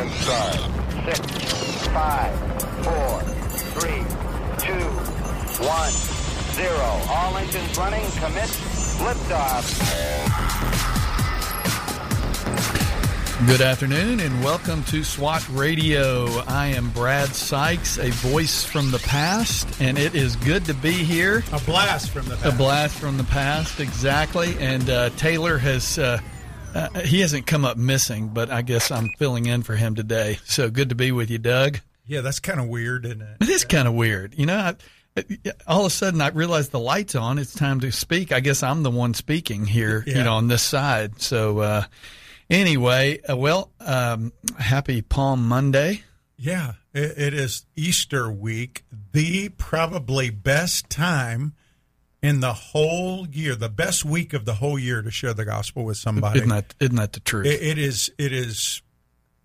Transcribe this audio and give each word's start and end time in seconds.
and 0.00 0.10
start. 0.12 0.54
Six, 1.04 1.88
five, 1.88 2.32
four, 2.82 3.20
three, 3.76 4.00
two, 4.56 4.86
one, 5.62 5.92
zero. 6.54 6.88
All 7.10 7.36
engines 7.36 7.76
running. 7.76 8.04
Commit. 8.12 8.48
Liftoff. 9.00 9.66
Good 13.46 13.60
afternoon 13.60 14.20
and 14.20 14.42
welcome 14.44 14.84
to 14.84 15.04
SWAT 15.04 15.46
Radio. 15.50 16.26
I 16.46 16.68
am 16.68 16.90
Brad 16.90 17.28
Sykes, 17.28 17.98
a 17.98 18.10
voice 18.10 18.64
from 18.64 18.90
the 18.90 18.98
past, 19.00 19.80
and 19.80 19.98
it 19.98 20.14
is 20.14 20.36
good 20.36 20.64
to 20.66 20.74
be 20.74 20.92
here. 20.92 21.42
A 21.52 21.60
blast 21.60 22.10
from 22.10 22.26
the 22.26 22.36
past. 22.36 22.54
A 22.54 22.56
blast 22.56 22.98
from 22.98 23.16
the 23.18 23.24
past, 23.24 23.80
exactly. 23.80 24.56
And 24.58 24.88
uh, 24.88 25.10
Taylor 25.10 25.58
has. 25.58 25.98
Uh, 25.98 26.20
uh, 26.74 27.00
he 27.00 27.20
hasn't 27.20 27.46
come 27.46 27.64
up 27.64 27.76
missing, 27.76 28.28
but 28.28 28.50
I 28.50 28.62
guess 28.62 28.90
I'm 28.90 29.08
filling 29.18 29.46
in 29.46 29.62
for 29.62 29.76
him 29.76 29.94
today. 29.94 30.38
So 30.44 30.70
good 30.70 30.88
to 30.90 30.94
be 30.94 31.12
with 31.12 31.30
you, 31.30 31.38
Doug. 31.38 31.78
Yeah, 32.06 32.20
that's 32.22 32.40
kind 32.40 32.58
of 32.60 32.68
weird, 32.68 33.04
isn't 33.06 33.20
it? 33.22 33.36
It 33.40 33.48
is 33.48 33.64
kind 33.64 33.86
of 33.86 33.94
weird. 33.94 34.34
You 34.36 34.46
know, 34.46 34.56
I, 35.16 35.24
all 35.66 35.80
of 35.80 35.86
a 35.86 35.90
sudden 35.90 36.20
I 36.20 36.28
realize 36.28 36.68
the 36.70 36.80
light's 36.80 37.14
on. 37.14 37.38
It's 37.38 37.54
time 37.54 37.80
to 37.80 37.90
speak. 37.92 38.32
I 38.32 38.40
guess 38.40 38.62
I'm 38.62 38.82
the 38.82 38.90
one 38.90 39.14
speaking 39.14 39.66
here, 39.66 40.02
Yeah. 40.06 40.18
you 40.18 40.24
know, 40.24 40.34
on 40.34 40.48
this 40.48 40.62
side. 40.62 41.20
So, 41.20 41.58
uh, 41.60 41.84
anyway, 42.48 43.20
uh, 43.28 43.36
well, 43.36 43.70
um, 43.80 44.32
happy 44.58 45.02
Palm 45.02 45.46
Monday. 45.46 46.02
Yeah, 46.36 46.72
it, 46.94 47.18
it 47.18 47.34
is 47.34 47.66
Easter 47.76 48.30
week, 48.30 48.84
the 49.12 49.50
probably 49.50 50.30
best 50.30 50.88
time 50.88 51.52
in 52.22 52.40
the 52.40 52.52
whole 52.52 53.26
year, 53.28 53.54
the 53.54 53.68
best 53.70 54.04
week 54.04 54.32
of 54.34 54.44
the 54.44 54.54
whole 54.54 54.78
year 54.78 55.00
to 55.02 55.10
share 55.10 55.32
the 55.34 55.44
gospel 55.44 55.84
with 55.84 55.96
somebody. 55.96 56.38
Isn't 56.40 56.50
that, 56.50 56.74
isn't 56.80 56.96
that 56.96 57.12
the 57.14 57.20
truth? 57.20 57.46
It- 57.46 57.62
it 57.62 57.78
is. 57.78 58.10
It 58.18 58.32
is. 58.32 58.82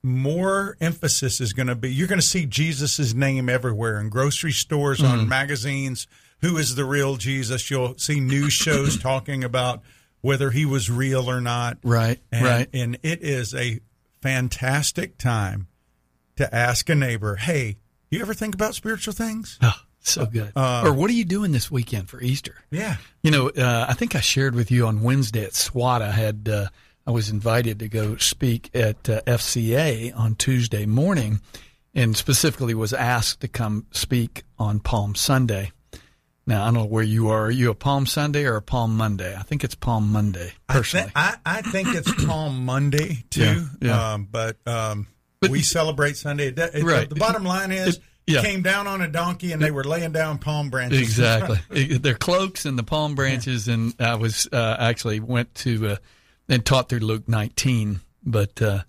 More 0.03 0.77
emphasis 0.79 1.41
is 1.41 1.53
going 1.53 1.65
to 1.67 1.73
be. 1.75 1.91
You're 1.91 2.07
going 2.07 2.19
to 2.21 2.25
see 2.25 2.45
Jesus' 2.45 3.13
name 3.15 3.49
everywhere 3.49 3.99
in 3.99 4.09
grocery 4.09 4.51
stores, 4.51 4.99
Mm-hmm. 4.99 5.19
on 5.21 5.27
magazines. 5.29 6.05
Who 6.41 6.57
is 6.57 6.75
the 6.75 6.85
real 6.85 7.15
Jesus? 7.15 7.71
You'll 7.71 7.97
see 7.97 8.19
news 8.19 8.53
shows 8.53 8.97
talking 9.01 9.43
about 9.43 9.81
whether 10.21 10.51
he 10.51 10.65
was 10.65 10.91
real 10.91 11.27
or 11.29 11.41
not. 11.41 11.77
right, 11.83 12.19
And, 12.31 12.45
right. 12.45 12.69
And 12.73 12.99
it 13.03 13.23
is 13.23 13.55
a 13.55 13.79
fantastic 14.21 15.17
time 15.17 15.67
to 16.35 16.53
ask 16.53 16.87
a 16.89 16.95
neighbor, 16.95 17.35
hey, 17.37 17.77
you 18.11 18.21
ever 18.21 18.33
think 18.33 18.53
about 18.53 18.75
spiritual 18.75 19.13
things? 19.13 19.57
So 20.07 20.25
good. 20.25 20.51
Uh, 20.55 20.83
or 20.85 20.93
what 20.93 21.09
are 21.09 21.13
you 21.13 21.25
doing 21.25 21.51
this 21.51 21.69
weekend 21.71 22.09
for 22.09 22.21
Easter? 22.21 22.55
Yeah. 22.71 22.97
You 23.23 23.31
know, 23.31 23.49
uh, 23.49 23.85
I 23.89 23.93
think 23.93 24.15
I 24.15 24.19
shared 24.21 24.53
with 24.55 24.69
you 24.71 24.85
on 24.87 25.01
Wednesday 25.01 25.43
at 25.43 25.55
SWAT. 25.55 26.01
I 26.01 26.11
had 26.11 26.47
uh, 26.47 26.67
I 27.07 27.11
was 27.11 27.29
invited 27.29 27.79
to 27.79 27.87
go 27.89 28.15
speak 28.17 28.69
at 28.75 29.09
uh, 29.09 29.21
FCA 29.27 30.15
on 30.15 30.35
Tuesday 30.35 30.85
morning, 30.85 31.41
and 31.93 32.15
specifically 32.15 32.73
was 32.73 32.93
asked 32.93 33.41
to 33.41 33.47
come 33.47 33.87
speak 33.91 34.43
on 34.59 34.79
Palm 34.79 35.15
Sunday. 35.15 35.71
Now 36.47 36.61
I 36.61 36.65
don't 36.65 36.75
know 36.75 36.85
where 36.85 37.03
you 37.03 37.29
are. 37.29 37.45
Are 37.45 37.51
you 37.51 37.71
a 37.71 37.75
Palm 37.75 38.05
Sunday 38.05 38.45
or 38.45 38.55
a 38.57 38.61
Palm 38.61 38.95
Monday? 38.95 39.35
I 39.35 39.41
think 39.41 39.63
it's 39.63 39.73
Palm 39.75 40.11
Monday 40.11 40.53
I, 40.69 40.73
thi- 40.73 40.77
personally. 40.79 41.11
I, 41.15 41.35
I 41.43 41.61
think 41.63 41.95
it's 41.95 42.25
Palm 42.25 42.63
Monday, 42.65 43.23
too. 43.31 43.41
Yeah, 43.41 43.65
yeah. 43.81 44.13
Um, 44.13 44.27
but, 44.29 44.57
um, 44.67 45.07
But- 45.39 45.49
we 45.49 45.63
celebrate 45.63 46.17
Sunday. 46.17 46.49
It- 46.49 46.59
it- 46.59 46.83
Right. 46.83 47.09
The 47.09 47.15
bottom 47.15 47.43
line 47.43 47.71
is, 47.71 47.95
It- 47.97 48.03
yeah. 48.27 48.41
came 48.41 48.61
down 48.61 48.87
on 48.87 49.01
a 49.01 49.07
donkey 49.07 49.51
and 49.51 49.61
they 49.61 49.71
were 49.71 49.83
laying 49.83 50.11
down 50.11 50.37
palm 50.37 50.69
branches. 50.69 51.01
Exactly. 51.01 51.97
Their 51.97 52.15
cloaks 52.15 52.65
and 52.65 52.77
the 52.77 52.83
palm 52.83 53.15
branches, 53.15 53.67
and 53.67 53.93
I 53.99 54.15
was 54.15 54.47
uh, 54.51 54.77
actually 54.79 55.19
went 55.19 55.53
to 55.55 55.87
uh, 55.87 55.95
and 56.49 56.65
taught 56.65 56.89
through 56.89 56.99
Luke 56.99 57.27
19. 57.27 58.01
But 58.23 58.61
uh, 58.61 58.83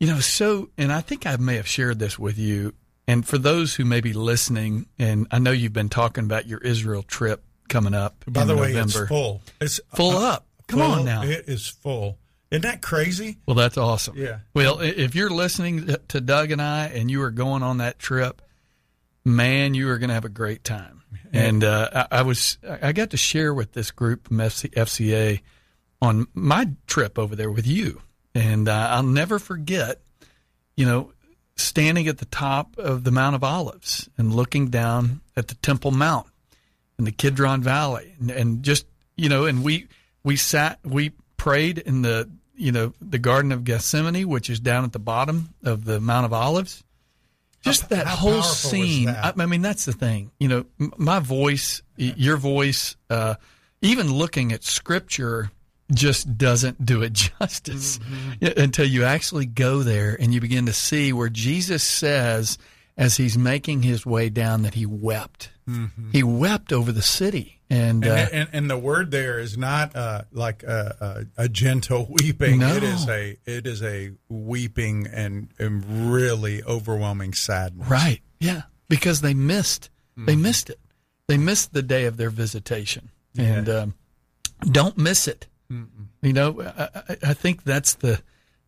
you 0.00 0.08
know, 0.08 0.20
so 0.20 0.70
and 0.76 0.92
I 0.92 1.00
think 1.00 1.26
I 1.26 1.36
may 1.36 1.56
have 1.56 1.68
shared 1.68 1.98
this 1.98 2.18
with 2.18 2.38
you. 2.38 2.74
And 3.06 3.26
for 3.26 3.36
those 3.36 3.74
who 3.74 3.84
may 3.84 4.00
be 4.00 4.14
listening, 4.14 4.86
and 4.98 5.26
I 5.30 5.38
know 5.38 5.50
you've 5.50 5.74
been 5.74 5.90
talking 5.90 6.24
about 6.24 6.46
your 6.46 6.58
Israel 6.60 7.02
trip 7.02 7.44
coming 7.68 7.94
up. 7.94 8.24
By 8.26 8.44
the 8.44 8.56
way, 8.56 8.68
November. 8.72 9.02
it's 9.02 9.08
full. 9.08 9.42
It's 9.60 9.80
Full 9.94 10.16
uh, 10.16 10.32
up. 10.32 10.46
Come 10.68 10.80
full. 10.80 10.90
on 10.90 11.04
now. 11.04 11.22
It 11.22 11.44
is 11.46 11.68
full. 11.68 12.18
Isn't 12.50 12.62
that 12.62 12.82
crazy? 12.82 13.38
Well, 13.46 13.56
that's 13.56 13.76
awesome. 13.76 14.16
Yeah. 14.16 14.38
Well, 14.54 14.78
if 14.80 15.14
you're 15.14 15.30
listening 15.30 15.96
to 16.08 16.20
Doug 16.20 16.50
and 16.50 16.62
I, 16.62 16.86
and 16.86 17.10
you 17.10 17.20
are 17.22 17.30
going 17.30 17.62
on 17.62 17.78
that 17.78 17.98
trip, 17.98 18.40
man, 19.24 19.74
you 19.74 19.88
are 19.90 19.98
going 19.98 20.08
to 20.08 20.14
have 20.14 20.24
a 20.24 20.30
great 20.30 20.64
time. 20.64 21.02
And 21.32 21.64
uh, 21.64 22.06
I, 22.10 22.18
I 22.18 22.22
was, 22.22 22.58
I 22.62 22.92
got 22.92 23.10
to 23.10 23.16
share 23.16 23.52
with 23.52 23.72
this 23.72 23.90
group 23.90 24.28
from 24.28 24.38
FCA 24.38 25.40
on 26.00 26.28
my 26.34 26.68
trip 26.86 27.18
over 27.18 27.34
there 27.34 27.50
with 27.50 27.66
you, 27.66 28.02
and 28.34 28.68
uh, 28.68 28.88
I'll 28.90 29.02
never 29.02 29.38
forget. 29.38 30.00
You 30.76 30.86
know, 30.86 31.12
standing 31.56 32.08
at 32.08 32.18
the 32.18 32.24
top 32.26 32.76
of 32.78 33.04
the 33.04 33.10
Mount 33.10 33.34
of 33.34 33.42
Olives 33.42 34.08
and 34.18 34.34
looking 34.34 34.68
down 34.68 35.20
at 35.36 35.48
the 35.48 35.54
Temple 35.56 35.92
Mount 35.92 36.26
in 36.98 37.04
the 37.04 37.12
Kidron 37.12 37.62
Valley, 37.62 38.14
and, 38.20 38.30
and 38.30 38.62
just 38.62 38.86
you 39.16 39.28
know, 39.28 39.46
and 39.46 39.64
we 39.64 39.88
we 40.22 40.36
sat, 40.36 40.78
we 40.84 41.12
prayed 41.36 41.78
in 41.78 42.02
the 42.02 42.30
you 42.54 42.70
know 42.70 42.92
the 43.00 43.18
Garden 43.18 43.50
of 43.50 43.64
Gethsemane, 43.64 44.28
which 44.28 44.50
is 44.50 44.60
down 44.60 44.84
at 44.84 44.92
the 44.92 44.98
bottom 45.00 45.54
of 45.64 45.84
the 45.84 46.00
Mount 46.00 46.26
of 46.26 46.32
Olives. 46.32 46.83
Just 47.64 47.88
that 47.90 48.06
how 48.06 48.16
whole 48.16 48.42
scene. 48.42 49.06
that? 49.06 49.36
I, 49.38 49.42
I 49.42 49.46
mean, 49.46 49.62
that's 49.62 49.84
the 49.84 49.92
thing. 49.92 50.30
You 50.38 50.48
know, 50.48 50.66
m- 50.80 50.92
my 50.96 51.18
voice, 51.18 51.82
y- 51.98 52.14
your 52.16 52.36
voice, 52.36 52.96
uh, 53.10 53.34
even 53.82 54.12
looking 54.12 54.52
at 54.52 54.62
Scripture 54.64 55.50
just 55.92 56.36
doesn't 56.38 56.84
do 56.86 57.02
it 57.02 57.12
justice 57.38 57.98
Mm-hmm. 57.98 58.58
Until 58.60 58.86
you 58.86 59.04
actually 59.04 59.46
go 59.46 59.82
there 59.82 60.16
and 60.18 60.32
you 60.32 60.40
begin 60.40 60.66
to 60.66 60.72
see 60.72 61.12
where 61.12 61.28
Jesus 61.28 61.82
says, 61.82 62.56
as 62.96 63.16
he's 63.16 63.36
making 63.36 63.82
his 63.82 64.06
way 64.06 64.28
down, 64.30 64.62
that 64.62 64.74
he 64.74 64.86
wept. 64.86 65.50
He 66.12 66.22
wept 66.22 66.72
over 66.72 66.92
the 66.92 67.02
city, 67.02 67.53
and, 67.70 68.04
uh, 68.04 68.08
Mm-hmm. 68.08 68.18
And, 68.18 68.32
and, 68.34 68.48
and 68.52 68.70
the 68.70 68.78
word 68.78 69.10
there 69.10 69.38
is 69.38 69.56
not 69.58 69.96
uh, 69.96 70.22
like 70.32 70.62
a, 70.62 71.26
a, 71.38 71.44
a 71.44 71.48
gentle 71.48 72.06
weeping. 72.10 72.58
No. 72.60 72.74
It 72.76 72.82
is 72.82 73.08
a 73.08 73.36
it 73.46 73.66
is 73.66 73.82
a 73.82 74.12
weeping 74.28 75.06
and, 75.06 75.48
and 75.58 76.12
really 76.12 76.62
overwhelming 76.62 77.32
sadness. 77.34 77.88
right, 77.88 78.20
yeah, 78.40 78.62
because 78.88 79.20
they 79.22 79.34
missed, 79.34 79.90
Mm-hmm. 80.16 80.26
they 80.26 80.36
missed 80.36 80.70
it. 80.70 80.78
They 81.26 81.38
missed 81.38 81.72
the 81.72 81.82
day 81.82 82.04
of 82.04 82.16
their 82.18 82.30
visitation, 82.30 83.10
and 83.36 83.68
um, 83.68 83.94
don't 84.60 84.96
miss 84.98 85.26
it. 85.26 85.46
You 85.70 86.32
know, 86.32 86.62
I, 86.62 86.88
I- 87.08 87.16
I 87.30 87.34
think 87.34 87.64
that's 87.64 87.94
the 87.94 88.20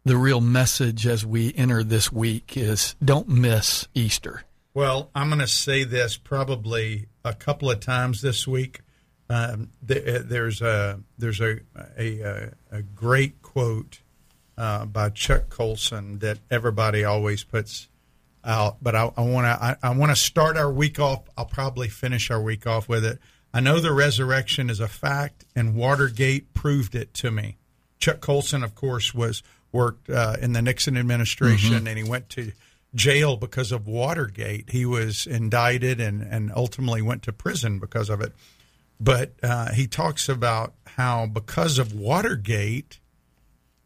the 0.04 0.16
real 0.16 0.40
message 0.40 1.06
as 1.06 1.24
we 1.26 1.52
enter 1.54 1.82
this 1.84 2.10
week 2.12 2.56
is 2.56 2.96
don't 3.04 3.28
miss 3.28 3.86
Easter. 3.94 4.42
Well, 4.74 5.10
I'm 5.14 5.28
going 5.28 5.40
to 5.40 5.46
say 5.46 5.84
this 5.84 6.16
probably 6.16 7.06
a 7.24 7.32
couple 7.34 7.70
of 7.70 7.80
times 7.80 8.22
this 8.22 8.46
week. 8.46 8.80
Um, 9.28 9.70
th- 9.86 10.22
there's 10.24 10.62
a 10.62 11.00
there's 11.18 11.40
a 11.40 11.58
a, 11.98 12.50
a, 12.70 12.82
great 12.82 13.42
quote 13.42 14.00
uh, 14.56 14.86
by 14.86 15.10
Chuck 15.10 15.48
Colson 15.48 16.20
that 16.20 16.38
everybody 16.50 17.04
always 17.04 17.42
puts 17.42 17.88
out, 18.44 18.76
but 18.80 18.94
I 18.94 19.04
want 19.16 19.46
to 19.46 19.78
I, 19.82 19.90
want 19.90 20.12
to 20.12 20.16
start 20.16 20.56
our 20.56 20.72
week 20.72 21.00
off. 21.00 21.28
I'll 21.36 21.44
probably 21.44 21.88
finish 21.88 22.30
our 22.30 22.40
week 22.40 22.66
off 22.66 22.88
with 22.88 23.04
it. 23.04 23.18
I 23.52 23.60
know 23.60 23.80
the 23.80 23.92
resurrection 23.92 24.70
is 24.70 24.78
a 24.78 24.88
fact, 24.88 25.44
and 25.56 25.74
Watergate 25.74 26.54
proved 26.54 26.94
it 26.94 27.12
to 27.14 27.30
me. 27.30 27.56
Chuck 27.98 28.20
Colson, 28.20 28.62
of 28.62 28.74
course, 28.74 29.12
was 29.14 29.42
worked 29.72 30.08
uh, 30.08 30.36
in 30.40 30.52
the 30.52 30.62
Nixon 30.62 30.96
administration, 30.96 31.86
and 31.88 31.98
he 31.98 32.04
went 32.04 32.28
to 32.30 32.52
jail 32.94 33.36
because 33.36 33.72
of 33.72 33.86
Watergate. 33.86 34.70
He 34.70 34.86
was 34.86 35.26
indicted 35.26 36.00
and, 36.00 36.22
and 36.22 36.52
ultimately 36.54 37.02
went 37.02 37.22
to 37.24 37.32
prison 37.32 37.78
because 37.78 38.08
of 38.10 38.20
it. 38.20 38.32
But 38.98 39.34
uh, 39.42 39.72
he 39.72 39.86
talks 39.86 40.28
about 40.28 40.74
how 40.86 41.26
because 41.26 41.78
of 41.78 41.92
Watergate, 41.92 42.98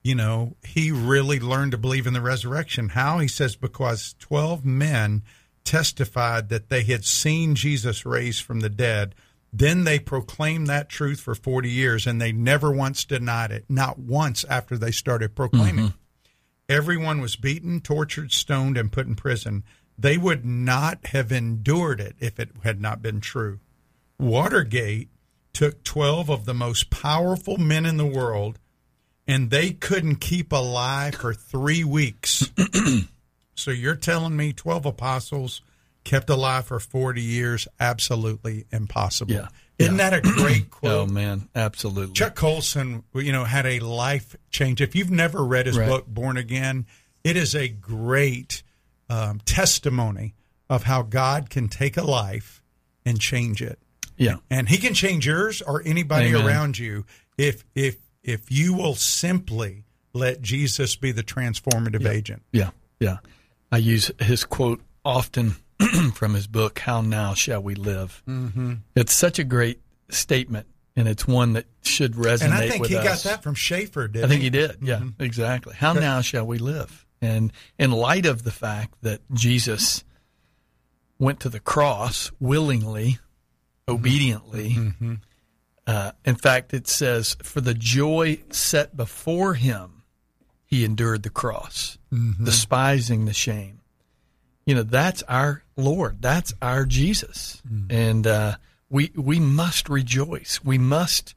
you 0.03 0.15
know, 0.15 0.57
he 0.63 0.91
really 0.93 1.41
learned 1.41 1.73
to 1.73 1.79
believe 1.79 2.07
in 2.07 2.13
the 2.13 2.21
resurrection. 2.21 2.91
How? 2.91 3.19
He 3.19 3.29
says 3.29 3.57
because 3.57 4.15
12 4.21 4.65
men 4.65 5.23
testified 5.65 6.49
that 6.49 6.69
they 6.69 6.85
had 6.85 7.05
seen 7.05 7.55
Jesus 7.55 8.07
raised 8.07 8.43
from 8.43 8.61
the 8.61 8.71
dead. 8.71 9.15
Then 9.53 9.85
they 9.85 9.99
proclaimed 9.99 10.69
that 10.69 10.89
truth 10.89 11.21
for 11.21 11.35
40 11.35 11.69
years 11.69 12.07
and 12.07 12.21
they 12.21 12.33
never 12.33 12.71
once 12.71 13.05
denied 13.05 13.51
it, 13.51 13.65
not 13.69 13.99
once 13.99 14.45
after 14.45 14.79
they 14.79 14.93
started 14.93 15.35
proclaiming. 15.35 15.87
Everyone 16.69 17.21
was 17.21 17.35
beaten, 17.35 17.81
tortured, 17.81 18.31
stoned, 18.31 18.79
and 18.79 18.93
put 18.93 19.09
in 19.09 19.17
prison. 19.17 19.65
They 19.99 20.17
would 20.17 20.45
not 20.45 21.07
have 21.07 21.33
endured 21.33 22.01
it 22.01 22.15
if 22.21 22.39
it 22.39 22.51
had 22.63 22.81
not 22.81 23.03
been 23.03 23.21
true. 23.21 23.59
Watergate 24.21 25.09
took 25.53 25.83
12 25.83 26.31
of 26.31 26.45
the 26.45 26.55
most 26.55 26.91
powerful 26.91 27.57
men 27.57 27.87
in 27.87 27.97
the 27.97 28.07
world 28.07 28.59
and 29.27 29.51
they 29.51 29.71
couldn't 29.71 30.17
keep 30.17 30.53
alive 30.53 31.15
for 31.15 31.35
three 31.35 31.85
weeks. 31.85 32.51
so 33.55 33.71
you're 33.71 33.95
telling 33.97 34.37
me 34.37 34.53
12 34.53 34.87
apostles 34.87 35.63
kept 36.05 36.31
alive 36.31 36.67
for 36.67 36.81
40 36.81 37.21
years? 37.23 37.69
Absolutely 37.79 38.67
impossible. 38.73 39.33
Yeah. 39.33 39.49
Isn't 39.79 39.97
that 39.97 40.13
a 40.13 40.21
great 40.21 40.71
quote? 40.71 40.93
Oh 40.93 41.07
man, 41.07 41.49
absolutely. 41.55 42.13
Chuck 42.15 42.35
Colson, 42.35 43.03
you 43.15 43.33
know, 43.33 43.45
had 43.45 43.67
a 43.67 43.81
life 43.81 44.37
change. 44.51 44.81
If 44.81 44.95
you've 44.95 45.11
never 45.11 45.43
read 45.45 45.67
his 45.67 45.79
Right. 45.79 45.89
book, 45.89 46.07
Born 46.07 46.37
Again, 46.37 46.87
it 47.25 47.37
is 47.37 47.55
a 47.55 47.69
great 47.69 48.63
um, 49.09 49.41
testimony 49.45 50.35
of 50.69 50.85
how 50.85 51.03
God 51.03 51.49
can 51.51 51.69
take 51.69 51.97
a 51.97 52.03
life 52.05 52.63
and 53.05 53.19
change 53.21 53.63
it. 53.63 53.79
Yeah. 54.21 54.37
And 54.51 54.69
he 54.69 54.77
can 54.77 54.95
change 54.95 55.27
yours 55.27 55.63
or 55.63 55.83
anybody 55.85 56.29
Amen. 56.29 56.47
around 56.47 56.79
you 56.79 57.07
if 57.39 57.65
if 57.75 57.97
if 58.23 58.53
you 58.53 58.75
will 58.75 58.95
simply 58.95 59.85
let 60.13 60.43
Jesus 60.43 60.95
be 60.95 61.11
the 61.11 61.23
transformative 61.23 62.07
agent. 62.07 62.43
Yeah. 62.53 62.71
Yeah. 63.01 63.19
I 63.73 63.79
use 63.79 64.11
his 64.21 64.45
quote 64.45 64.83
often 65.05 65.57
from 66.15 66.35
his 66.35 66.47
book, 66.47 66.81
How 66.81 67.01
Now 67.01 67.33
Shall 67.33 67.63
We 67.63 67.75
Live? 67.75 68.23
Mm-hmm. 68.29 68.75
It's 68.95 69.15
such 69.15 69.39
a 69.39 69.45
great 69.45 69.81
statement, 70.11 70.67
and 70.97 71.09
it's 71.09 71.27
one 71.27 71.55
that 71.55 71.65
should 71.83 72.15
resonate 72.15 72.45
And 72.45 72.55
I 72.55 72.69
think 72.69 72.87
he 72.87 72.95
got 72.95 73.21
that 73.21 73.43
from 73.43 73.55
Schaeffer, 73.55 74.07
did 74.09 74.25
I 74.25 74.29
think 74.29 74.43
he 74.43 74.51
did. 74.51 74.79
Yeah, 74.83 75.03
exactly. 75.19 75.75
How 75.75 75.93
now 75.95 76.21
shall 76.21 76.47
we 76.47 76.59
live? 76.59 77.07
And 77.23 77.53
in 77.79 77.93
light 77.93 78.27
of 78.27 78.43
the 78.43 78.51
fact 78.51 78.95
that 79.03 79.21
Jesus 79.33 80.05
went 81.19 81.41
to 81.41 81.49
the 81.49 81.61
cross 81.61 82.31
willingly, 82.41 83.19
obediently, 83.89 84.77
uh, 85.87 86.13
in 86.25 86.37
fact, 86.37 86.73
it 86.75 86.87
says, 86.89 87.37
for 87.43 87.61
the 87.61 87.75
joy 87.75 88.41
set 88.51 88.97
before 88.97 89.55
him, 89.55 90.03
he 90.67 90.85
endured 90.85 91.23
the 91.25 91.31
cross, 91.31 91.99
despising 92.45 93.25
the 93.25 93.35
shame. 93.35 93.81
You 94.67 94.77
know, 94.77 94.83
that's 94.85 95.23
our 95.25 95.65
Lord. 95.77 96.23
That's 96.23 96.53
our 96.63 96.85
Jesus. 96.85 97.61
And 97.91 98.27
uh, 98.27 98.57
we, 98.89 99.11
we 99.17 99.41
must 99.41 99.89
rejoice. 99.89 100.61
We 100.63 100.79
must 100.79 101.35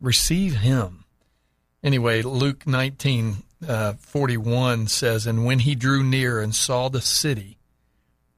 receive 0.00 0.56
him. 0.56 1.04
Anyway, 1.84 2.22
Luke 2.22 2.66
19, 2.66 3.36
uh, 3.68 3.92
41 3.94 4.88
says, 4.88 5.26
And 5.26 5.44
when 5.44 5.60
he 5.60 5.74
drew 5.74 6.02
near 6.02 6.40
and 6.40 6.54
saw 6.54 6.88
the 6.88 7.00
city, 7.00 7.58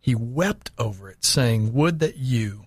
he 0.00 0.14
wept 0.14 0.70
over 0.76 1.08
it, 1.08 1.24
saying, 1.24 1.72
Would 1.72 2.00
that 2.00 2.16
you, 2.18 2.66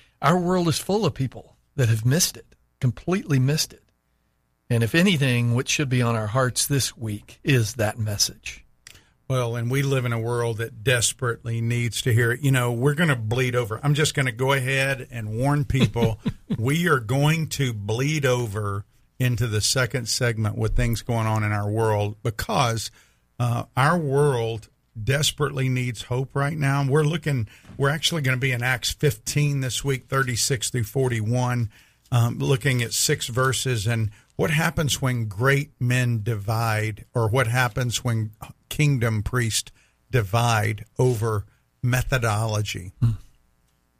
our 0.21 0.37
world 0.37 0.67
is 0.67 0.79
full 0.79 1.05
of 1.05 1.13
people 1.13 1.57
that 1.75 1.89
have 1.89 2.05
missed 2.05 2.37
it, 2.37 2.55
completely 2.79 3.39
missed 3.39 3.73
it. 3.73 3.83
And 4.69 4.83
if 4.83 4.95
anything, 4.95 5.53
what 5.53 5.67
should 5.67 5.89
be 5.89 6.01
on 6.01 6.15
our 6.15 6.27
hearts 6.27 6.65
this 6.65 6.95
week 6.95 7.39
is 7.43 7.73
that 7.73 7.97
message. 7.97 8.65
Well, 9.27 9.55
and 9.55 9.71
we 9.71 9.81
live 9.81 10.05
in 10.05 10.13
a 10.13 10.19
world 10.19 10.57
that 10.57 10.83
desperately 10.83 11.61
needs 11.61 12.01
to 12.01 12.13
hear 12.13 12.33
it. 12.33 12.41
You 12.41 12.51
know, 12.51 12.71
we're 12.73 12.95
going 12.95 13.09
to 13.09 13.15
bleed 13.15 13.55
over. 13.55 13.79
I'm 13.81 13.93
just 13.93 14.13
going 14.13 14.25
to 14.25 14.31
go 14.31 14.51
ahead 14.51 15.07
and 15.09 15.37
warn 15.37 15.63
people 15.65 16.19
we 16.57 16.87
are 16.87 16.99
going 16.99 17.47
to 17.47 17.73
bleed 17.73 18.25
over 18.25 18.85
into 19.19 19.47
the 19.47 19.61
second 19.61 20.09
segment 20.09 20.57
with 20.57 20.75
things 20.75 21.01
going 21.01 21.27
on 21.27 21.43
in 21.43 21.51
our 21.51 21.69
world 21.69 22.17
because 22.23 22.91
uh, 23.39 23.63
our 23.77 23.97
world 23.97 24.67
desperately 25.01 25.69
needs 25.69 26.03
hope 26.03 26.35
right 26.35 26.57
now. 26.57 26.85
We're 26.87 27.03
looking, 27.03 27.47
we're 27.77 27.89
actually 27.89 28.21
going 28.21 28.37
to 28.37 28.41
be 28.41 28.51
in 28.51 28.63
Acts 28.63 28.91
15 28.91 29.61
this 29.61 29.83
week, 29.83 30.07
36 30.07 30.69
through 30.69 30.83
41, 30.83 31.69
um, 32.11 32.39
looking 32.39 32.81
at 32.81 32.93
six 32.93 33.27
verses 33.27 33.87
and 33.87 34.11
what 34.35 34.51
happens 34.51 35.01
when 35.01 35.25
great 35.25 35.71
men 35.79 36.23
divide, 36.23 37.05
or 37.13 37.29
what 37.29 37.47
happens 37.47 38.03
when 38.03 38.31
kingdom 38.69 39.21
priests 39.21 39.71
divide 40.09 40.85
over 40.97 41.45
methodology. 41.83 42.91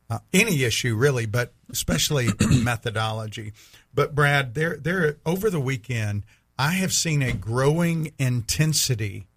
Uh, 0.10 0.20
any 0.34 0.64
issue 0.64 0.96
really, 0.96 1.26
but 1.26 1.54
especially 1.70 2.30
methodology. 2.50 3.54
But 3.94 4.14
Brad, 4.16 4.56
there, 4.56 4.78
there, 4.78 5.18
over 5.26 5.50
the 5.50 5.60
weekend, 5.60 6.24
I 6.58 6.72
have 6.74 6.92
seen 6.92 7.22
a 7.22 7.34
growing 7.34 8.12
intensity 8.18 9.28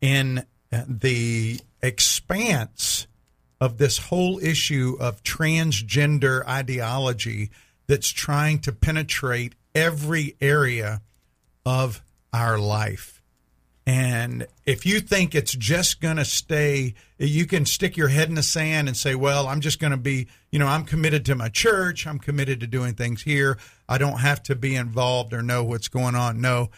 in 0.00 0.44
the 0.88 1.60
expanse 1.82 3.06
of 3.60 3.78
this 3.78 3.98
whole 3.98 4.38
issue 4.38 4.96
of 5.00 5.22
transgender 5.22 6.46
ideology 6.46 7.50
that's 7.86 8.08
trying 8.08 8.58
to 8.60 8.72
penetrate 8.72 9.54
every 9.74 10.36
area 10.40 11.02
of 11.66 12.02
our 12.32 12.58
life. 12.58 13.22
And 13.86 14.46
if 14.64 14.86
you 14.86 15.00
think 15.00 15.34
it's 15.34 15.52
just 15.52 16.00
going 16.00 16.16
to 16.16 16.24
stay, 16.24 16.94
you 17.18 17.46
can 17.46 17.66
stick 17.66 17.98
your 17.98 18.08
head 18.08 18.28
in 18.30 18.34
the 18.34 18.42
sand 18.42 18.88
and 18.88 18.96
say, 18.96 19.14
well, 19.14 19.46
I'm 19.46 19.60
just 19.60 19.78
going 19.78 19.90
to 19.90 19.98
be, 19.98 20.28
you 20.50 20.58
know, 20.58 20.66
I'm 20.66 20.84
committed 20.84 21.26
to 21.26 21.34
my 21.34 21.50
church. 21.50 22.06
I'm 22.06 22.18
committed 22.18 22.60
to 22.60 22.66
doing 22.66 22.94
things 22.94 23.22
here. 23.22 23.58
I 23.86 23.98
don't 23.98 24.20
have 24.20 24.42
to 24.44 24.54
be 24.54 24.74
involved 24.74 25.34
or 25.34 25.42
know 25.42 25.64
what's 25.64 25.88
going 25.88 26.14
on. 26.14 26.40
No, 26.40 26.70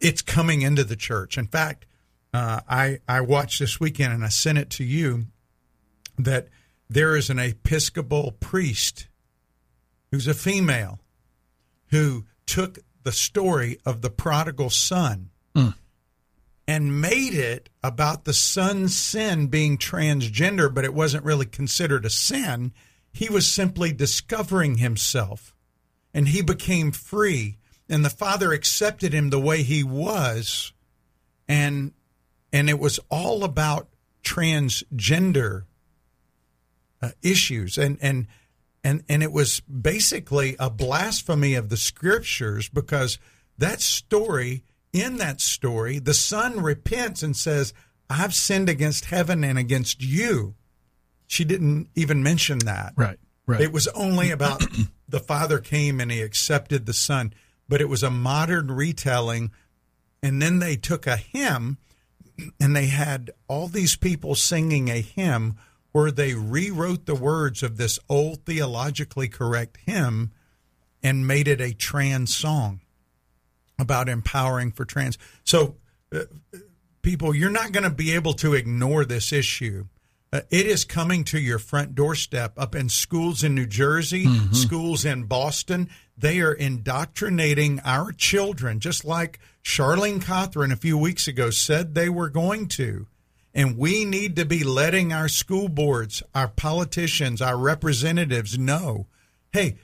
it's 0.00 0.20
coming 0.20 0.60
into 0.60 0.84
the 0.84 0.96
church. 0.96 1.38
In 1.38 1.46
fact, 1.46 1.86
uh, 2.34 2.60
I, 2.68 2.98
I 3.08 3.20
watched 3.20 3.60
this 3.60 3.78
weekend 3.78 4.12
and 4.12 4.24
I 4.24 4.28
sent 4.28 4.58
it 4.58 4.68
to 4.70 4.84
you 4.84 5.26
that 6.18 6.48
there 6.90 7.16
is 7.16 7.30
an 7.30 7.38
Episcopal 7.38 8.32
priest 8.40 9.08
who's 10.10 10.26
a 10.26 10.34
female 10.34 11.00
who 11.88 12.24
took 12.46 12.80
the 13.04 13.12
story 13.12 13.78
of 13.86 14.02
the 14.02 14.10
prodigal 14.10 14.70
son 14.70 15.30
and 16.66 17.00
made 17.00 17.34
it 17.34 17.68
about 17.82 18.24
the 18.24 18.32
son's 18.32 18.96
sin 18.96 19.46
being 19.48 19.76
transgender, 19.78 20.72
but 20.72 20.84
it 20.84 20.94
wasn't 20.94 21.24
really 21.24 21.46
considered 21.46 22.04
a 22.04 22.10
sin. 22.10 22.72
He 23.12 23.28
was 23.28 23.46
simply 23.46 23.92
discovering 23.92 24.78
himself 24.78 25.54
and 26.12 26.28
he 26.28 26.42
became 26.42 26.90
free. 26.90 27.58
And 27.88 28.04
the 28.04 28.10
father 28.10 28.52
accepted 28.52 29.12
him 29.12 29.28
the 29.28 29.40
way 29.40 29.62
he 29.62 29.84
was. 29.84 30.72
And 31.46 31.92
and 32.54 32.70
it 32.70 32.78
was 32.78 32.98
all 33.10 33.42
about 33.44 33.88
transgender 34.22 35.64
uh, 37.02 37.10
issues 37.22 37.76
and 37.76 37.98
and 38.00 38.26
and 38.82 39.02
and 39.08 39.22
it 39.22 39.32
was 39.32 39.60
basically 39.60 40.56
a 40.58 40.70
blasphemy 40.70 41.54
of 41.54 41.68
the 41.68 41.76
scriptures 41.76 42.68
because 42.70 43.18
that 43.58 43.80
story 43.82 44.62
in 44.92 45.18
that 45.18 45.40
story 45.40 45.98
the 45.98 46.14
son 46.14 46.60
repents 46.62 47.22
and 47.22 47.36
says 47.36 47.74
i've 48.08 48.34
sinned 48.34 48.68
against 48.70 49.06
heaven 49.06 49.44
and 49.44 49.58
against 49.58 50.02
you 50.02 50.54
she 51.26 51.44
didn't 51.44 51.88
even 51.94 52.22
mention 52.22 52.58
that 52.60 52.94
Right. 52.96 53.18
Right. 53.46 53.60
it 53.60 53.72
was 53.72 53.88
only 53.88 54.30
about 54.30 54.64
the 55.08 55.20
father 55.20 55.58
came 55.58 56.00
and 56.00 56.10
he 56.10 56.22
accepted 56.22 56.86
the 56.86 56.94
son 56.94 57.34
but 57.68 57.82
it 57.82 57.88
was 57.88 58.02
a 58.02 58.10
modern 58.10 58.70
retelling 58.70 59.50
and 60.22 60.40
then 60.40 60.60
they 60.60 60.76
took 60.76 61.06
a 61.06 61.16
hymn 61.18 61.76
and 62.60 62.74
they 62.74 62.86
had 62.86 63.30
all 63.48 63.68
these 63.68 63.96
people 63.96 64.34
singing 64.34 64.88
a 64.88 65.00
hymn 65.00 65.56
where 65.92 66.10
they 66.10 66.34
rewrote 66.34 67.06
the 67.06 67.14
words 67.14 67.62
of 67.62 67.76
this 67.76 67.98
old 68.08 68.44
theologically 68.44 69.28
correct 69.28 69.78
hymn 69.86 70.32
and 71.02 71.26
made 71.26 71.46
it 71.46 71.60
a 71.60 71.72
trans 71.72 72.34
song 72.34 72.80
about 73.78 74.08
empowering 74.08 74.72
for 74.72 74.84
trans. 74.84 75.18
So, 75.44 75.76
uh, 76.12 76.22
people, 77.02 77.34
you're 77.34 77.50
not 77.50 77.72
going 77.72 77.84
to 77.84 77.90
be 77.90 78.12
able 78.12 78.32
to 78.34 78.54
ignore 78.54 79.04
this 79.04 79.32
issue. 79.32 79.86
Uh, 80.32 80.40
it 80.50 80.66
is 80.66 80.84
coming 80.84 81.22
to 81.22 81.38
your 81.38 81.60
front 81.60 81.94
doorstep 81.94 82.54
up 82.56 82.74
in 82.74 82.88
schools 82.88 83.44
in 83.44 83.54
New 83.54 83.66
Jersey, 83.66 84.26
schools 84.52 85.04
in 85.04 85.24
Boston. 85.24 85.88
They 86.18 86.40
are 86.40 86.52
indoctrinating 86.52 87.80
our 87.84 88.10
children, 88.10 88.80
just 88.80 89.04
like 89.04 89.38
Charlene 89.64 90.22
Cothran 90.22 90.72
a 90.72 90.76
few 90.76 90.98
weeks 90.98 91.26
ago 91.26 91.50
said 91.50 91.94
they 91.94 92.08
were 92.08 92.28
going 92.28 92.68
to. 92.68 93.06
And 93.54 93.78
we 93.78 94.04
need 94.04 94.36
to 94.36 94.44
be 94.44 94.64
letting 94.64 95.12
our 95.12 95.28
school 95.28 95.68
boards, 95.68 96.22
our 96.34 96.48
politicians, 96.48 97.40
our 97.40 97.56
representatives 97.56 98.58
know 98.58 99.06
hey, 99.52 99.76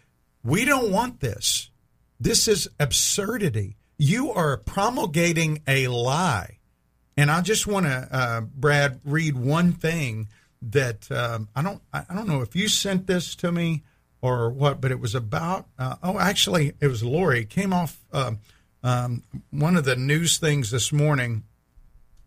we 0.43 0.65
don't 0.65 0.91
want 0.91 1.21
this. 1.21 1.71
This 2.19 2.49
is 2.49 2.69
absurdity. 2.81 3.77
You 3.99 4.33
are 4.33 4.57
promulgating 4.57 5.63
a 5.69 5.87
lie. 5.87 6.59
And 7.17 7.31
I 7.31 7.41
just 7.41 7.69
want 7.69 7.87
to, 7.87 8.09
uh, 8.11 8.41
Brad, 8.41 9.01
read 9.05 9.37
one 9.37 9.73
thing 9.73 10.27
that 10.61 11.11
um, 11.13 11.49
I 11.55 11.63
don't. 11.63 11.81
I 11.93 12.05
don't 12.13 12.27
know 12.27 12.43
if 12.43 12.57
you 12.57 12.67
sent 12.67 13.07
this 13.07 13.35
to 13.37 13.53
me 13.53 13.85
or 14.21 14.51
what, 14.51 14.81
but 14.81 14.91
it 14.91 14.99
was 14.99 15.15
about. 15.15 15.67
Uh, 15.79 15.97
oh, 16.03 16.19
actually, 16.19 16.73
it 16.81 16.89
was 16.89 17.05
Lori. 17.05 17.43
It 17.43 17.51
came 17.51 17.73
off 17.73 18.05
um, 18.13 18.41
um, 18.83 19.23
one 19.51 19.77
of 19.77 19.85
the 19.85 19.97
news 19.97 20.39
things 20.39 20.71
this 20.71 20.93
morning 20.93 21.45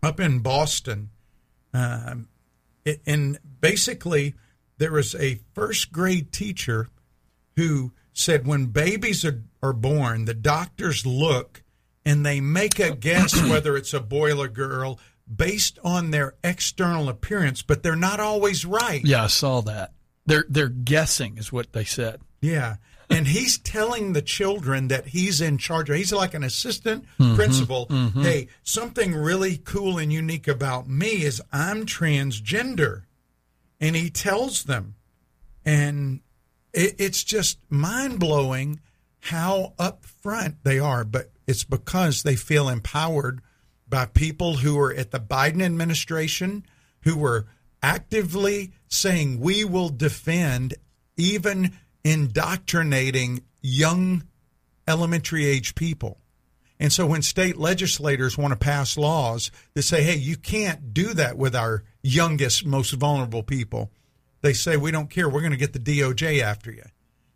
up 0.02 0.20
in 0.20 0.40
Boston. 0.40 1.10
Um, 1.72 2.28
it- 2.84 3.02
and 3.06 3.38
basically, 3.60 4.34
there 4.78 4.92
was 4.92 5.14
a 5.16 5.40
first 5.54 5.92
grade 5.92 6.32
teacher 6.32 6.88
who 7.56 7.92
said 8.12 8.46
when 8.46 8.66
babies 8.66 9.24
are, 9.24 9.42
are 9.62 9.72
born, 9.72 10.24
the 10.24 10.34
doctors 10.34 11.04
look 11.06 11.62
and 12.04 12.24
they 12.24 12.40
make 12.40 12.78
a 12.78 12.94
guess 12.94 13.40
whether 13.48 13.76
it's 13.76 13.94
a 13.94 14.00
boy 14.00 14.36
or 14.38 14.48
girl 14.48 14.98
based 15.34 15.78
on 15.82 16.10
their 16.10 16.34
external 16.44 17.08
appearance, 17.08 17.62
but 17.62 17.82
they're 17.82 17.96
not 17.96 18.20
always 18.20 18.64
right. 18.66 19.02
Yeah, 19.04 19.24
I 19.24 19.28
saw 19.28 19.62
that. 19.62 19.92
They're 20.26 20.44
they're 20.48 20.68
guessing 20.68 21.38
is 21.38 21.52
what 21.52 21.72
they 21.72 21.84
said. 21.84 22.20
Yeah. 22.40 22.76
And 23.14 23.28
he's 23.28 23.58
telling 23.58 24.12
the 24.12 24.22
children 24.22 24.88
that 24.88 25.08
he's 25.08 25.40
in 25.40 25.58
charge. 25.58 25.88
He's 25.88 26.12
like 26.12 26.34
an 26.34 26.44
assistant 26.44 27.04
mm-hmm. 27.18 27.34
principal. 27.34 27.86
Mm-hmm. 27.86 28.22
Hey, 28.22 28.48
something 28.62 29.14
really 29.14 29.56
cool 29.56 29.98
and 29.98 30.12
unique 30.12 30.48
about 30.48 30.88
me 30.88 31.22
is 31.22 31.42
I'm 31.52 31.86
transgender. 31.86 33.02
And 33.80 33.94
he 33.94 34.10
tells 34.10 34.64
them. 34.64 34.96
And 35.64 36.20
it, 36.72 36.96
it's 36.98 37.24
just 37.24 37.58
mind 37.70 38.18
blowing 38.20 38.80
how 39.20 39.74
upfront 39.78 40.56
they 40.62 40.78
are. 40.78 41.04
But 41.04 41.30
it's 41.46 41.64
because 41.64 42.22
they 42.22 42.36
feel 42.36 42.68
empowered 42.68 43.40
by 43.88 44.06
people 44.06 44.58
who 44.58 44.78
are 44.78 44.92
at 44.92 45.10
the 45.10 45.20
Biden 45.20 45.62
administration 45.62 46.64
who 47.02 47.16
were 47.16 47.46
actively 47.82 48.72
saying 48.88 49.38
we 49.38 49.64
will 49.64 49.90
defend 49.90 50.74
even 51.16 51.72
indoctrinating 52.04 53.44
young 53.62 54.24
elementary 54.86 55.46
age 55.46 55.74
people. 55.74 56.18
And 56.78 56.92
so 56.92 57.06
when 57.06 57.22
state 57.22 57.56
legislators 57.56 58.36
want 58.36 58.52
to 58.52 58.58
pass 58.58 58.96
laws 58.98 59.50
that 59.74 59.82
say, 59.82 60.02
hey, 60.02 60.16
you 60.16 60.36
can't 60.36 60.92
do 60.92 61.14
that 61.14 61.38
with 61.38 61.54
our 61.54 61.84
youngest, 62.02 62.66
most 62.66 62.92
vulnerable 62.92 63.42
people, 63.42 63.90
they 64.42 64.52
say, 64.52 64.76
we 64.76 64.90
don't 64.90 65.08
care. 65.08 65.28
We're 65.28 65.40
going 65.40 65.52
to 65.52 65.56
get 65.56 65.72
the 65.72 65.78
DOJ 65.78 66.42
after 66.42 66.70
you. 66.70 66.84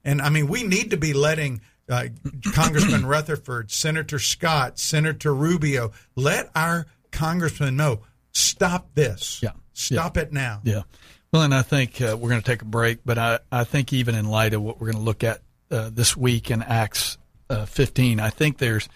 And 0.05 0.21
I 0.21 0.29
mean, 0.29 0.49
we 0.49 0.65
need 0.65 0.91
to 0.91 0.97
be 0.97 1.15
letting 1.15 1.63
uh, 1.89 2.09
Congressman 2.53 3.07
Rutherford, 3.07 3.71
Senator 3.71 4.19
Scott, 4.19 4.79
Senator 4.79 5.35
Rubio, 5.35 5.93
let 6.17 6.51
our 6.55 6.87
congressmen 7.11 7.77
know 7.77 8.03
stop 8.33 8.95
this. 8.95 9.41
Yeah. 9.43 9.53
Stop 9.73 10.17
it 10.17 10.33
now. 10.33 10.61
Yeah. 10.65 10.83
Well, 11.32 11.42
and 11.42 11.54
I 11.54 11.62
think 11.62 12.00
uh, 12.00 12.16
we're 12.18 12.30
going 12.30 12.40
to 12.40 12.47
take 12.47 12.62
a 12.62 12.66
break, 12.66 13.00
but 13.04 13.18
I, 13.18 13.38
I 13.52 13.64
think 13.64 13.92
even 13.92 14.14
in 14.14 14.28
light 14.28 14.54
of 14.54 14.62
what 14.62 14.80
we're 14.80 14.92
going 14.92 14.99
to 14.99 15.04
look 15.04 15.23
at 15.25 15.40
uh, 15.70 15.90
this 15.92 16.16
week 16.16 16.50
in 16.50 16.62
Acts 16.62 17.18
uh, 17.50 17.66
15, 17.66 18.18
I 18.18 18.30
think 18.30 18.58
there's, 18.58 18.88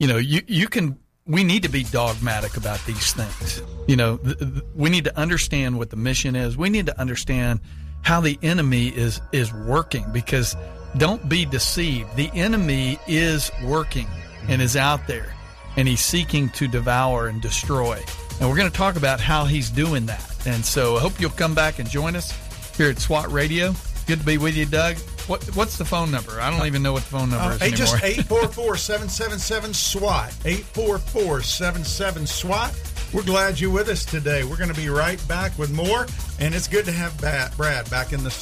you 0.00 0.08
know, 0.08 0.16
you, 0.16 0.42
you 0.48 0.66
can, 0.66 0.98
we 1.26 1.44
need 1.44 1.62
to 1.62 1.68
be 1.68 1.84
dogmatic 1.84 2.56
about 2.56 2.84
these 2.86 3.12
things. 3.12 3.62
You 3.86 3.94
know, 3.94 4.16
th- 4.16 4.38
th- 4.38 4.64
we 4.74 4.90
need 4.90 5.04
to 5.04 5.16
understand 5.16 5.78
what 5.78 5.90
the 5.90 5.96
mission 5.96 6.34
is. 6.34 6.56
We 6.56 6.70
need 6.70 6.86
to 6.86 7.00
understand 7.00 7.60
how 8.02 8.20
the 8.20 8.36
enemy 8.42 8.88
is, 8.88 9.20
is 9.30 9.52
working 9.52 10.06
because 10.12 10.56
don't 10.96 11.28
be 11.28 11.44
deceived. 11.44 12.16
The 12.16 12.30
enemy 12.34 12.98
is 13.06 13.50
working 13.62 14.08
and 14.48 14.60
is 14.60 14.76
out 14.76 15.06
there 15.06 15.32
and 15.76 15.86
he's 15.86 16.00
seeking 16.00 16.48
to 16.50 16.66
devour 16.66 17.28
and 17.28 17.40
destroy. 17.40 18.02
And 18.40 18.48
we're 18.50 18.56
going 18.56 18.70
to 18.70 18.76
talk 18.76 18.96
about 18.96 19.20
how 19.20 19.44
he's 19.44 19.70
doing 19.70 20.06
that. 20.06 20.46
And 20.46 20.64
so 20.64 20.96
I 20.96 21.00
hope 21.00 21.18
you'll 21.20 21.30
come 21.30 21.54
back 21.54 21.78
and 21.78 21.88
join 21.88 22.14
us 22.16 22.32
here 22.76 22.90
at 22.90 22.98
SWAT 22.98 23.30
Radio. 23.32 23.74
Good 24.06 24.20
to 24.20 24.26
be 24.26 24.38
with 24.38 24.54
you, 24.56 24.66
Doug. 24.66 24.96
What, 25.26 25.42
what's 25.56 25.78
the 25.78 25.84
phone 25.84 26.10
number? 26.12 26.38
I 26.40 26.50
don't 26.56 26.66
even 26.66 26.82
know 26.82 26.92
what 26.92 27.02
the 27.02 27.08
phone 27.08 27.30
number 27.30 27.44
Uh, 27.44 27.54
is 27.54 27.60
hey, 27.60 27.66
anymore. 27.68 27.78
just 27.78 28.28
844-777 28.30 29.74
SWAT. 29.74 30.30
844-77 30.44 32.28
SWAT. 32.28 32.74
We're 33.12 33.22
glad 33.24 33.58
you're 33.58 33.70
with 33.72 33.88
us 33.88 34.04
today. 34.04 34.44
We're 34.44 34.56
going 34.58 34.72
to 34.72 34.80
be 34.80 34.88
right 34.88 35.20
back 35.26 35.58
with 35.58 35.72
more, 35.72 36.06
and 36.38 36.54
it's 36.54 36.68
good 36.68 36.84
to 36.84 36.92
have 36.92 37.18
Bad 37.20 37.56
Brad 37.56 37.88
back 37.90 38.12
in 38.12 38.22
the 38.22 38.34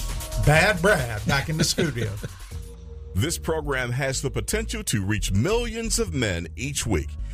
bad 0.45 0.81
Brad 0.83 1.25
back 1.27 1.49
in 1.49 1.57
the 1.57 1.65
studio. 1.65 2.11
This 3.17 3.39
program 3.39 3.93
has 3.93 4.21
the 4.23 4.29
potential 4.31 4.83
to 4.85 5.01
reach 5.05 5.31
millions 5.31 6.01
of 6.01 6.13
men 6.13 6.49
each 6.57 6.85
week. 6.85 7.11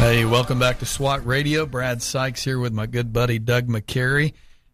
Hey, 0.00 0.24
welcome 0.24 0.58
back 0.58 0.78
to 0.78 0.86
SWAT 0.86 1.26
Radio. 1.26 1.66
Brad 1.66 2.00
Sykes 2.00 2.42
here 2.42 2.58
with 2.58 2.72
my 2.72 2.86
good 2.86 3.12
buddy 3.12 3.38
Doug 3.38 3.68
McCary. 3.68 4.32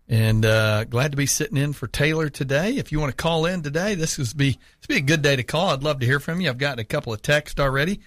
And 0.08 0.46
uh, 0.46 0.84
glad 0.84 1.10
to 1.10 1.16
be 1.16 1.26
sitting 1.26 1.56
in 1.56 1.72
for 1.72 1.88
Taylor 1.88 2.28
today. 2.28 2.76
If 2.76 2.92
you 2.92 3.00
want 3.00 3.10
to 3.10 3.16
call 3.20 3.44
in 3.44 3.64
today, 3.64 3.96
this 3.96 4.18
would 4.18 4.36
be 4.36 4.52
this 4.52 4.86
be 4.86 4.98
a 4.98 5.00
good 5.00 5.22
day 5.22 5.34
to 5.34 5.42
call. 5.42 5.70
I'd 5.70 5.82
love 5.82 5.98
to 5.98 6.06
hear 6.06 6.20
from 6.20 6.40
you. 6.40 6.48
I've 6.48 6.58
gotten 6.58 6.78
a 6.78 6.84
couple 6.84 7.12
of 7.12 7.22
texts 7.22 7.58
already, 7.58 7.98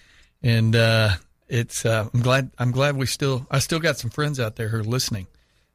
and 0.41 0.73
uh, 0.77 1.09
it's 1.49 1.85
uh, 1.85 2.07
I'm 2.13 2.21
glad 2.21 2.51
I'm 2.57 2.71
glad 2.71 2.95
we 2.95 3.05
still 3.05 3.45
I 3.51 3.59
still 3.59 3.79
got 3.79 3.97
some 3.97 4.11
friends 4.11 4.39
out 4.39 4.55
there 4.55 4.69
who 4.69 4.77
are 4.77 4.83
listening. 4.83 5.27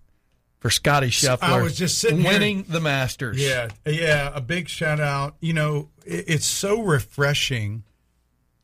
for 0.60 0.70
Scottie 0.70 1.08
Scheffler 1.10 1.42
I 1.44 1.62
was 1.62 1.76
just 1.78 2.00
sitting 2.00 2.22
here- 2.22 2.32
winning 2.32 2.64
the 2.68 2.80
Masters? 2.80 3.38
Yeah, 3.42 3.70
yeah. 3.86 4.32
A 4.34 4.42
big 4.42 4.70
shout 4.70 5.00
out. 5.00 5.36
You 5.40 5.54
know, 5.54 5.90
it, 6.06 6.26
it's 6.28 6.46
so 6.46 6.82
refreshing 6.82 7.84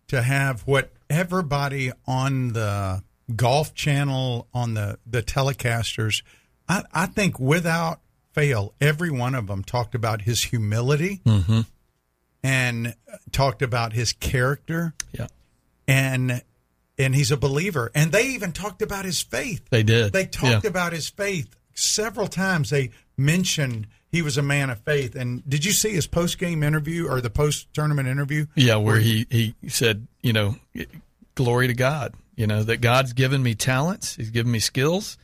to 0.08 0.22
have 0.22 0.62
what 0.62 0.92
everybody 1.10 1.92
on 2.06 2.54
the 2.54 3.04
Golf 3.36 3.74
Channel, 3.74 4.48
on 4.54 4.74
the 4.74 5.00
the 5.06 5.22
telecasters. 5.24 6.24
I, 6.70 6.84
I 6.94 7.06
think 7.08 7.40
without 7.40 8.00
fail, 8.34 8.74
every 8.80 9.10
one 9.10 9.36
of 9.36 9.48
them 9.48 9.64
talked 9.64 9.96
about 9.96 10.22
his 10.22 10.44
humility 10.44 11.22
and 12.44 12.96
talked 13.32 13.62
about 13.62 13.94
his 13.94 14.14
character, 14.14 14.94
Yeah, 15.12 15.28
and 15.88 16.42
and 16.98 17.14
he's 17.16 17.32
a 17.32 17.38
believer. 17.38 17.92
And 17.94 18.12
they 18.12 18.28
even 18.30 18.52
talked 18.52 18.82
about 18.82 19.06
his 19.06 19.22
faith. 19.22 19.62
they 19.70 19.84
did. 19.84 20.14
They 20.14 20.26
talked 20.26 20.64
Yeah. 20.64 20.70
about 20.70 20.94
his 20.94 21.10
faith. 21.10 21.50
several 21.80 22.26
times 22.28 22.72
they 22.72 22.90
mentioned 23.18 23.86
he 24.12 24.24
was 24.24 24.36
a 24.36 24.42
man 24.42 24.72
of 24.72 24.80
faith. 24.80 25.16
And 25.16 25.48
did 25.48 25.64
you 25.64 25.72
see 25.72 25.92
his 25.92 26.08
post 26.08 26.40
game 26.40 26.64
interview 26.64 27.08
or 27.08 27.22
the 27.22 27.30
post 27.30 27.68
tournament 27.72 28.08
interview? 28.08 28.48
Yeah, 28.56 28.78
where 28.78 28.98
he, 29.00 29.28
he 29.30 29.54
said, 29.68 30.08
you 30.24 30.34
know, 30.34 30.56
glory 31.36 31.68
to 31.68 31.76
God, 31.76 32.16
you 32.36 32.48
know, 32.48 32.64
that 32.64 32.82
God's 32.82 33.14
given 33.14 33.44
me 33.44 33.54
talents, 33.54 34.16
He's 34.16 34.32
given 34.32 34.52
me 34.52 34.58
skills, 34.58 35.20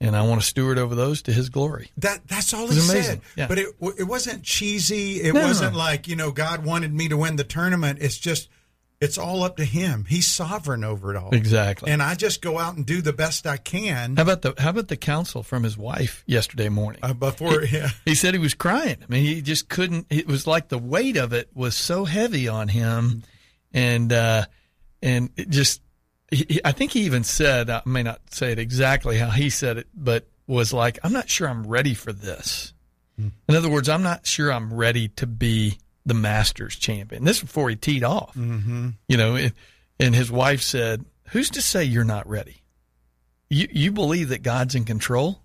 and 0.00 0.14
I 0.16 0.22
want 0.22 0.40
to 0.40 0.46
steward 0.46 0.78
over 0.78 0.94
those 0.94 1.22
to 1.22 1.32
His 1.32 1.48
glory. 1.48 1.90
That 1.98 2.26
that's 2.28 2.52
all 2.54 2.66
he 2.68 2.74
was 2.76 2.86
said. 2.90 3.20
Yeah. 3.36 3.46
But 3.48 3.58
it 3.58 3.68
it 3.98 4.04
wasn't 4.04 4.42
cheesy. 4.42 5.22
It 5.22 5.34
No. 5.34 5.42
wasn't 5.46 5.74
like 5.74 6.08
you 6.08 6.16
know 6.16 6.30
God 6.32 6.64
wanted 6.64 6.92
me 6.92 7.08
to 7.08 7.16
win 7.16 7.36
the 7.36 7.44
tournament. 7.44 7.98
It's 8.02 8.18
just 8.18 8.48
it's 8.98 9.18
all 9.18 9.42
up 9.42 9.58
to 9.58 9.64
Him. 9.66 10.06
He's 10.08 10.26
sovereign 10.26 10.82
over 10.82 11.14
it 11.14 11.18
all. 11.18 11.34
Exactly. 11.34 11.90
And 11.90 12.02
I 12.02 12.14
just 12.14 12.40
go 12.40 12.58
out 12.58 12.76
and 12.76 12.86
do 12.86 13.02
the 13.02 13.12
best 13.12 13.46
I 13.46 13.58
can 13.58 14.16
How 14.16 14.22
about 14.22 14.40
the 14.42 14.54
How 14.58 14.70
about 14.70 14.88
the 14.88 14.96
counsel 14.96 15.42
from 15.42 15.64
his 15.64 15.76
wife 15.76 16.22
yesterday 16.26 16.68
morning? 16.70 17.00
uh, 17.02 17.12
before. 17.12 17.62
Yeah. 17.64 17.88
He 18.06 18.14
said 18.14 18.32
he 18.32 18.40
was 18.40 18.54
crying. 18.54 18.96
I 19.02 19.06
mean, 19.08 19.24
he 19.24 19.42
just 19.42 19.68
couldn't. 19.68 20.06
It 20.10 20.26
was 20.26 20.46
like 20.46 20.68
the 20.68 20.78
weight 20.78 21.16
of 21.18 21.32
it 21.34 21.50
was 21.54 21.74
so 21.76 22.04
heavy 22.06 22.48
on 22.48 22.68
him, 22.68 23.22
and 23.72 24.12
uh, 24.12 24.44
and 25.02 25.30
it 25.36 25.50
just. 25.50 25.80
He, 26.30 26.46
he- 26.48 26.60
I 26.64 26.72
think 26.72 26.92
he 26.92 27.00
even 27.02 27.24
said, 27.24 27.70
I 27.70 27.82
may 27.84 28.02
not 28.02 28.20
say 28.30 28.52
it 28.52 28.58
exactly 28.58 29.18
how 29.18 29.30
he 29.30 29.50
said 29.50 29.78
it, 29.78 29.86
but 29.94 30.26
was 30.46 30.72
like, 30.72 30.98
"I'm 31.02 31.12
not 31.12 31.28
sure 31.28 31.48
I'm 31.48 31.66
ready 31.66 31.94
for 31.94 32.12
this." 32.12 32.72
In 33.48 33.54
other 33.56 33.70
words, 33.70 33.88
I'm 33.88 34.02
not 34.02 34.26
sure 34.26 34.52
I'm 34.52 34.74
ready 34.74 35.08
to 35.08 35.26
be 35.26 35.78
the 36.04 36.12
Masters 36.14 36.76
champion. 36.76 37.24
This 37.24 37.40
before 37.40 37.70
he 37.70 37.74
teed 37.76 38.04
off. 38.04 38.34
Mm-hmm. 38.34 38.90
You 39.08 39.16
know, 39.16 39.36
and, 39.36 39.52
and 39.98 40.14
his 40.14 40.30
wife 40.30 40.60
said, 40.62 41.04
"Who's 41.30 41.48
to 41.50 41.62
say 41.62 41.84
you're 41.84 42.04
not 42.04 42.28
ready? 42.28 42.62
You 43.48 43.68
you 43.70 43.92
believe 43.92 44.28
that 44.28 44.42
God's 44.42 44.74
in 44.74 44.84
control? 44.84 45.40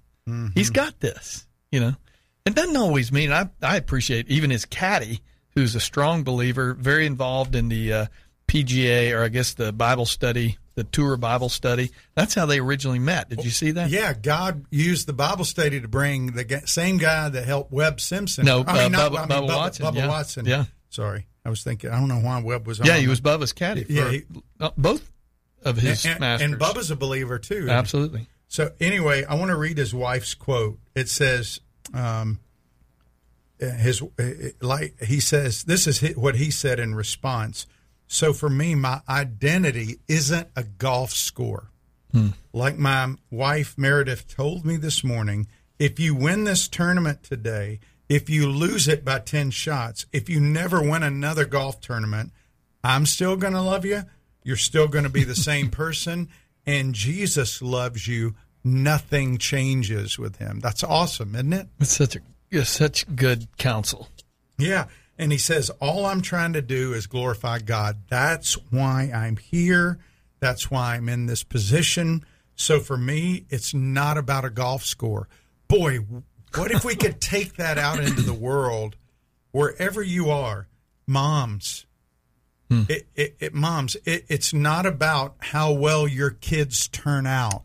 He's 0.53 0.69
got 0.69 1.00
this." 1.00 1.45
You 1.71 1.79
know, 1.79 1.95
it 2.45 2.55
doesn't 2.55 2.75
always 2.75 3.11
mean. 3.11 3.31
I 3.31 3.50
I 3.61 3.77
appreciate 3.77 4.27
even 4.29 4.50
his 4.50 4.65
caddy, 4.65 5.21
who's 5.55 5.73
a 5.75 5.79
strong 5.79 6.23
believer, 6.23 6.73
very 6.73 7.05
involved 7.05 7.55
in 7.55 7.69
the 7.69 7.93
uh, 7.93 8.05
PGA 8.47 9.17
or 9.17 9.23
I 9.23 9.29
guess 9.29 9.53
the 9.53 9.71
Bible 9.71 10.05
study, 10.05 10.57
the 10.83 10.89
tour 10.91 11.15
Bible 11.17 11.50
study. 11.50 11.91
That's 12.15 12.33
how 12.33 12.45
they 12.45 12.59
originally 12.59 13.00
met. 13.00 13.29
Did 13.29 13.43
you 13.45 13.51
see 13.51 13.71
that? 13.71 13.89
Yeah, 13.89 14.13
God 14.13 14.65
used 14.71 15.07
the 15.07 15.13
Bible 15.13 15.45
study 15.45 15.79
to 15.79 15.88
bring 15.88 16.27
the 16.31 16.61
same 16.65 16.97
guy 16.97 17.29
that 17.29 17.45
helped 17.45 17.71
Webb 17.71 18.01
Simpson. 18.01 18.45
No, 18.45 18.63
I 18.67 18.73
mean, 18.85 18.95
uh, 18.95 19.09
not- 19.09 19.11
Bubba- 19.11 19.17
I 19.17 19.39
mean, 19.39 19.50
Bubba 19.50 19.55
Watson, 19.57 19.85
Bubba 19.85 19.95
yeah. 19.95 20.07
Watson. 20.07 20.45
Yeah. 20.45 20.65
Sorry, 20.89 21.27
I 21.45 21.50
was 21.50 21.63
thinking. 21.63 21.91
I 21.91 22.00
don't 22.00 22.07
know 22.09 22.19
why 22.19 22.41
Webb 22.41 22.65
was 22.67 22.79
on. 22.81 22.88
Yeah, 22.88 22.97
he 22.97 23.07
was 23.07 23.21
Bubba's 23.21 23.53
caddy 23.53 23.83
for 23.83 23.91
Yeah, 23.91 24.09
he- 24.11 24.23
uh, 24.59 24.71
both 24.77 25.09
of 25.63 25.77
his 25.77 26.05
and, 26.05 26.19
masters. 26.19 26.51
and 26.51 26.59
Bubba's 26.59 26.89
a 26.91 26.95
believer 26.95 27.38
too. 27.39 27.67
absolutely. 27.69 28.27
So 28.47 28.71
anyway, 28.81 29.23
I 29.23 29.35
want 29.35 29.50
to 29.51 29.55
read 29.57 29.77
his 29.77 29.93
wife's 29.93 30.33
quote. 30.33 30.79
It 30.95 31.07
says, 31.07 31.61
um, 31.93 32.39
his 33.59 34.01
uh, 34.01 34.07
like 34.61 35.00
he 35.03 35.19
says, 35.19 35.63
this 35.63 35.85
is 35.88 36.01
what 36.17 36.35
he 36.35 36.50
said 36.51 36.79
in 36.79 36.95
response. 36.95 37.67
So 38.11 38.33
for 38.33 38.49
me, 38.49 38.75
my 38.75 38.99
identity 39.07 40.01
isn't 40.09 40.49
a 40.53 40.65
golf 40.65 41.11
score. 41.11 41.71
Hmm. 42.11 42.31
Like 42.51 42.77
my 42.77 43.15
wife 43.31 43.77
Meredith 43.77 44.27
told 44.27 44.65
me 44.65 44.75
this 44.75 45.01
morning, 45.01 45.47
if 45.79 45.97
you 45.97 46.13
win 46.13 46.43
this 46.43 46.67
tournament 46.67 47.23
today, 47.23 47.79
if 48.09 48.29
you 48.29 48.49
lose 48.49 48.89
it 48.89 49.05
by 49.05 49.19
10 49.19 49.51
shots, 49.51 50.07
if 50.11 50.29
you 50.29 50.41
never 50.41 50.81
win 50.81 51.03
another 51.03 51.45
golf 51.45 51.79
tournament, 51.79 52.33
I'm 52.83 53.05
still 53.05 53.37
going 53.37 53.53
to 53.53 53.61
love 53.61 53.85
you. 53.85 54.01
You're 54.43 54.57
still 54.57 54.89
going 54.89 55.05
to 55.05 55.09
be 55.09 55.23
the 55.23 55.33
same 55.33 55.69
person. 55.71 56.27
And 56.65 56.93
Jesus 56.93 57.61
loves 57.61 58.09
you. 58.09 58.35
Nothing 58.61 59.37
changes 59.37 60.19
with 60.19 60.35
him. 60.35 60.59
That's 60.59 60.83
awesome, 60.83 61.33
isn't 61.33 61.53
it? 61.53 61.67
It's 61.79 61.95
such 61.95 62.17
a 62.17 62.19
it's 62.49 62.69
such 62.69 63.15
good 63.15 63.47
counsel. 63.57 64.09
Yeah. 64.57 64.87
And 65.22 65.31
he 65.31 65.38
says, 65.38 65.70
All 65.79 66.07
I'm 66.07 66.22
trying 66.22 66.53
to 66.53 66.64
do 66.64 66.94
is 66.94 67.05
glorify 67.05 67.60
God. 67.60 68.00
That's 68.10 68.55
why 68.72 69.12
I'm 69.14 69.38
here. 69.38 70.00
That's 70.40 70.72
why 70.72 70.96
I'm 70.96 71.07
in 71.07 71.27
this 71.27 71.44
position. 71.44 72.25
So 72.55 72.79
for 72.79 72.98
me, 72.98 73.46
it's 73.50 73.72
not 73.74 74.18
about 74.18 74.46
a 74.46 74.50
golf 74.50 74.84
score. 74.84 75.29
Boy, 75.68 76.00
what 76.55 76.72
if 76.72 76.84
we 76.84 76.96
could 76.96 77.22
take 77.22 77.57
that 77.57 77.77
out 77.77 78.00
into 78.00 78.24
the 78.24 78.34
world, 78.34 78.96
wherever 79.51 80.01
you 80.01 80.31
are, 80.31 80.68
moms? 81.05 81.86
Hmm. 82.70 82.84
It, 82.90 83.07
it, 83.16 83.36
it, 83.40 83.53
moms, 83.53 83.96
it, 84.05 84.25
it's 84.27 84.53
not 84.53 84.88
about 84.88 85.36
how 85.40 85.72
well 85.72 86.07
your 86.07 86.31
kids 86.31 86.88
turn 86.88 87.27
out. 87.27 87.64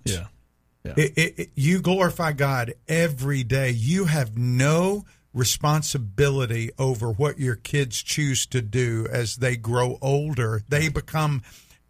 Yeah. 0.84 0.92
It- 0.96 1.50
you 1.56 1.80
glorify 1.80 2.32
God 2.32 2.74
every 2.86 3.42
day. 3.44 3.70
You 3.70 4.04
have 4.04 4.36
no 4.36 5.04
responsibility 5.36 6.70
over 6.78 7.10
what 7.10 7.38
your 7.38 7.54
kids 7.56 8.02
choose 8.02 8.46
to 8.46 8.62
do 8.62 9.06
as 9.10 9.36
they 9.36 9.56
grow 9.56 9.98
older. 10.00 10.62
They 10.68 10.88
become 10.88 11.42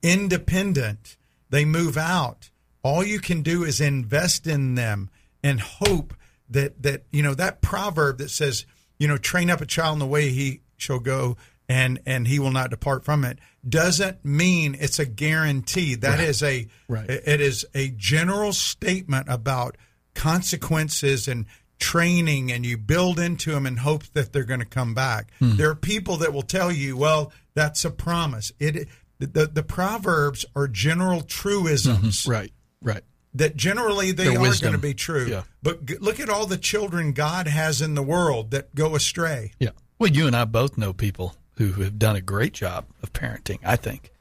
independent, 0.03 1.17
they 1.51 1.65
move 1.65 1.97
out. 1.97 2.51
All 2.83 3.05
you 3.05 3.21
can 3.21 3.43
do 3.43 3.65
is 3.65 3.81
invest 3.81 4.47
in 4.47 4.75
them 4.75 5.11
and 5.43 5.61
hope 5.61 6.15
that, 6.51 6.83
that 6.83 7.05
you 7.11 7.23
know, 7.23 7.35
that 7.35 7.61
proverb 7.61 8.19
that 8.19 8.31
says, 8.31 8.67
you 8.99 9.09
know, 9.09 9.17
train 9.17 9.51
up 9.51 9.61
a 9.61 9.67
child 9.67 9.95
in 9.95 9.99
the 10.01 10.07
way 10.07 10.31
he 10.31 10.61
shall 10.77 10.99
go 11.01 11.37
and 11.69 11.99
and 12.07 12.29
he 12.29 12.39
will 12.39 12.53
not 12.53 12.71
depart 12.71 13.05
from 13.05 13.25
it 13.25 13.41
doesn't 13.69 14.25
mean 14.25 14.77
it's 14.79 15.01
a 15.01 15.05
guarantee 15.07 15.97
That 15.97 16.21
is 16.21 16.41
a 16.41 16.69
Right. 16.87 17.11
it 17.11 17.41
is 17.41 17.67
a 17.75 17.89
general 17.89 18.53
statement 18.53 19.27
about 19.29 19.77
consequences 20.15 21.27
and 21.27 21.47
training 21.79 22.51
and 22.51 22.65
you 22.65 22.77
build 22.79 23.19
into 23.19 23.51
them 23.53 23.67
in 23.67 23.77
hopes 23.79 24.09
that 24.11 24.33
they're 24.33 24.45
going 24.45 24.61
to 24.61 24.67
come 24.67 24.95
back 24.95 25.31
there 25.41 25.69
are 25.71 25.75
people 25.75 26.17
that 26.17 26.33
will 26.33 26.43
tell 26.43 26.73
you 26.73 26.97
well 26.97 27.33
that's 27.55 27.85
a 27.85 27.91
promise 27.91 28.51
it 28.59 28.89
the, 29.19 29.47
the 29.47 29.63
proverbs 29.63 30.45
are 30.55 30.69
general 30.69 31.21
truisms 31.23 32.27
Right. 32.27 32.53
Right. 32.83 33.03
that 33.35 33.57
generally 33.57 34.13
they 34.13 34.25
Their 34.25 34.39
are 34.39 34.41
wisdom. 34.41 34.69
going 34.71 34.81
to 34.81 34.87
be 34.87 34.95
true 34.95 35.27
Yeah. 35.27 35.43
but 35.63 35.85
g- 35.87 35.97
look 36.01 36.19
at 36.21 36.29
all 36.31 36.47
the 36.47 36.57
children 36.59 37.13
god 37.13 37.47
has 37.47 37.83
in 37.83 37.95
the 37.95 38.03
world 38.03 38.51
that 38.53 38.75
go 38.75 38.95
astray 38.95 39.53
Yeah. 39.59 39.71
Well, 39.99 40.11
you 40.11 40.27
and 40.27 40.37
I 40.37 40.45
both 40.45 40.77
know 40.77 40.93
people 40.93 41.35
who 41.59 41.73
have 41.83 41.99
done 41.99 42.17
a 42.17 42.21
great 42.21 42.53
job 42.53 42.85
of 43.03 43.15
parenting, 43.15 43.59
I 43.65 43.77
think. 43.77 44.13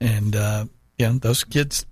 And, 0.00 0.34
uh, 0.34 0.64
yeah, 0.96 1.12
those 1.20 1.44
kids 1.44 1.84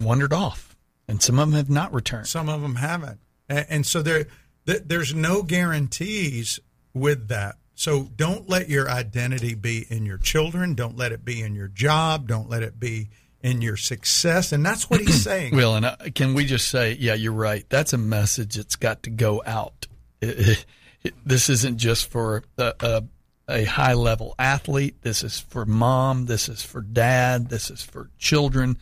wandered 0.00 0.32
off, 0.32 0.76
and 1.08 1.20
some 1.20 1.40
of 1.40 1.48
them 1.50 1.56
have 1.56 1.68
not 1.68 1.92
returned. 1.92 2.28
Some 2.28 2.48
of 2.48 2.62
them 2.62 2.76
haven't, 2.76 3.18
and, 3.48 3.66
and 3.68 3.86
so 3.86 4.02
there, 4.02 4.26
th- 4.66 4.82
there's 4.86 5.14
no 5.14 5.42
guarantees 5.42 6.60
with 6.92 7.28
that. 7.28 7.56
So 7.74 8.04
don't 8.16 8.48
let 8.48 8.68
your 8.68 8.88
identity 8.88 9.54
be 9.54 9.84
in 9.90 10.06
your 10.06 10.18
children. 10.18 10.74
Don't 10.74 10.96
let 10.96 11.12
it 11.12 11.24
be 11.24 11.42
in 11.42 11.54
your 11.54 11.68
job. 11.68 12.28
Don't 12.28 12.48
let 12.48 12.62
it 12.62 12.78
be 12.78 13.08
in 13.42 13.60
your 13.60 13.76
success. 13.76 14.52
And 14.52 14.64
that's 14.64 14.88
what 14.88 15.00
he's 15.00 15.22
saying. 15.24 15.56
Well, 15.56 15.74
and 15.76 15.84
uh, 15.86 15.96
can 16.14 16.34
we 16.34 16.44
just 16.44 16.68
say, 16.68 16.96
yeah, 16.98 17.14
you're 17.14 17.32
right. 17.32 17.64
That's 17.68 17.92
a 17.92 17.98
message 17.98 18.54
that's 18.54 18.76
got 18.76 19.02
to 19.04 19.10
go 19.10 19.42
out. 19.44 19.86
It- 20.20 20.38
it- 20.38 20.66
it- 21.02 21.14
this 21.26 21.50
isn't 21.50 21.76
just 21.76 22.10
for 22.10 22.44
a, 22.56 22.72
a, 22.80 23.02
a 23.48 23.64
high 23.64 23.92
level 23.92 24.34
athlete. 24.38 25.02
This 25.02 25.22
is 25.22 25.38
for 25.38 25.66
mom. 25.66 26.24
This 26.26 26.48
is 26.48 26.62
for 26.62 26.80
dad. 26.80 27.50
This 27.50 27.70
is 27.70 27.82
for 27.82 28.08
children. 28.18 28.78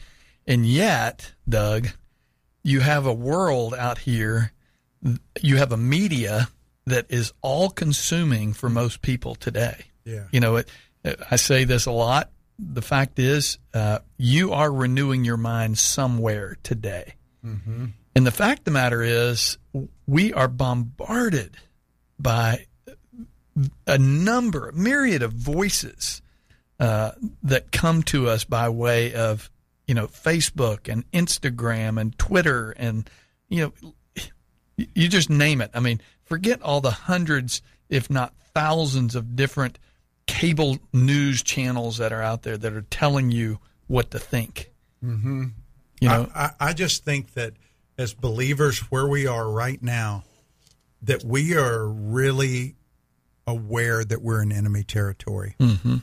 And 0.47 0.65
yet, 0.65 1.33
Doug, 1.49 1.89
you 2.63 2.81
have 2.81 3.07
a 3.07 3.13
world 3.13 3.75
out 3.75 3.99
here. 3.99 4.53
You 5.41 5.57
have 5.57 5.73
a 5.73 5.77
media 5.77 6.49
that 6.87 7.07
is 7.09 7.33
all 7.43 7.71
consuming 7.71 8.53
for 8.53 8.69
most 8.69 9.03
people 9.03 9.35
today. 9.35 9.87
Yeah. 10.05 10.25
You 10.33 10.41
know, 10.41 10.57
it, 10.57 10.69
I 11.31 11.37
say 11.37 11.65
this 11.65 11.87
a 11.87 11.93
lot. 11.93 12.31
The 12.59 12.83
fact 12.83 13.19
is, 13.19 13.59
uh, 13.75 14.01
you 14.17 14.53
are 14.53 14.73
renewing 14.73 15.25
your 15.25 15.37
mind 15.37 15.79
somewhere 15.79 16.57
today. 16.63 17.15
And 18.15 18.27
the 18.27 18.31
fact 18.31 18.61
of 18.61 18.65
the 18.67 18.71
matter 18.73 19.03
is, 19.03 19.59
we 20.07 20.33
are 20.33 20.49
bombarded 20.49 21.57
by 22.19 22.67
a 23.87 23.99
number, 23.99 24.69
a 24.69 24.73
myriad 24.73 25.23
of 25.23 25.33
voices 25.33 26.23
uh, 26.79 27.13
that 27.43 27.73
come 27.73 28.03
to 28.05 28.29
us 28.29 28.45
by 28.45 28.69
way 28.69 29.15
of, 29.15 29.51
you 29.87 29.95
know, 29.95 30.07
Facebook 30.07 30.91
and 30.91 31.11
Instagram 31.13 32.01
and 32.01 32.17
Twitter 32.19 32.71
and, 32.73 33.09
you 33.49 33.73
know, 33.83 33.93
you 34.77 35.09
just 35.09 35.29
name 35.29 35.61
it. 35.61 35.71
I 35.75 35.81
mean, 35.81 36.01
forget 36.25 36.63
all 36.63 36.81
the 36.81 36.91
hundreds, 36.91 37.63
if 37.89 38.09
not 38.11 38.35
thousands, 38.55 39.15
of 39.15 39.37
different 39.37 39.79
cable 40.27 40.79
news 40.93 41.43
channels 41.43 41.99
that 41.99 42.13
are 42.13 42.23
out 42.23 42.43
there 42.43 42.57
that 42.57 42.73
are 42.73 42.83
telling 42.83 43.31
you 43.31 43.59
what 43.87 44.11
to 44.13 44.19
think. 44.19 44.71
Mm-hmm. 45.05 45.45
You 46.01 46.09
know, 46.09 46.31
I, 46.35 46.45
I, 46.45 46.51
I 46.69 46.73
just 46.73 47.05
think 47.05 47.35
that 47.35 47.53
as 47.99 48.15
believers, 48.15 48.81
where 48.91 49.07
we 49.07 49.27
are 49.27 49.49
right 49.49 49.83
now, 49.83 50.25
that 51.03 51.23
we 51.25 51.57
are 51.57 51.87
really 51.87 52.77
aware 53.47 54.05
that 54.05 54.23
we're 54.23 54.43
in 54.43 54.53
enemy 54.53 54.85
territory. 54.85 55.55
Mm-hmm. 55.61 55.97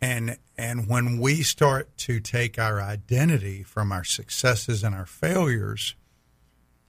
And 0.00 0.38
and 0.58 0.88
when 0.88 1.18
we 1.18 1.42
start 1.42 1.96
to 1.98 2.20
take 2.20 2.58
our 2.58 2.80
identity 2.80 3.62
from 3.62 3.92
our 3.92 4.04
successes 4.04 4.82
and 4.82 4.94
our 4.94 5.06
failures, 5.06 5.94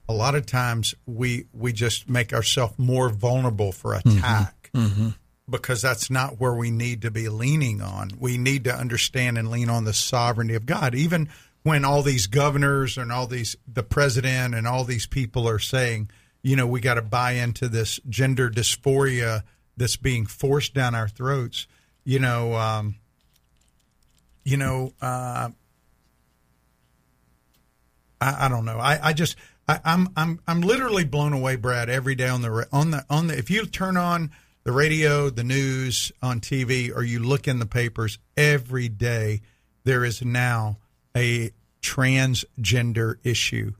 a 0.09 0.13
lot 0.13 0.35
of 0.35 0.45
times 0.45 0.95
we 1.05 1.45
we 1.53 1.73
just 1.73 2.09
make 2.09 2.33
ourselves 2.33 2.77
more 2.77 3.09
vulnerable 3.09 3.71
for 3.71 3.93
mm-hmm. 3.93 4.17
attack 4.17 4.69
mm-hmm. 4.73 5.09
because 5.49 5.81
that's 5.81 6.09
not 6.09 6.39
where 6.39 6.53
we 6.53 6.71
need 6.71 7.01
to 7.03 7.11
be 7.11 7.29
leaning 7.29 7.81
on. 7.81 8.11
We 8.19 8.37
need 8.37 8.65
to 8.65 8.75
understand 8.75 9.37
and 9.37 9.49
lean 9.49 9.69
on 9.69 9.85
the 9.85 9.93
sovereignty 9.93 10.55
of 10.55 10.65
God, 10.65 10.95
even 10.95 11.29
when 11.63 11.83
all 11.83 12.01
these 12.01 12.27
governors 12.27 12.97
and 12.97 13.11
all 13.11 13.27
these 13.27 13.55
the 13.71 13.83
president 13.83 14.55
and 14.55 14.67
all 14.67 14.83
these 14.83 15.07
people 15.07 15.47
are 15.47 15.59
saying, 15.59 16.09
you 16.41 16.55
know, 16.55 16.67
we 16.67 16.79
got 16.79 16.95
to 16.95 17.01
buy 17.01 17.33
into 17.33 17.67
this 17.67 17.99
gender 18.07 18.49
dysphoria 18.49 19.43
that's 19.75 19.97
being 19.97 20.25
forced 20.25 20.73
down 20.73 20.95
our 20.95 21.07
throats. 21.07 21.67
You 22.07 22.19
know, 22.19 22.55
um, 22.55 22.95
you 24.45 24.55
know, 24.55 24.93
uh, 25.01 25.49
I, 28.21 28.45
I 28.45 28.47
don't 28.47 28.63
know. 28.63 28.79
I, 28.79 29.09
I 29.09 29.11
just 29.11 29.35
I, 29.67 29.81
I'm 29.83 30.07
I'm 30.15 30.39
I'm 30.47 30.61
literally 30.61 31.03
blown 31.03 31.33
away, 31.33 31.57
Brad, 31.57 31.89
every 31.89 32.15
day 32.15 32.29
on 32.29 32.43
the 32.43 32.65
on 32.71 32.91
the 32.91 33.05
on 33.09 33.27
the 33.27 33.37
if 33.37 33.49
you 33.49 33.65
turn 33.65 33.97
on 33.97 34.31
the 34.63 34.71
radio, 34.71 35.29
the 35.29 35.43
news, 35.43 36.13
on 36.21 36.39
TV, 36.39 36.95
or 36.95 37.03
you 37.03 37.19
look 37.19 37.45
in 37.45 37.59
the 37.59 37.65
papers 37.65 38.19
every 38.37 38.87
day, 38.87 39.41
there 39.83 40.05
is 40.05 40.23
now 40.23 40.77
a 41.13 41.51
transgender 41.81 43.15
issue. 43.25 43.73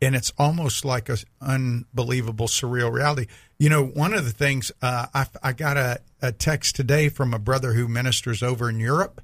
And 0.00 0.14
it's 0.14 0.32
almost 0.38 0.84
like 0.84 1.08
a 1.08 1.16
unbelievable, 1.40 2.46
surreal 2.46 2.92
reality. 2.92 3.26
You 3.58 3.68
know, 3.68 3.84
one 3.84 4.14
of 4.14 4.24
the 4.24 4.30
things 4.30 4.70
uh, 4.80 5.06
I, 5.12 5.26
I 5.42 5.52
got 5.54 5.76
a, 5.76 5.98
a 6.20 6.32
text 6.32 6.76
today 6.76 7.08
from 7.08 7.32
a 7.32 7.38
brother 7.38 7.72
who 7.74 7.88
ministers 7.88 8.42
over 8.42 8.68
in 8.68 8.80
Europe, 8.80 9.22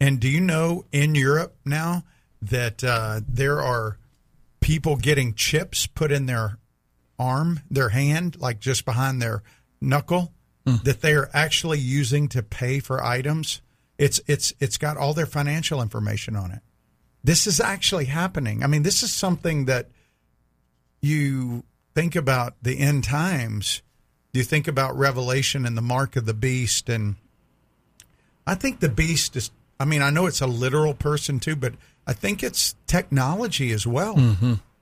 and 0.00 0.18
do 0.18 0.28
you 0.28 0.40
know 0.40 0.84
in 0.92 1.14
Europe 1.14 1.56
now 1.64 2.04
that 2.40 2.82
uh, 2.82 3.20
there 3.28 3.60
are 3.60 3.98
people 4.60 4.96
getting 4.96 5.34
chips 5.34 5.86
put 5.86 6.10
in 6.10 6.26
their 6.26 6.58
arm, 7.18 7.60
their 7.70 7.90
hand, 7.90 8.36
like 8.40 8.58
just 8.58 8.84
behind 8.84 9.20
their 9.20 9.42
knuckle, 9.80 10.32
that 10.84 11.00
they 11.02 11.12
are 11.12 11.28
actually 11.32 11.78
using 11.78 12.28
to 12.28 12.42
pay 12.42 12.78
for 12.80 13.02
items? 13.02 13.60
It's 13.98 14.20
it's 14.26 14.52
it's 14.58 14.78
got 14.78 14.96
all 14.96 15.14
their 15.14 15.26
financial 15.26 15.82
information 15.82 16.36
on 16.36 16.50
it. 16.50 16.60
This 17.22 17.46
is 17.46 17.60
actually 17.60 18.06
happening. 18.06 18.64
I 18.64 18.66
mean, 18.66 18.82
this 18.82 19.02
is 19.02 19.12
something 19.12 19.66
that 19.66 19.90
you 21.00 21.64
think 21.94 22.16
about 22.16 22.54
the 22.62 22.78
end 22.78 23.04
times. 23.04 23.82
You 24.32 24.42
think 24.42 24.66
about 24.66 24.96
Revelation 24.96 25.66
and 25.66 25.76
the 25.76 25.82
mark 25.82 26.16
of 26.16 26.24
the 26.24 26.34
beast 26.34 26.88
and 26.88 27.16
I 28.46 28.54
think 28.54 28.80
the 28.80 28.88
beast 28.88 29.36
is. 29.36 29.50
I 29.78 29.84
mean, 29.84 30.02
I 30.02 30.10
know 30.10 30.26
it's 30.26 30.40
a 30.40 30.46
literal 30.46 30.94
person 30.94 31.40
too, 31.40 31.56
but 31.56 31.74
I 32.06 32.12
think 32.12 32.42
it's 32.42 32.74
technology 32.86 33.72
as 33.72 33.86
well. 33.86 34.16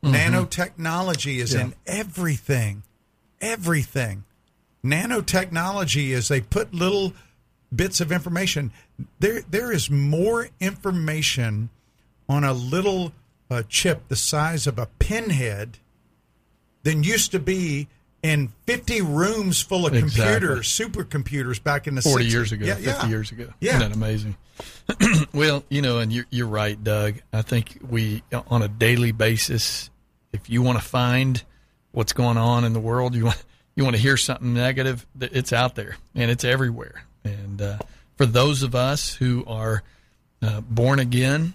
Nanotechnology 0.03 1.37
is 1.39 1.55
in 1.55 1.75
everything, 1.87 2.83
everything. 3.41 4.25
Nanotechnology 4.85 6.09
is 6.09 6.29
they 6.29 6.41
put 6.41 6.73
little 6.73 7.13
bits 7.75 8.01
of 8.01 8.13
information. 8.13 8.73
There, 9.19 9.43
there 9.43 9.73
is 9.73 9.91
more 9.91 10.49
information 10.59 11.71
on 12.29 12.45
a 12.45 12.53
little 12.53 13.13
uh, 13.51 13.63
chip 13.69 14.09
the 14.09 14.17
size 14.17 14.67
of 14.67 14.79
a 14.79 14.87
pinhead 14.99 15.79
than 16.83 17.03
used 17.03 17.31
to 17.33 17.39
be 17.39 17.89
in 18.23 18.49
50 18.67 19.01
rooms 19.03 19.63
full 19.63 19.87
of 19.87 19.95
Exactly. 19.95 20.25
computers, 20.41 20.69
supercomputers 20.69 21.63
back 21.63 21.87
in 21.87 21.95
the 21.95 22.03
40 22.03 22.27
60s. 22.27 22.33
years 22.33 22.53
ago, 22.53 22.67
Yeah, 22.67 22.75
50 22.75 22.89
yeah. 22.91 23.07
years 23.09 23.33
ago. 23.33 23.49
Yeah. 23.61 23.77
Isn't 23.77 23.89
that 23.91 23.97
amazing? 23.97 24.37
well, 25.33 25.65
you 25.69 25.81
know, 25.83 25.99
and 26.01 26.13
you're, 26.13 26.27
you're 26.31 26.47
right, 26.47 26.83
Doug. 26.83 27.15
I 27.33 27.43
think 27.43 27.79
we, 27.89 28.23
on 28.49 28.63
a 28.63 28.69
daily 28.69 29.13
basis, 29.13 29.89
if 30.33 30.51
you 30.51 30.63
want 30.63 30.79
to 30.79 30.85
find 30.85 31.43
what's 31.93 32.13
going 32.13 32.37
on 32.37 32.65
in 32.65 32.73
the 32.73 32.81
world, 32.81 33.15
you 33.15 33.25
want, 33.27 33.43
you 33.75 33.85
want 33.85 33.97
to 33.97 34.03
hear 34.03 34.17
something 34.17 34.53
negative, 34.53 35.07
it's 35.21 35.53
out 35.53 35.75
there 35.75 35.97
and 36.15 36.31
it's 36.31 36.45
everywhere. 36.45 37.05
And 37.25 37.61
uh, 37.63 37.79
for 38.17 38.27
those 38.27 38.63
of 38.63 38.75
us 38.75 39.15
who 39.15 39.45
are 39.47 39.83
uh, 40.43 40.61
born 40.61 40.99
again 40.99 41.55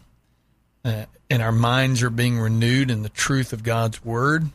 uh, 0.83 1.05
and 1.29 1.41
our 1.41 1.51
minds 1.51 2.01
are 2.03 2.09
being 2.09 2.39
renewed 2.39 2.89
in 2.89 3.03
the 3.03 3.09
truth 3.09 3.53
of 3.53 3.61
God's 3.63 4.03
word, 4.03 4.49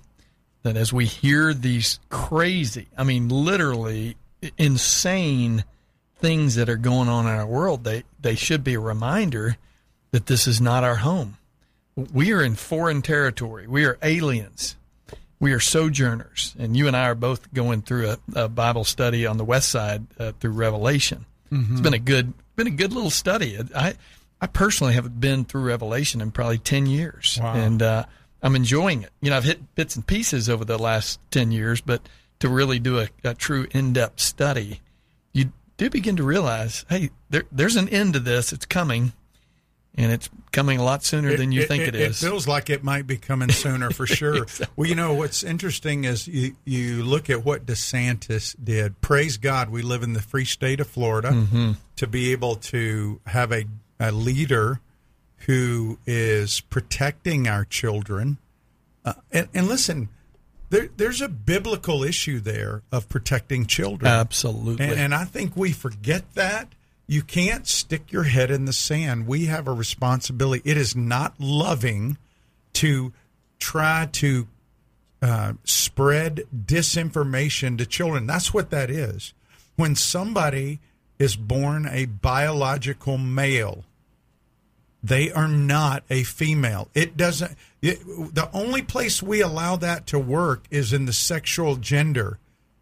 that 0.63 0.77
as 0.77 0.93
we 0.93 1.07
hear 1.07 1.55
these 1.55 1.99
crazy, 2.11 2.87
I 2.97 3.05
mean, 3.05 3.29
literally 3.29 4.17
insane 4.59 5.65
things 6.19 6.55
that 6.57 6.69
are 6.69 6.77
going 6.77 7.09
on 7.09 7.27
in 7.27 7.33
our 7.33 7.47
world, 7.47 7.85
they, 7.85 8.05
they 8.21 8.35
should 8.35 8.63
be 8.63 8.75
a 8.75 8.81
reminder 8.81 9.57
that 10.11 10.27
this 10.27 10.47
is 10.47 10.61
not 10.61 10.85
our 10.85 10.97
home. 10.97 11.37
We 12.13 12.33
are 12.33 12.43
in 12.43 12.55
foreign 12.57 13.03
territory. 13.03 13.67
We 13.67 13.85
are 13.85 13.99
aliens. 14.03 14.77
We 15.39 15.53
are 15.53 15.61
sojourners. 15.61 16.55
And 16.59 16.77
you 16.77 16.87
and 16.87 16.97
I 16.97 17.05
are 17.09 17.15
both 17.15 17.53
going 17.55 17.83
through 17.83 18.11
a, 18.11 18.19
a 18.35 18.49
Bible 18.49 18.85
study 18.85 19.27
on 19.27 19.39
the 19.39 19.45
west 19.45 19.71
side 19.71 20.07
uh, 20.19 20.33
through 20.39 20.53
Revelation. 20.53 21.25
It's 21.53 21.81
been 21.81 21.95
a 21.95 21.99
good 21.99 22.33
been 22.55 22.69
a 22.69 22.71
good 22.71 22.93
little 22.93 23.11
study. 23.11 23.59
I 23.75 23.95
I 24.41 24.47
personally 24.47 24.93
haven't 24.93 25.19
been 25.19 25.45
through 25.45 25.63
Revelation 25.63 26.21
in 26.21 26.31
probably 26.31 26.59
ten 26.59 26.87
years, 26.87 27.41
Wow. 27.43 27.55
and 27.55 27.83
uh, 27.83 28.05
I'm 28.43 28.57
enjoying 28.57 29.03
it. 29.03 29.11
You 29.21 29.31
know, 29.31 29.37
I've 29.37 29.45
hit 29.45 29.75
bits 29.75 29.97
and 29.97 30.07
pieces 30.07 30.49
over 30.49 30.65
the 30.65 30.79
last 30.79 31.21
ten 31.31 31.53
years, 31.53 31.81
but 31.81 32.09
to 32.41 32.49
really 32.49 32.79
do 32.79 32.99
a, 32.99 33.09
a 33.25 33.35
true 33.35 33.67
in 33.73 33.93
depth 33.93 34.21
study, 34.21 34.81
you 35.33 35.53
do 35.77 35.91
begin 35.91 36.17
to 36.17 36.23
realize, 36.23 36.85
hey, 36.89 37.11
there, 37.29 37.45
there's 37.53 37.77
an 37.77 37.89
end 37.89 38.15
to 38.15 38.19
this. 38.21 38.53
It's 38.53 38.65
coming, 38.67 39.13
and 39.95 40.11
it's 40.11 40.31
coming 40.53 40.79
a 40.79 40.83
lot 40.85 41.05
sooner 41.05 41.37
than 41.37 41.53
you 41.53 41.65
think 41.67 41.83
it 41.87 41.95
is. 41.95 42.23
It 42.23 42.27
feels 42.27 42.49
like 42.49 42.71
it 42.71 42.83
might 42.83 43.07
be 43.07 43.17
coming 43.19 43.51
sooner 43.51 43.91
for 43.91 44.07
sure. 44.21 44.47
Well, 44.77 44.89
you 44.89 44.95
know 44.95 45.13
what's 45.15 45.43
interesting 45.43 46.05
is 46.05 46.27
you, 46.27 46.57
you 46.65 47.03
look 47.03 47.29
at 47.29 47.45
what 47.45 47.67
DeSantis 47.67 48.57
did. 48.63 49.01
Praise 49.03 49.37
God, 49.37 49.69
we 49.71 49.83
live 49.83 50.03
in 50.03 50.13
the 50.15 50.23
free 50.23 50.45
state 50.47 50.81
of 50.81 50.87
Florida 50.87 51.31
Mm-hmm. 51.31 51.73
to 51.97 52.07
be 52.07 52.33
able 52.33 52.57
to 52.57 53.21
have 53.27 53.53
a, 53.53 53.65
a 53.99 54.13
leader 54.13 54.81
who 55.47 55.99
is 56.07 56.61
protecting 56.61 57.49
our 57.49 57.65
children. 57.65 58.39
Uh, 59.05 59.15
and, 59.33 59.49
and 59.55 59.67
listen, 59.69 60.09
there, 60.71 60.89
there's 60.97 61.21
a 61.21 61.29
biblical 61.29 62.05
issue 62.05 62.41
there 62.41 62.83
of 62.93 63.09
protecting 63.09 63.67
children. 63.67 64.11
Absolutely. 64.11 64.85
And, 64.85 64.99
and 64.99 65.15
I 65.15 65.25
think 65.25 65.57
we 65.57 65.73
forget 65.73 66.35
that. 66.35 66.69
You 67.07 67.23
can't 67.23 67.67
stick 67.67 68.13
your 68.13 68.23
head 68.23 68.53
in 68.53 68.67
the 68.67 68.73
sand. 68.73 69.27
We 69.27 69.47
have 69.47 69.67
a 69.67 69.73
responsibility. 69.73 70.63
It 70.69 70.77
is 70.77 70.95
not 70.95 71.35
loving 71.41 72.19
to 72.75 73.13
try 73.59 74.09
to 74.13 74.47
uh, 75.21 75.55
spread 75.65 76.45
disinformation 76.55 77.77
to 77.79 77.87
children. 77.87 78.27
That's 78.27 78.55
what 78.55 78.71
that 78.71 78.91
is. 78.91 79.35
When 79.75 79.97
somebody 79.97 80.79
is 81.19 81.35
born 81.35 81.89
a 81.91 82.07
biological 82.07 83.19
male, 83.19 83.85
they 85.03 85.31
are 85.33 85.49
not 85.49 86.05
a 86.11 86.23
female. 86.23 86.89
It 86.95 87.17
doesn't. 87.17 87.57
It, 87.83 88.01
the 88.35 88.51
only 88.53 88.83
place 88.83 89.23
we 89.23 89.41
allow 89.41 89.77
that 89.77 90.07
to 90.09 90.19
work 90.19 90.65
is 90.71 90.93
in 90.93 91.07
the 91.07 91.13
sexual 91.13 91.77
gender. 91.77 92.39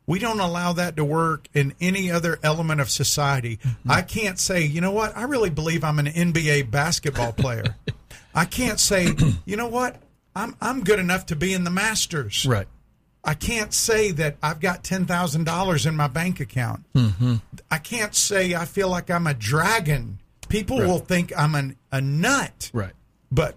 We 0.07 0.19
don't 0.19 0.41
allow 0.41 0.73
that 0.73 0.97
to 0.97 1.05
work 1.05 1.49
in 1.53 1.75
any 1.81 2.11
other 2.11 2.39
element 2.43 2.81
of 2.81 2.89
society. 2.91 3.59
I 3.87 4.01
can't 4.01 4.39
say, 4.39 4.65
you 4.65 4.81
know 4.81 4.91
what? 4.91 5.15
I 5.15 5.25
really 5.25 5.51
believe 5.51 5.85
I'm 5.85 5.99
an 5.99 6.07
NBA 6.07 6.71
basketball 6.71 7.33
player. 7.33 7.77
I 8.35 8.47
can't 8.47 8.81
say, 8.81 9.09
you 9.45 9.57
know 9.57 9.69
what? 9.69 9.97
I'm 10.35 10.57
I'm 10.61 10.83
good 10.83 10.99
enough 10.99 11.27
to 11.27 11.37
be 11.37 11.53
in 11.53 11.65
the 11.65 11.71
Masters. 11.71 12.47
right. 12.47 12.69
I 13.25 13.35
can't 13.35 13.75
say 13.75 14.13
that 14.13 14.37
I've 14.43 14.61
got 14.61 14.85
ten 14.85 15.05
thousand 15.05 15.45
dollars 15.45 15.85
in 15.85 15.97
my 15.97 16.09
bank 16.09 16.41
account. 16.41 16.85
Mm-hmm. 16.95 17.35
I 17.71 17.79
can't 17.79 18.15
say 18.15 18.55
I 18.55 18.65
feel 18.65 18.89
like 18.89 19.11
I'm 19.11 19.27
a 19.27 19.35
dragon. 19.35 20.21
People 20.49 20.79
will 20.79 20.99
think 20.99 21.33
I'm 21.37 21.55
an, 21.55 21.77
a 21.93 22.01
nut. 22.01 22.71
Right. 22.73 22.93
But 23.31 23.57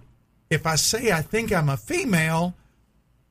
if 0.50 0.66
I 0.66 0.76
say 0.76 1.12
I 1.12 1.22
think 1.22 1.52
I'm 1.54 1.70
a 1.70 1.78
female, 1.78 2.56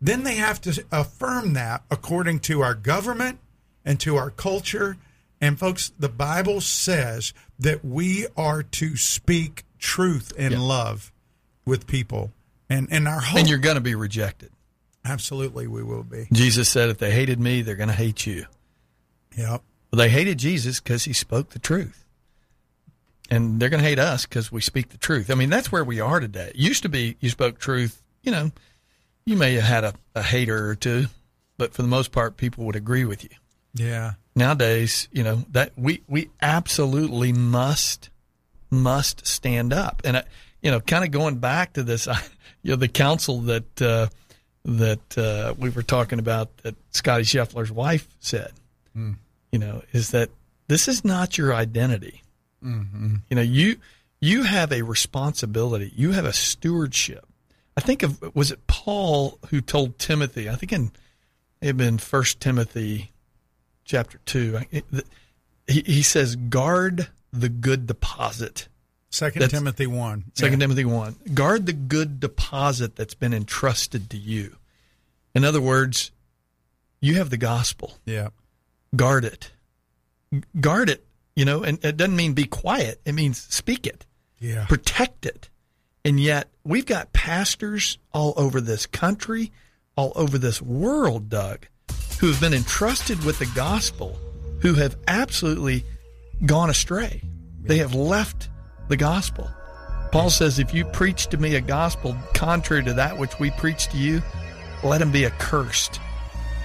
then 0.01 0.23
they 0.23 0.37
have 0.37 0.61
to 0.63 0.85
affirm 0.91 1.53
that 1.55 1.83
according 1.91 2.41
to 2.41 2.63
our 2.63 2.75
government 2.75 3.39
and 3.85 4.01
to 4.01 4.17
our 4.17 4.31
culture. 4.31 4.97
And 5.41 5.59
folks, 5.59 5.93
the 5.99 6.09
Bible 6.09 6.61
says 6.61 7.33
that 7.59 7.85
we 7.85 8.27
are 8.37 8.63
to 8.63 8.97
speak 8.97 9.65
truth 9.79 10.33
and 10.39 10.63
love 10.67 11.13
with 11.65 11.87
people. 11.87 12.33
And 12.69 12.89
and 12.91 13.09
our 13.09 13.21
hope 13.21 13.39
And 13.39 13.49
you're 13.49 13.59
going 13.59 13.77
to 13.77 13.81
be 13.81 13.95
rejected. 13.95 14.51
absolutely 15.05 15.67
we 15.67 15.83
will 15.83 16.03
be. 16.05 16.29
Jesus 16.33 16.69
said, 16.69 16.89
if 16.91 16.99
they 16.99 17.11
hated 17.11 17.41
me, 17.41 17.63
they're 17.63 17.75
going 17.77 17.89
to 17.89 17.95
hate 17.95 18.27
you. 18.27 18.47
Yep. 19.37 19.63
Well, 19.93 19.99
they 19.99 20.09
hated 20.09 20.39
Jesus 20.39 20.79
because 20.81 21.05
he 21.05 21.13
spoke 21.13 21.51
the 21.51 21.59
truth. 21.59 22.05
And 23.31 23.61
they're 23.61 23.69
going 23.69 23.83
to 23.83 23.89
hate 23.89 23.99
us 23.99 24.27
because 24.27 24.51
we 24.51 24.61
speak 24.61 24.89
the 24.89 24.99
truth. 24.99 25.31
I 25.31 25.35
mean, 25.35 25.51
that's 25.51 25.71
where 25.71 25.85
we 25.85 26.01
are 26.01 26.19
today. 26.19 26.49
It 26.49 26.57
used 26.57 26.83
to 26.83 26.89
be 26.89 27.17
you 27.21 27.31
spoke 27.31 27.59
truth, 27.59 28.03
you 28.23 28.33
know, 28.33 28.51
you 29.25 29.37
may 29.37 29.55
have 29.55 29.65
had 29.65 29.85
a, 29.85 29.95
a 30.15 30.23
hater 30.23 30.69
or 30.69 30.75
two, 30.75 31.07
but 31.57 31.73
for 31.73 31.83
the 31.83 31.89
most 31.89 32.11
part, 32.11 32.37
people 32.37 32.65
would 32.65 32.77
agree 32.77 33.05
with 33.05 33.23
you. 33.23 33.31
Yeah. 33.75 34.15
Nowadays, 34.35 35.09
you 35.13 35.23
know, 35.23 35.45
that 35.53 35.73
we, 35.77 36.03
we 36.09 36.31
absolutely 36.43 37.33
must, 37.33 38.11
must 38.71 39.27
stand 39.27 39.73
up. 39.73 40.03
And, 40.05 40.17
uh, 40.17 40.23
you 40.63 40.71
know, 40.71 40.81
kind 40.81 41.05
of 41.05 41.11
going 41.13 41.37
back 41.37 41.75
to 41.75 41.83
this, 41.83 42.07
you 42.63 42.71
know, 42.71 42.77
the 42.77 42.89
counsel 42.89 43.43
that, 43.43 43.83
uh, 43.83 44.09
that 44.65 45.19
uh, 45.19 45.55
we 45.59 45.71
were 45.71 45.83
talking 45.83 46.19
about 46.19 46.57
that 46.59 46.75
Scottie 46.91 47.25
Scheffler's 47.25 47.73
wife 47.73 48.09
said. 48.21 48.53
You 49.53 49.59
know, 49.59 49.83
is 49.93 50.11
that 50.11 50.31
this 50.69 50.89
is 50.89 51.05
not 51.05 51.39
your 51.39 51.55
identity. 51.55 52.23
Mm-hmm. 52.65 53.17
You 53.29 53.37
know, 53.37 53.43
you 53.43 53.77
you 54.21 54.43
have 54.45 54.73
a 54.73 54.83
responsibility. 54.83 55.93
You 55.97 56.13
have 56.13 56.25
a 56.25 56.33
stewardship. 56.33 57.27
I 57.77 57.81
think 57.81 58.03
of 58.03 58.35
was 58.35 58.51
it 58.51 58.67
Paul 58.67 59.39
who 59.49 59.61
told 59.61 59.99
Timothy? 59.99 60.49
I 60.51 60.57
think 60.57 60.73
in 60.73 60.93
it 61.61 61.67
had 61.69 61.77
been 61.77 61.99
First 61.99 62.41
Timothy 62.41 63.13
chapter 63.85 64.19
two. 64.27 64.61
It- 64.71 64.85
the- 64.91 65.05
He, 65.69 65.83
he 65.87 66.03
says, 66.03 66.35
"Guard 66.37 67.09
the 67.33 67.49
good 67.49 67.87
deposit." 67.87 68.67
Second 69.11 69.41
That's- 69.43 69.59
Timothy 69.59 69.87
one. 69.87 70.25
Second 70.35 70.61
Yeah. 70.61 70.65
Timothy 70.65 70.85
one. 70.85 71.17
Guard 71.35 71.67
the 71.67 71.73
good 71.73 72.19
deposit 72.21 72.97
that's 72.97 73.15
been 73.15 73.33
entrusted 73.35 74.09
to 74.11 74.17
you. 74.17 74.57
In 75.35 75.45
other 75.45 75.61
words, 75.61 76.11
you 77.01 77.15
have 77.17 77.31
the 77.31 77.37
gospel. 77.37 77.99
Yeah. 78.05 78.29
Guard 78.97 79.25
it. 79.25 79.53
Guard 80.61 80.89
it. 80.91 81.05
You 81.37 81.45
know, 81.45 81.63
and 81.63 81.83
it 81.85 81.97
doesn't 81.97 82.17
mean 82.17 82.33
be 82.35 82.45
quiet. 82.45 83.01
It 83.05 83.13
means 83.15 83.39
speak 83.39 83.87
it 83.87 84.05
Yeah. 84.39 84.67
protect 84.67 85.25
it. 85.27 85.49
And 86.05 86.19
yet 86.19 86.49
we've 86.65 86.87
got 86.87 87.13
pastors 87.13 87.99
all 88.13 88.35
over 88.37 88.61
this 88.61 88.87
country, 88.87 89.53
all 89.97 90.13
over 90.17 90.39
this 90.39 90.61
world, 90.63 91.29
Doug, 91.29 91.67
who 92.21 92.29
have 92.29 92.41
been 92.41 92.55
entrusted 92.55 93.25
with 93.25 93.39
the 93.39 93.51
gospel, 93.55 94.19
who 94.63 94.75
have 94.75 94.97
absolutely 95.07 95.85
gone 96.45 96.71
astray. 96.71 97.23
They 97.63 97.79
have 97.79 97.95
left 97.95 98.49
the 98.89 98.97
gospel. 98.97 99.49
Paul 100.11 100.31
says, 100.31 100.59
if 100.59 100.75
you 100.75 100.85
preach 100.87 101.29
to 101.29 101.37
me 101.37 101.55
a 101.55 101.61
gospel 101.61 102.17
contrary 102.35 102.83
to 102.85 102.95
that 102.95 103.17
which 103.19 103.39
we 103.39 103.51
preach 103.53 103.89
to 103.89 103.97
you, 103.97 104.23
let 104.83 105.01
him 105.01 105.13
be 105.13 105.25
accursed. 105.27 106.01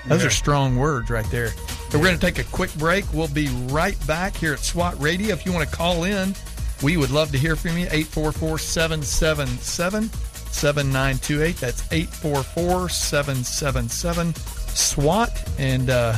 Those 0.08 0.22
Yeah. 0.22 0.28
are 0.28 0.32
strong 0.32 0.76
words 0.76 1.10
right 1.10 1.30
there. 1.32 1.50
So 1.90 1.98
we're 2.00 2.06
going 2.06 2.20
to 2.20 2.26
take 2.26 2.40
a 2.40 2.44
quick 2.52 2.74
break. 2.76 3.06
We'll 3.14 3.28
be 3.28 3.48
right 3.68 3.96
back 4.08 4.36
here 4.36 4.54
at 4.54 4.60
SWAT 4.60 5.00
Radio. 5.02 5.34
If 5.34 5.46
you 5.46 5.52
want 5.54 5.70
to 5.70 5.76
call 5.76 6.04
in, 6.04 6.36
we 6.84 6.98
would 6.98 7.12
love 7.12 7.32
to 7.32 7.38
hear 7.38 7.56
from 7.56 7.78
you. 7.78 7.86
844 7.92 8.58
777 8.60 10.10
7928. 10.52 11.58
That's 11.58 11.84
844 11.92 12.90
777 12.90 14.34
SWAT. 14.76 15.50
And 15.58 15.90
uh, 15.90 16.18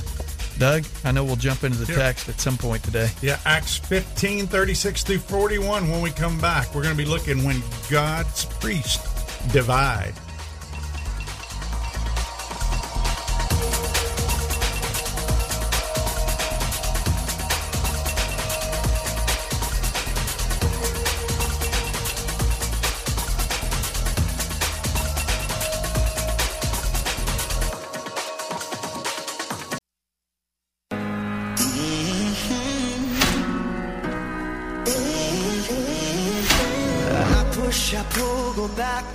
Doug, 0.58 0.84
I 1.04 1.12
know 1.12 1.24
we'll 1.24 1.36
jump 1.36 1.64
into 1.64 1.78
the 1.78 1.92
Yeah. 1.94 2.00
text 2.00 2.30
at 2.30 2.40
some 2.42 2.58
point 2.58 2.84
today. 2.84 3.10
Yeah, 3.22 3.38
Acts 3.46 3.78
15, 3.78 4.48
36 4.48 5.04
through 5.04 5.20
41. 5.20 5.90
When 5.92 6.02
we 6.02 6.10
come 6.12 6.40
back, 6.40 6.74
we're 6.74 6.84
going 6.84 6.98
to 6.98 7.04
be 7.04 7.10
looking 7.10 7.44
when 7.44 7.62
God's 7.90 8.46
priests 8.46 8.98
divide. 9.54 10.14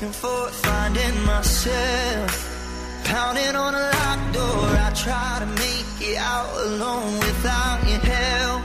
And 0.02 0.14
forth, 0.14 0.54
finding 0.66 1.24
myself. 1.24 2.32
Pounding 3.04 3.54
on 3.54 3.74
a 3.74 3.84
locked 3.94 4.32
door, 4.34 4.66
I 4.86 4.90
try 4.94 5.36
to 5.40 5.46
make 5.46 6.10
it 6.10 6.16
out 6.18 6.50
alone 6.66 7.14
without 7.18 7.78
your 7.88 8.00
help. 8.00 8.62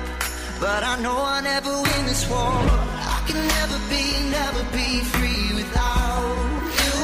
But 0.60 0.84
I 0.84 1.00
know 1.02 1.18
I 1.18 1.42
never 1.42 1.72
win 1.72 2.06
this 2.06 2.28
war. 2.30 2.40
I 2.40 3.20
can 3.28 3.40
never 3.56 3.78
be, 3.92 4.06
never 4.40 4.64
be 4.78 4.90
free 5.14 5.54
without 5.60 6.38
you. 6.82 6.96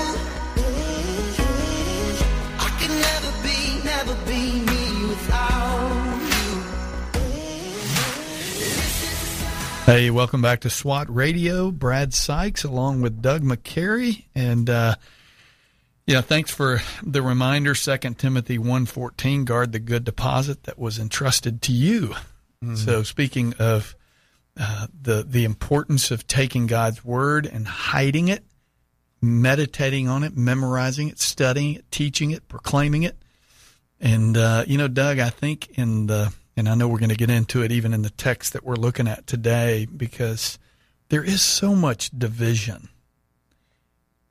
I 2.67 2.69
can 2.80 2.93
never 3.08 3.32
be, 3.46 3.58
never 3.84 4.15
be 4.26 4.73
Hey, 9.86 10.10
welcome 10.10 10.41
back 10.41 10.62
to 10.62 10.69
SWAT 10.69 11.13
Radio. 11.13 11.69
Brad 11.69 12.13
Sykes 12.13 12.63
along 12.63 13.02
with 13.02 13.22
Doug 13.22 13.43
McCary. 13.43 14.24
And, 14.34 14.69
uh, 14.69 14.96
yeah, 16.08 16.22
thanks 16.22 16.52
for 16.52 16.82
the 17.04 17.22
reminder. 17.22 17.76
Second 17.76 18.17
Timothy 18.17 18.58
1.14, 18.58 19.43
guard 19.43 19.74
the 19.74 19.80
good 19.80 20.06
deposit 20.06 20.63
that 20.63 20.80
was 20.80 21.00
entrusted 21.00 21.62
to 21.63 21.74
you. 21.74 22.15
So 22.76 23.04
speaking 23.04 23.56
of 23.60 23.93
uh, 24.58 24.88
the, 25.02 25.22
the 25.28 25.43
importance 25.43 26.12
of 26.12 26.28
taking 26.28 26.65
God's 26.65 27.04
word 27.04 27.46
and 27.46 27.67
hiding 27.67 28.30
it, 28.30 28.46
meditating 29.22 30.08
on 30.08 30.24
it, 30.24 30.38
memorizing 30.38 31.10
it, 31.10 31.19
studying 31.19 31.76
it, 31.76 31.91
teaching 31.91 32.32
it, 32.32 32.48
proclaiming 32.48 33.04
it. 33.04 33.17
And, 34.00 34.38
uh, 34.38 34.63
you 34.65 34.78
know, 34.78 34.88
Doug, 34.88 35.19
I 35.19 35.30
think 35.30 35.78
in 35.78 36.08
the, 36.08 36.34
and 36.56 36.70
I 36.70 36.76
know 36.76 36.88
we're 36.88 37.00
going 37.00 37.10
to 37.10 37.16
get 37.16 37.30
into 37.30 37.62
it 37.62 37.72
even 37.72 37.94
in 37.94 38.02
the 38.02 38.10
text 38.10 38.54
that 38.54 38.63
we're 38.63 38.76
looking 38.76 39.08
at 39.08 39.28
today, 39.28 39.86
because 39.86 40.60
there 41.10 41.24
is 41.24 41.42
so 41.42 41.76
much 41.76 42.10
division. 42.18 42.89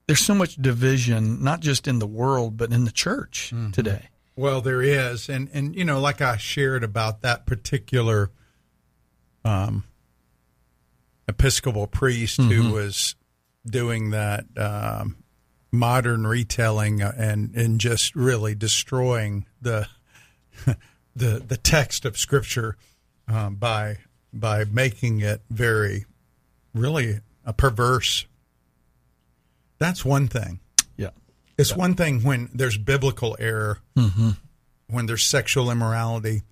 There's 0.06 0.20
so 0.20 0.34
much 0.34 0.56
division, 0.56 1.42
not 1.42 1.60
just 1.60 1.86
in 1.86 1.98
the 1.98 2.06
world, 2.06 2.56
but 2.56 2.72
in 2.72 2.84
the 2.84 2.90
church 2.92 3.52
today. 3.72 4.08
Well, 4.34 4.60
there 4.60 4.82
is, 4.82 5.28
and 5.28 5.48
and 5.52 5.76
you 5.76 5.84
know, 5.84 6.00
like 6.00 6.20
I 6.20 6.36
shared 6.38 6.82
about 6.82 7.20
that 7.22 7.46
particular 7.46 8.30
um, 9.44 9.84
Episcopal 11.28 11.86
priest 11.86 12.40
who 12.40 12.72
was 12.72 13.14
doing 13.64 14.10
that 14.10 14.44
um, 14.56 15.22
modern 15.70 16.26
retelling 16.26 17.02
uh, 17.02 17.12
and 17.16 17.54
and 17.54 17.80
just 17.80 18.14
really 18.14 18.54
destroying 18.54 19.46
the 19.60 19.86
the 21.14 21.42
the 21.46 21.56
text 21.56 22.04
of 22.04 22.16
Scripture 22.16 22.76
um, 23.28 23.56
by 23.56 23.98
by 24.32 24.64
making 24.64 25.20
it 25.20 25.42
very 25.50 26.06
really 26.74 27.20
a 27.44 27.52
perverse. 27.52 28.26
That's 29.78 30.04
one 30.04 30.28
thing. 30.28 30.60
Yeah. 30.96 31.10
It's 31.58 31.76
one 31.76 31.94
thing 31.94 32.22
when 32.22 32.48
there's 32.54 32.78
biblical 32.78 33.36
error, 33.38 33.80
when 34.86 35.06
there's 35.06 35.24
sexual 35.24 35.70
immorality, 35.70 36.42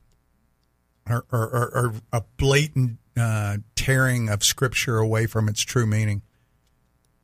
or, 1.09 1.25
or, 1.31 1.43
or, 1.43 1.71
or 1.75 1.95
a 2.13 2.23
blatant 2.37 2.99
uh, 3.17 3.59
tearing 3.77 4.29
of 4.29 4.45
Scripture 4.45 4.99
away 4.99 5.27
from 5.27 5.49
its 5.49 5.63
true 5.63 5.87
meaning. 5.87 6.23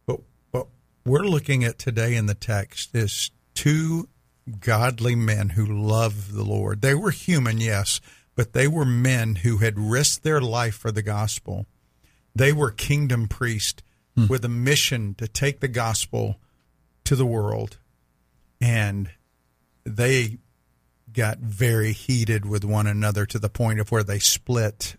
But 0.06 0.20
what 0.52 0.68
we're 1.04 1.24
looking 1.24 1.64
at 1.64 1.78
today 1.78 2.14
in 2.14 2.26
the 2.26 2.34
text 2.34 2.94
is 2.94 3.30
two 3.54 4.08
godly 4.60 5.14
men 5.14 5.50
who 5.50 5.66
love 5.66 6.32
the 6.32 6.44
Lord. 6.44 6.80
They 6.80 6.94
were 6.94 7.10
human, 7.10 7.60
yes, 7.60 8.00
but 8.34 8.52
they 8.52 8.68
were 8.68 8.84
men 8.84 9.36
who 9.36 9.58
had 9.58 9.78
risked 9.78 10.22
their 10.22 10.40
life 10.40 10.74
for 10.76 10.92
the 10.92 11.02
gospel. 11.02 11.66
They 12.34 12.52
were 12.52 12.70
kingdom 12.70 13.28
priests 13.28 13.82
with 14.28 14.44
a 14.44 14.48
mission 14.48 15.14
to 15.16 15.28
take 15.28 15.60
the 15.60 15.68
gospel 15.68 16.40
to 17.04 17.14
the 17.14 17.26
world 17.26 17.78
and 18.60 19.10
they 19.84 20.38
got 21.12 21.38
very 21.38 21.92
heated 21.92 22.44
with 22.46 22.64
one 22.64 22.86
another 22.86 23.26
to 23.26 23.38
the 23.38 23.48
point 23.48 23.78
of 23.78 23.90
where 23.90 24.02
they 24.02 24.18
split 24.18 24.96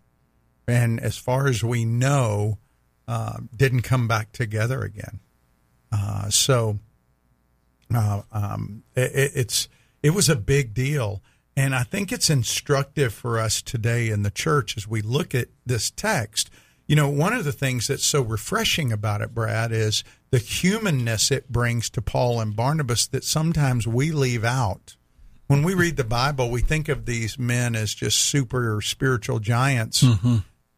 and 0.68 1.00
as 1.00 1.18
far 1.18 1.48
as 1.48 1.64
we 1.64 1.84
know 1.84 2.58
uh, 3.08 3.38
didn't 3.56 3.82
come 3.82 4.08
back 4.08 4.32
together 4.32 4.82
again 4.82 5.20
uh, 5.92 6.30
so 6.30 6.80
uh, 7.94 8.22
um, 8.32 8.84
it, 8.96 9.32
it's 9.36 9.68
it 10.04 10.12
was 10.12 10.30
a 10.30 10.36
big 10.36 10.74
deal. 10.74 11.22
And 11.56 11.74
i 11.74 11.82
think 11.82 12.12
it's 12.12 12.30
instructive 12.30 13.14
for 13.14 13.40
us 13.40 13.64
today 13.64 14.10
in 14.10 14.22
the 14.22 14.30
church 14.30 14.78
as 14.78 14.88
we 14.88 15.02
look 15.02 15.34
at 15.34 15.48
this 15.66 15.90
text. 15.90 16.50
You 16.86 16.96
know 16.96 17.10
one 17.10 17.34
of 17.34 17.46
the 17.46 17.52
things 17.52 17.88
that's 17.88 18.06
so 18.06 18.22
refreshing 18.22 18.92
about 18.94 19.22
it 19.22 19.34
brad 19.34 19.72
is 19.72 20.04
the 20.30 20.38
humanness 20.38 21.32
it 21.32 21.52
brings 21.52 21.90
to 21.92 22.02
paul 22.02 22.40
and 22.40 22.56
barnabas 22.56 23.08
that 23.08 23.24
sometimes 23.24 23.88
we 23.88 24.12
leave 24.12 24.44
out. 24.46 24.96
When 25.48 25.64
we 25.64 25.74
read 25.74 25.98
the 25.98 26.04
bible 26.04 26.52
we 26.52 26.62
think 26.62 26.90
of 26.90 27.06
these 27.06 27.40
men 27.40 27.76
as 27.76 27.94
just 27.94 28.20
super 28.20 28.80
spiritual 28.82 29.40
giants. 29.40 30.04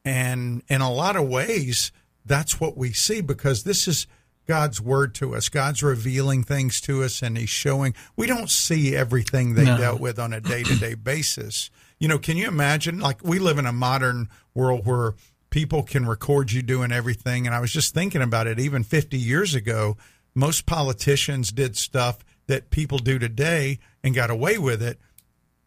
And 0.05 0.63
in 0.69 0.81
a 0.81 0.91
lot 0.91 1.17
of 1.17 1.27
ways 1.27 1.91
that's 2.25 2.59
what 2.59 2.77
we 2.77 2.93
see 2.93 3.19
because 3.21 3.63
this 3.63 3.87
is 3.87 4.07
God's 4.49 4.81
word 4.81 5.13
to 5.15 5.35
us. 5.35 5.47
God's 5.47 5.83
revealing 5.83 6.43
things 6.43 6.81
to 6.81 7.03
us 7.03 7.21
and 7.21 7.38
he's 7.38 7.51
showing 7.51 7.93
we 8.15 8.25
don't 8.25 8.49
see 8.49 8.95
everything 8.95 9.53
they 9.53 9.63
No. 9.63 9.77
dealt 9.77 9.99
with 10.01 10.17
on 10.17 10.33
a 10.33 10.41
day-to-day 10.41 10.95
basis. 11.03 11.69
You 11.99 12.07
know, 12.07 12.17
can 12.17 12.35
you 12.35 12.47
imagine 12.47 12.99
like 12.99 13.23
we 13.23 13.38
live 13.38 13.59
in 13.59 13.67
a 13.67 13.71
modern 13.71 14.27
world 14.55 14.88
where 14.88 15.13
people 15.51 15.83
can 15.83 16.07
record 16.07 16.51
you 16.51 16.63
doing 16.63 16.91
everything 16.91 17.45
and 17.45 17.55
I 17.55 17.59
was 17.59 17.71
just 17.71 17.93
thinking 17.93 18.23
about 18.23 18.47
it 18.47 18.59
even 18.59 18.83
50 18.83 19.19
years 19.19 19.53
ago 19.53 19.97
most 20.33 20.65
politicians 20.65 21.51
did 21.51 21.77
stuff 21.77 22.25
that 22.47 22.71
people 22.71 22.97
do 22.97 23.19
today 23.19 23.77
and 24.03 24.15
got 24.15 24.31
away 24.31 24.57
with 24.57 24.81
it. 24.81 24.99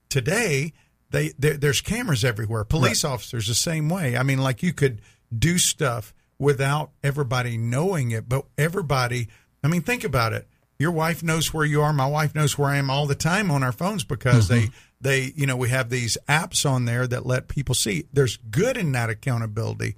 Today, 0.09 0.73
they 1.11 1.29
there's 1.39 1.81
cameras 1.81 2.25
everywhere. 2.25 2.65
Police 2.65 3.05
officers 3.05 3.47
the 3.47 3.55
same 3.55 3.89
way. 3.89 4.17
I 4.17 4.25
mean, 4.25 4.39
like 4.39 4.61
you 4.61 4.73
could 4.73 5.01
do 5.37 5.59
stuff 5.59 6.13
without 6.43 6.91
everybody 7.05 7.57
knowing 7.57 8.11
it, 8.11 8.29
but 8.29 8.45
everybody. 8.59 9.29
I 9.63 9.69
mean, 9.69 9.83
think 9.83 10.03
about 10.03 10.33
it. 10.33 10.49
Your 10.77 10.91
wife 10.91 11.23
knows 11.23 11.55
where 11.55 11.65
you 11.65 11.81
are. 11.83 11.93
My 11.93 12.09
wife 12.09 12.35
knows 12.35 12.59
where 12.59 12.69
I 12.69 12.79
am 12.79 12.91
all 12.91 13.07
the 13.07 13.15
time 13.15 13.49
on 13.49 13.63
our 13.63 13.71
phones 13.71 14.03
because 14.03 14.49
they 14.49 14.63
mm-hmm. 14.63 14.75
they 15.01 15.33
you 15.37 15.47
know 15.47 15.57
we 15.57 15.69
have 15.69 15.89
these 15.89 16.19
apps 16.29 16.69
on 16.69 16.85
there 16.85 17.07
that 17.07 17.25
let 17.25 17.47
people 17.47 17.77
see. 17.77 18.07
There's 18.13 18.39
good 18.39 18.77
in 18.77 18.91
that 18.91 19.09
accountability, 19.09 19.95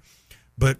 but 0.55 0.77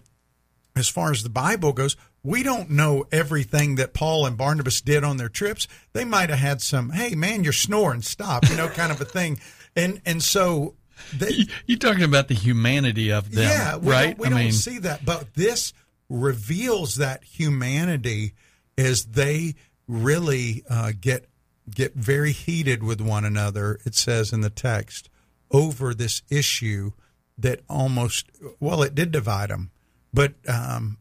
as 0.76 0.88
far 0.88 1.12
as 1.12 1.24
the 1.24 1.30
Bible 1.30 1.74
goes, 1.74 1.98
we 2.22 2.44
don't 2.44 2.70
know 2.70 3.06
everything 3.12 3.76
that 3.76 3.96
Paul 3.96 4.28
and 4.28 4.38
Barnabas 4.38 4.82
did 4.82 5.04
on 5.04 5.18
their 5.18 5.30
trips. 5.30 5.68
They 5.94 6.06
might 6.06 6.30
have 6.30 6.40
had 6.40 6.62
some, 6.62 6.92
hey 6.92 7.16
man, 7.16 7.44
you're 7.44 7.54
snoring, 7.54 8.04
stop, 8.04 8.48
you 8.48 8.56
know, 8.56 8.68
kind 8.68 8.92
of 8.92 9.02
a 9.02 9.06
thing. 9.06 9.40
And 9.76 10.00
and 10.06 10.22
so 10.22 10.76
they, 11.14 11.46
You're 11.66 11.80
talking 11.80 12.04
about 12.04 12.28
the 12.28 12.34
humanity 12.34 13.12
of 13.12 13.32
them, 13.32 13.44
yeah, 13.44 13.78
we 13.78 13.92
right? 13.92 14.18
Don't, 14.18 14.20
we 14.20 14.28
I 14.28 14.30
don't 14.30 14.40
mean, 14.40 14.52
see 14.52 14.80
that, 14.80 15.06
but 15.06 15.34
this 15.34 15.74
reveals 16.10 16.96
that 16.96 17.24
humanity 17.24 18.34
as 18.78 19.06
they 19.06 19.56
really 19.88 20.64
uh, 20.70 20.92
get 21.00 21.28
get 21.70 21.96
very 21.96 22.32
heated 22.32 22.84
with 22.84 23.02
one 23.02 23.26
another. 23.26 23.80
It 23.86 23.96
says 23.96 24.32
in 24.32 24.42
the 24.42 24.50
text 24.50 25.10
over 25.52 25.94
this 25.94 26.22
issue 26.30 26.92
that 27.38 27.62
almost 27.70 28.30
well, 28.60 28.84
it 28.84 28.96
did 28.96 29.12
divide 29.12 29.50
them, 29.50 29.72
but 30.14 30.34
um, 30.48 30.98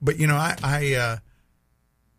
but 0.00 0.18
you 0.18 0.26
know, 0.26 0.36
I 0.36 0.56
I, 0.62 0.94
uh, 0.94 1.16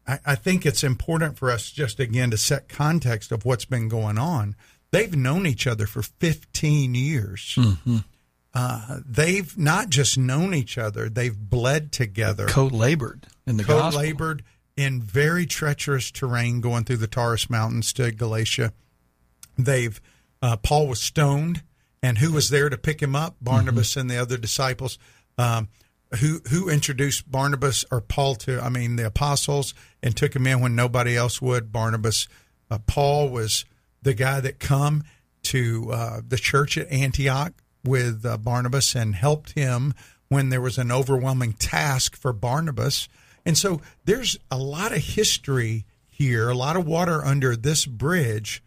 I 0.07 0.19
I 0.25 0.35
think 0.35 0.65
it's 0.65 0.83
important 0.83 1.37
for 1.37 1.51
us 1.51 1.71
just 1.71 1.99
again 1.99 2.31
to 2.31 2.37
set 2.37 2.69
context 2.69 3.31
of 3.31 3.45
what's 3.45 3.65
been 3.65 3.89
going 3.89 4.17
on. 4.17 4.55
They've 4.91 5.15
known 5.15 5.47
each 5.47 5.67
other 5.67 5.87
for 5.87 6.01
15 6.01 6.95
years. 6.95 7.57
Uh, 8.53 8.99
they've 9.05 9.57
not 9.57 9.89
just 9.89 10.17
known 10.17 10.53
each 10.53 10.77
other; 10.77 11.07
they've 11.07 11.37
bled 11.37 11.93
together, 11.93 12.47
co-labored 12.47 13.27
in 13.47 13.55
the 13.55 13.63
gospel. 13.63 13.91
co-labored 13.91 14.43
in 14.75 15.01
very 15.01 15.45
treacherous 15.45 16.11
terrain, 16.11 16.59
going 16.59 16.83
through 16.83 16.97
the 16.97 17.07
Taurus 17.07 17.49
Mountains 17.49 17.93
to 17.93 18.11
Galatia. 18.11 18.73
They've 19.57 20.01
uh, 20.41 20.57
Paul 20.57 20.87
was 20.87 20.99
stoned, 20.99 21.63
and 22.03 22.17
who 22.17 22.33
was 22.33 22.49
there 22.49 22.69
to 22.69 22.77
pick 22.77 23.01
him 23.01 23.15
up? 23.15 23.37
Barnabas 23.39 23.95
and 23.95 24.09
the 24.09 24.17
other 24.17 24.37
disciples. 24.37 24.97
Um, 25.37 25.69
who 26.19 26.41
who 26.49 26.69
introduced 26.69 27.31
Barnabas 27.31 27.85
or 27.89 28.01
Paul 28.01 28.35
to? 28.35 28.59
I 28.59 28.67
mean, 28.67 28.97
the 28.97 29.05
apostles, 29.05 29.73
and 30.03 30.15
took 30.15 30.35
him 30.35 30.45
in 30.45 30.59
when 30.59 30.75
nobody 30.75 31.15
else 31.15 31.41
would. 31.41 31.71
Barnabas, 31.71 32.27
uh, 32.69 32.79
Paul 32.85 33.29
was 33.29 33.63
the 34.01 34.13
guy 34.13 34.39
that 34.39 34.59
come 34.59 35.03
to 35.43 35.91
uh, 35.91 36.21
the 36.27 36.37
church 36.37 36.77
at 36.77 36.91
Antioch 36.91 37.53
with 37.83 38.25
uh, 38.25 38.37
Barnabas 38.37 38.95
and 38.95 39.15
helped 39.15 39.51
him 39.51 39.93
when 40.29 40.49
there 40.49 40.61
was 40.61 40.77
an 40.77 40.91
overwhelming 40.91 41.53
task 41.53 42.15
for 42.15 42.31
Barnabas. 42.31 43.09
And 43.45 43.57
so 43.57 43.81
there's 44.05 44.37
a 44.49 44.57
lot 44.57 44.91
of 44.91 44.99
history 44.99 45.85
here, 46.09 46.49
a 46.49 46.55
lot 46.55 46.75
of 46.75 46.85
water 46.85 47.25
under 47.25 47.55
this 47.55 47.85
bridge. 47.85 48.63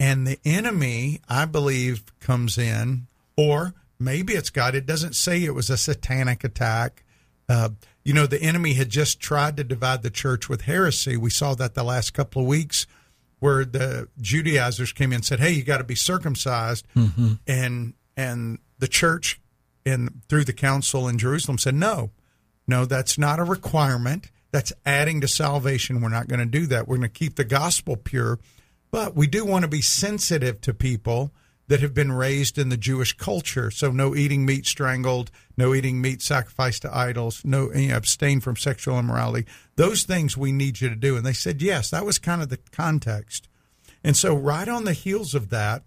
And 0.00 0.26
the 0.26 0.38
enemy, 0.44 1.20
I 1.28 1.44
believe, 1.44 2.04
comes 2.18 2.58
in, 2.58 3.06
or 3.36 3.74
maybe 3.98 4.34
it's 4.34 4.50
God. 4.50 4.74
It 4.74 4.86
doesn't 4.86 5.14
say 5.14 5.42
it 5.44 5.54
was 5.54 5.70
a 5.70 5.76
satanic 5.76 6.42
attack. 6.42 7.04
Uh, 7.48 7.70
you 8.02 8.12
know, 8.12 8.26
the 8.26 8.42
enemy 8.42 8.74
had 8.74 8.90
just 8.90 9.20
tried 9.20 9.56
to 9.56 9.64
divide 9.64 10.02
the 10.02 10.10
church 10.10 10.48
with 10.48 10.62
heresy. 10.62 11.16
We 11.16 11.30
saw 11.30 11.54
that 11.54 11.74
the 11.74 11.84
last 11.84 12.12
couple 12.12 12.42
of 12.42 12.48
weeks 12.48 12.86
where 13.44 13.66
the 13.66 14.08
Judaizers 14.22 14.94
came 14.94 15.12
in 15.12 15.16
and 15.16 15.24
said, 15.24 15.38
"Hey, 15.38 15.50
you 15.50 15.62
got 15.62 15.76
to 15.76 15.84
be 15.84 15.94
circumcised," 15.94 16.86
mm-hmm. 16.96 17.34
and 17.46 17.92
and 18.16 18.58
the 18.78 18.88
church 18.88 19.38
and 19.84 20.22
through 20.30 20.44
the 20.44 20.54
council 20.54 21.06
in 21.08 21.18
Jerusalem 21.18 21.58
said, 21.58 21.74
"No, 21.74 22.10
no, 22.66 22.86
that's 22.86 23.18
not 23.18 23.38
a 23.38 23.44
requirement. 23.44 24.30
That's 24.50 24.72
adding 24.86 25.20
to 25.20 25.28
salvation. 25.28 26.00
We're 26.00 26.08
not 26.08 26.26
going 26.26 26.40
to 26.40 26.46
do 26.46 26.64
that. 26.68 26.88
We're 26.88 26.96
going 26.96 27.10
to 27.10 27.18
keep 27.18 27.36
the 27.36 27.44
gospel 27.44 27.96
pure, 27.96 28.38
but 28.90 29.14
we 29.14 29.26
do 29.26 29.44
want 29.44 29.64
to 29.64 29.68
be 29.68 29.82
sensitive 29.82 30.62
to 30.62 30.72
people." 30.72 31.30
That 31.68 31.80
have 31.80 31.94
been 31.94 32.12
raised 32.12 32.58
in 32.58 32.68
the 32.68 32.76
Jewish 32.76 33.14
culture, 33.14 33.70
so 33.70 33.90
no 33.90 34.14
eating 34.14 34.44
meat 34.44 34.66
strangled, 34.66 35.30
no 35.56 35.72
eating 35.72 35.98
meat 35.98 36.20
sacrificed 36.20 36.82
to 36.82 36.94
idols, 36.94 37.40
no 37.42 37.72
you 37.72 37.88
know, 37.88 37.96
abstain 37.96 38.40
from 38.40 38.56
sexual 38.56 38.98
immorality. 38.98 39.46
Those 39.76 40.02
things 40.02 40.36
we 40.36 40.52
need 40.52 40.82
you 40.82 40.90
to 40.90 40.94
do. 40.94 41.16
And 41.16 41.24
they 41.24 41.32
said 41.32 41.62
yes. 41.62 41.88
That 41.88 42.04
was 42.04 42.18
kind 42.18 42.42
of 42.42 42.50
the 42.50 42.58
context. 42.70 43.48
And 44.02 44.14
so, 44.14 44.34
right 44.36 44.68
on 44.68 44.84
the 44.84 44.92
heels 44.92 45.34
of 45.34 45.48
that, 45.48 45.84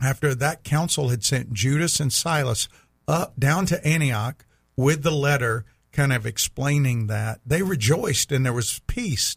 after 0.00 0.32
that 0.34 0.62
council 0.62 1.08
had 1.08 1.24
sent 1.24 1.52
Judas 1.52 1.98
and 1.98 2.12
Silas 2.12 2.68
up 3.08 3.38
down 3.38 3.66
to 3.66 3.84
Antioch 3.86 4.46
with 4.76 5.02
the 5.02 5.10
letter 5.10 5.64
kind 5.92 6.12
of 6.12 6.26
explaining 6.26 7.06
that, 7.06 7.40
they 7.46 7.62
rejoiced 7.62 8.32
and 8.32 8.44
there 8.44 8.52
was 8.52 8.80
peace. 8.86 9.36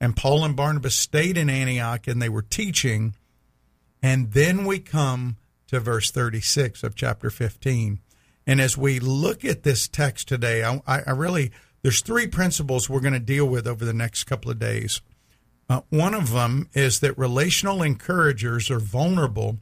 And 0.00 0.16
Paul 0.16 0.44
and 0.44 0.56
Barnabas 0.56 0.94
stayed 0.94 1.38
in 1.38 1.48
Antioch 1.48 2.06
and 2.06 2.20
they 2.20 2.28
were 2.28 2.42
teaching. 2.42 3.14
And 4.04 4.32
then 4.32 4.66
we 4.66 4.80
come 4.80 5.38
to 5.68 5.80
verse 5.80 6.10
36 6.10 6.82
of 6.82 6.94
chapter 6.94 7.30
15. 7.30 8.00
And 8.46 8.60
as 8.60 8.76
we 8.76 9.00
look 9.00 9.46
at 9.46 9.62
this 9.62 9.88
text 9.88 10.28
today, 10.28 10.62
I, 10.62 10.82
I 10.86 11.10
really, 11.12 11.52
there's 11.80 12.02
three 12.02 12.26
principles 12.26 12.86
we're 12.86 13.00
going 13.00 13.14
to 13.14 13.18
deal 13.18 13.46
with 13.46 13.66
over 13.66 13.82
the 13.82 13.94
next 13.94 14.24
couple 14.24 14.50
of 14.50 14.58
days. 14.58 15.00
Uh, 15.70 15.80
one 15.88 16.12
of 16.12 16.32
them 16.32 16.68
is 16.74 17.00
that 17.00 17.16
relational 17.16 17.82
encouragers 17.82 18.70
are 18.70 18.78
vulnerable 18.78 19.56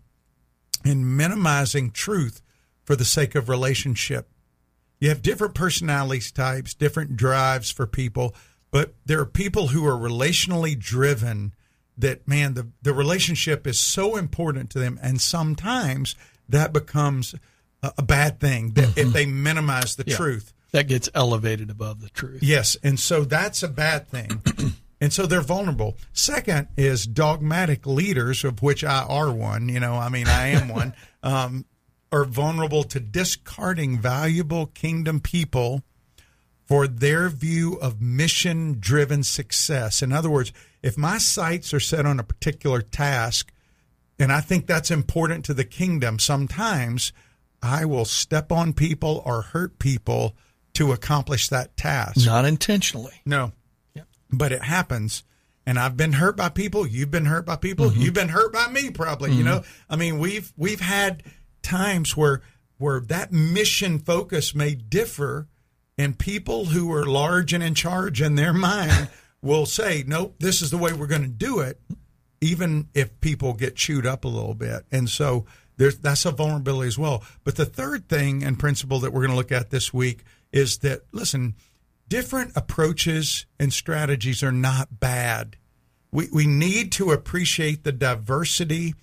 in 0.85 1.17
minimizing 1.17 1.93
truth 1.93 2.43
for 2.83 2.97
the 2.97 3.05
sake 3.05 3.37
of 3.37 3.49
relationship. 3.49 4.29
You 4.99 5.09
have 5.11 5.23
different 5.23 5.55
personality 5.55 6.21
types, 6.35 6.75
different 6.75 7.17
drives 7.17 7.71
for 7.71 7.87
people, 7.87 8.35
but 8.73 8.93
there 9.07 9.21
are 9.21 9.25
people 9.25 9.69
who 9.69 9.87
are 9.87 9.97
relationally 9.97 10.77
driven 10.77 11.55
that, 11.99 12.27
man, 12.27 12.55
the, 12.55 12.69
the 12.83 12.93
relationship 12.95 13.67
is 13.67 13.79
so 13.79 14.17
important 14.17 14.71
to 14.71 14.79
them. 14.79 14.99
And 15.03 15.21
sometimes 15.21 16.15
that 16.49 16.73
becomes 16.73 17.35
a, 17.83 17.93
a 17.99 18.03
bad 18.03 18.41
thing 18.41 18.73
that 18.73 18.97
if 18.97 19.13
they 19.13 19.27
minimize 19.27 19.97
the 19.97 20.05
Yeah. 20.07 20.17
truth. 20.17 20.53
that 20.73 20.89
gets 20.89 21.09
elevated 21.15 21.71
above 21.71 22.01
the 22.01 22.09
truth. 22.11 22.43
Yes, 22.43 22.77
and 22.83 22.99
so 22.99 23.25
that's 23.25 23.63
a 23.63 23.69
bad 23.69 24.09
thing. 24.09 24.43
and 25.03 25.13
so 25.13 25.27
they're 25.27 25.43
vulnerable. 25.43 25.97
Second 26.15 26.69
is 26.79 27.07
dogmatic 27.07 27.87
leaders, 27.87 28.43
of 28.43 28.63
which 28.63 28.83
I 28.83 29.03
are 29.05 29.31
one. 29.31 29.69
You 29.69 29.81
know, 29.81 29.95
I 29.95 30.09
mean, 30.09 30.27
I 30.29 30.49
am 30.49 30.69
one. 30.69 30.95
Um, 31.25 31.67
are 32.11 32.25
vulnerable 32.25 32.83
to 32.83 32.99
discarding 32.99 33.97
valuable 33.99 34.67
kingdom 34.67 35.21
people 35.21 35.83
for 36.67 36.89
their 36.89 37.29
view 37.29 37.75
of 37.77 38.01
mission 38.03 38.77
driven 38.81 39.23
success. 39.23 40.03
In 40.03 40.13
other 40.13 40.29
words, 40.29 40.53
if 40.83 40.99
my 40.99 41.19
sights 41.19 41.73
are 41.73 41.81
set 41.81 42.07
on 42.07 42.19
a 42.19 42.25
particular 42.25 42.83
task, 42.83 43.53
and 44.19 44.33
I 44.33 44.41
think 44.41 44.67
that's 44.67 44.91
important 44.91 45.45
to 45.47 45.55
the 45.55 45.65
kingdom, 45.65 46.19
sometimes 46.19 47.13
I 47.63 47.85
will 47.85 48.05
step 48.05 48.51
on 48.51 48.73
people 48.73 49.23
or 49.25 49.43
hurt 49.43 49.79
people 49.79 50.37
to 50.75 50.93
accomplish 50.93 51.49
that 51.49 51.77
task. 51.77 52.27
Not 52.27 52.45
intentionally. 52.45 53.21
No. 53.25 53.53
Yep. 53.95 54.07
But 54.31 54.53
it 54.53 54.63
happens. 54.63 55.23
And 55.65 55.79
I've 55.79 55.97
been 55.97 56.15
hurt 56.15 56.37
by 56.37 56.49
people. 56.49 56.87
You've 56.87 57.11
been 57.11 57.27
hurt 57.27 57.47
by 57.47 57.57
people. 57.57 57.91
Mm-hmm. 57.91 58.01
You've 58.01 58.15
been 58.15 58.31
hurt 58.31 58.53
by 58.53 58.67
me, 58.69 58.91
probably. 58.91 59.33
You 59.33 59.45
know, 59.45 59.63
I 59.89 59.95
mean, 59.95 60.19
we've 60.19 60.53
we've 60.57 60.81
had 60.81 61.23
times 61.63 62.17
where 62.17 62.43
where 62.79 62.99
that 62.99 63.33
mission 63.33 64.01
focus 64.01 64.57
may 64.57 64.75
differ, 64.75 65.47
and 65.97 66.19
people 66.19 66.67
who 66.67 66.93
are 66.93 67.07
large 67.07 67.53
and 67.53 67.63
in 67.63 67.77
charge 67.77 68.21
in 68.21 68.35
their 68.35 68.53
mind 68.53 69.09
will 69.43 69.67
say, 69.67 70.05
"Nope, 70.07 70.37
this 70.39 70.63
is 70.63 70.71
the 70.71 70.79
way 70.79 70.93
we're 70.93 71.07
going 71.07 71.23
to 71.23 71.29
do 71.29 71.61
it," 71.61 71.81
even 72.41 72.89
if 72.95 73.21
people 73.21 73.53
get 73.53 73.77
chewed 73.77 74.07
up 74.07 74.25
a 74.25 74.29
little 74.29 74.55
bit. 74.55 74.85
And 74.91 75.09
so 75.11 75.45
there's 75.77 75.99
that's 75.99 76.25
a 76.25 76.31
vulnerability 76.31 76.89
as 76.89 76.99
well. 76.99 77.25
But 77.45 77.57
the 77.57 77.67
third 77.67 78.09
thing 78.09 78.43
and 78.43 78.59
principle 78.59 79.01
that 79.01 79.13
we're 79.13 79.21
going 79.21 79.31
to 79.31 79.37
look 79.37 79.53
at 79.53 79.71
this 79.71 79.93
week 79.93 80.25
is 80.53 80.79
that 80.79 81.03
listen, 81.13 81.55
different 82.09 82.53
approaches 82.55 83.47
and 83.59 83.73
strategies 83.73 84.43
are 84.43 84.53
not 84.53 85.01
bad. 85.01 85.57
We 86.11 86.29
we 86.33 86.47
need 86.47 86.93
to 86.93 87.11
appreciate 87.11 87.85
the 87.85 87.93
diversity 87.93 88.95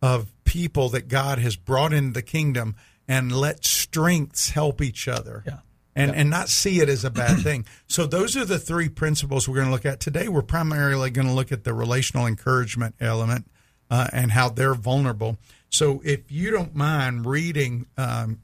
of 0.00 0.32
people 0.44 0.88
that 0.90 1.08
God 1.08 1.38
has 1.38 1.56
brought 1.56 1.92
into 1.92 2.12
the 2.12 2.22
kingdom 2.22 2.76
and 3.08 3.32
let 3.32 3.64
strengths 3.64 4.50
help 4.50 4.80
each 4.80 5.08
other. 5.08 5.42
Yeah. 5.46 5.58
And, 5.98 6.14
and 6.14 6.30
not 6.30 6.48
see 6.48 6.80
it 6.80 6.88
as 6.88 7.04
a 7.04 7.10
bad 7.10 7.38
thing. 7.42 7.66
So 7.88 8.06
those 8.06 8.36
are 8.36 8.44
the 8.44 8.58
three 8.58 8.88
principles 8.88 9.48
we're 9.48 9.56
going 9.56 9.66
to 9.66 9.72
look 9.72 9.84
at 9.84 9.98
today. 9.98 10.28
We're 10.28 10.42
primarily 10.42 11.10
going 11.10 11.26
to 11.26 11.34
look 11.34 11.50
at 11.50 11.64
the 11.64 11.74
relational 11.74 12.26
encouragement 12.26 12.94
element 13.00 13.50
uh, 13.90 14.06
and 14.12 14.30
how 14.32 14.48
they're 14.48 14.74
vulnerable. 14.74 15.38
So 15.70 16.00
if 16.04 16.30
you 16.30 16.50
don't 16.50 16.74
mind 16.74 17.26
reading 17.26 17.86
um, 17.96 18.40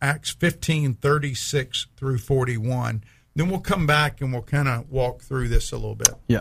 Acts 0.00 0.30
15, 0.30 0.94
36 0.94 1.86
through 1.96 2.18
41, 2.18 3.02
then 3.34 3.48
we'll 3.48 3.60
come 3.60 3.86
back 3.86 4.20
and 4.20 4.32
we'll 4.32 4.42
kind 4.42 4.68
of 4.68 4.90
walk 4.90 5.22
through 5.22 5.48
this 5.48 5.72
a 5.72 5.76
little 5.76 5.94
bit. 5.94 6.14
Yeah. 6.26 6.40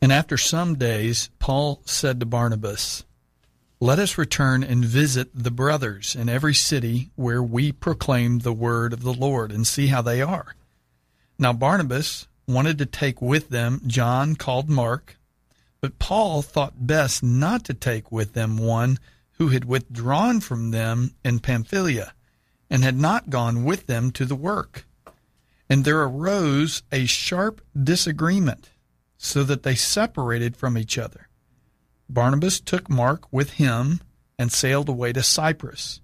And 0.00 0.12
after 0.12 0.36
some 0.36 0.76
days, 0.76 1.30
Paul 1.38 1.82
said 1.84 2.20
to 2.20 2.26
Barnabas, 2.26 3.04
Let 3.80 4.00
us 4.00 4.18
return 4.18 4.64
and 4.64 4.84
visit 4.84 5.30
the 5.32 5.52
brothers 5.52 6.16
in 6.16 6.28
every 6.28 6.54
city 6.54 7.10
where 7.14 7.40
we 7.40 7.70
proclaim 7.70 8.40
the 8.40 8.52
word 8.52 8.92
of 8.92 9.02
the 9.02 9.14
Lord 9.14 9.52
and 9.52 9.64
see 9.64 9.86
how 9.86 10.02
they 10.02 10.20
are. 10.20 10.56
Now, 11.38 11.52
Barnabas 11.52 12.26
wanted 12.48 12.78
to 12.78 12.86
take 12.86 13.22
with 13.22 13.50
them 13.50 13.80
John 13.86 14.34
called 14.34 14.68
Mark, 14.68 15.16
but 15.80 16.00
Paul 16.00 16.42
thought 16.42 16.88
best 16.88 17.22
not 17.22 17.64
to 17.66 17.74
take 17.74 18.10
with 18.10 18.32
them 18.32 18.56
one 18.58 18.98
who 19.34 19.48
had 19.48 19.64
withdrawn 19.64 20.40
from 20.40 20.72
them 20.72 21.14
in 21.24 21.38
Pamphylia 21.38 22.14
and 22.68 22.82
had 22.82 22.98
not 22.98 23.30
gone 23.30 23.62
with 23.62 23.86
them 23.86 24.10
to 24.10 24.24
the 24.24 24.34
work. 24.34 24.86
And 25.70 25.84
there 25.84 26.02
arose 26.02 26.82
a 26.90 27.06
sharp 27.06 27.60
disagreement, 27.80 28.70
so 29.18 29.44
that 29.44 29.62
they 29.62 29.76
separated 29.76 30.56
from 30.56 30.76
each 30.76 30.98
other. 30.98 31.27
Barnabas 32.08 32.60
took 32.60 32.88
Mark 32.88 33.30
with 33.32 33.52
him 33.52 34.00
and 34.38 34.52
sailed 34.52 34.88
away 34.88 35.12
to 35.12 35.22
Cyprus. 35.22 36.00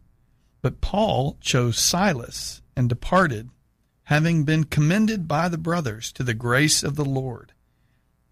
But 0.62 0.80
Paul 0.80 1.36
chose 1.40 1.78
Silas 1.78 2.62
and 2.76 2.88
departed, 2.88 3.50
having 4.04 4.44
been 4.44 4.64
commended 4.64 5.28
by 5.28 5.48
the 5.48 5.58
brothers 5.58 6.12
to 6.12 6.22
the 6.22 6.34
grace 6.34 6.82
of 6.82 6.96
the 6.96 7.04
Lord. 7.04 7.52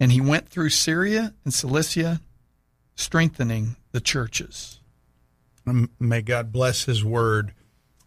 And 0.01 0.13
he 0.13 0.21
went 0.21 0.49
through 0.49 0.71
Syria 0.71 1.35
and 1.45 1.55
Cilicia, 1.55 2.21
strengthening 2.95 3.77
the 3.93 4.01
churches. 4.01 4.81
May 5.65 6.23
God 6.23 6.53
bless 6.53 6.85
His 6.85 7.05
word. 7.05 7.53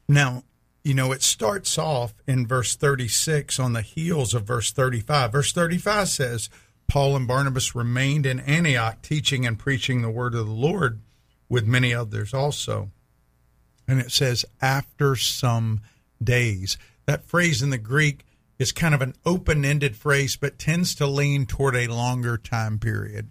Now, 0.08 0.44
you 0.84 0.94
know, 0.94 1.12
it 1.12 1.24
starts 1.24 1.78
off 1.78 2.14
in 2.28 2.46
verse 2.46 2.76
36 2.76 3.60
on 3.60 3.74
the 3.74 3.82
heels 3.82 4.34
of 4.34 4.44
verse 4.44 4.72
35. 4.72 5.32
Verse 5.32 5.52
35 5.54 6.10
says, 6.10 6.50
Paul 6.88 7.16
and 7.16 7.28
Barnabas 7.28 7.76
remained 7.76 8.26
in 8.26 8.40
Antioch, 8.42 9.02
teaching 9.02 9.46
and 9.46 9.58
preaching 9.58 10.02
the 10.02 10.10
word 10.10 10.36
of 10.36 10.46
the 10.46 10.54
Lord 10.54 11.02
with 11.50 11.66
many 11.66 11.94
others 11.94 12.34
also. 12.34 12.92
And 13.88 14.00
it 14.00 14.12
says, 14.12 14.46
after 14.62 15.16
some 15.16 15.82
days. 16.24 16.78
That 17.06 17.26
phrase 17.26 17.62
in 17.62 17.70
the 17.70 17.78
Greek 17.78 18.26
is 18.58 18.72
kind 18.72 18.96
of 18.96 19.02
an 19.02 19.14
open 19.26 19.66
ended 19.66 19.96
phrase, 19.96 20.36
but 20.36 20.58
tends 20.58 20.96
to 20.96 21.08
lean 21.08 21.46
toward 21.46 21.76
a 21.76 21.88
longer 21.88 22.38
time 22.38 22.80
period. 22.80 23.30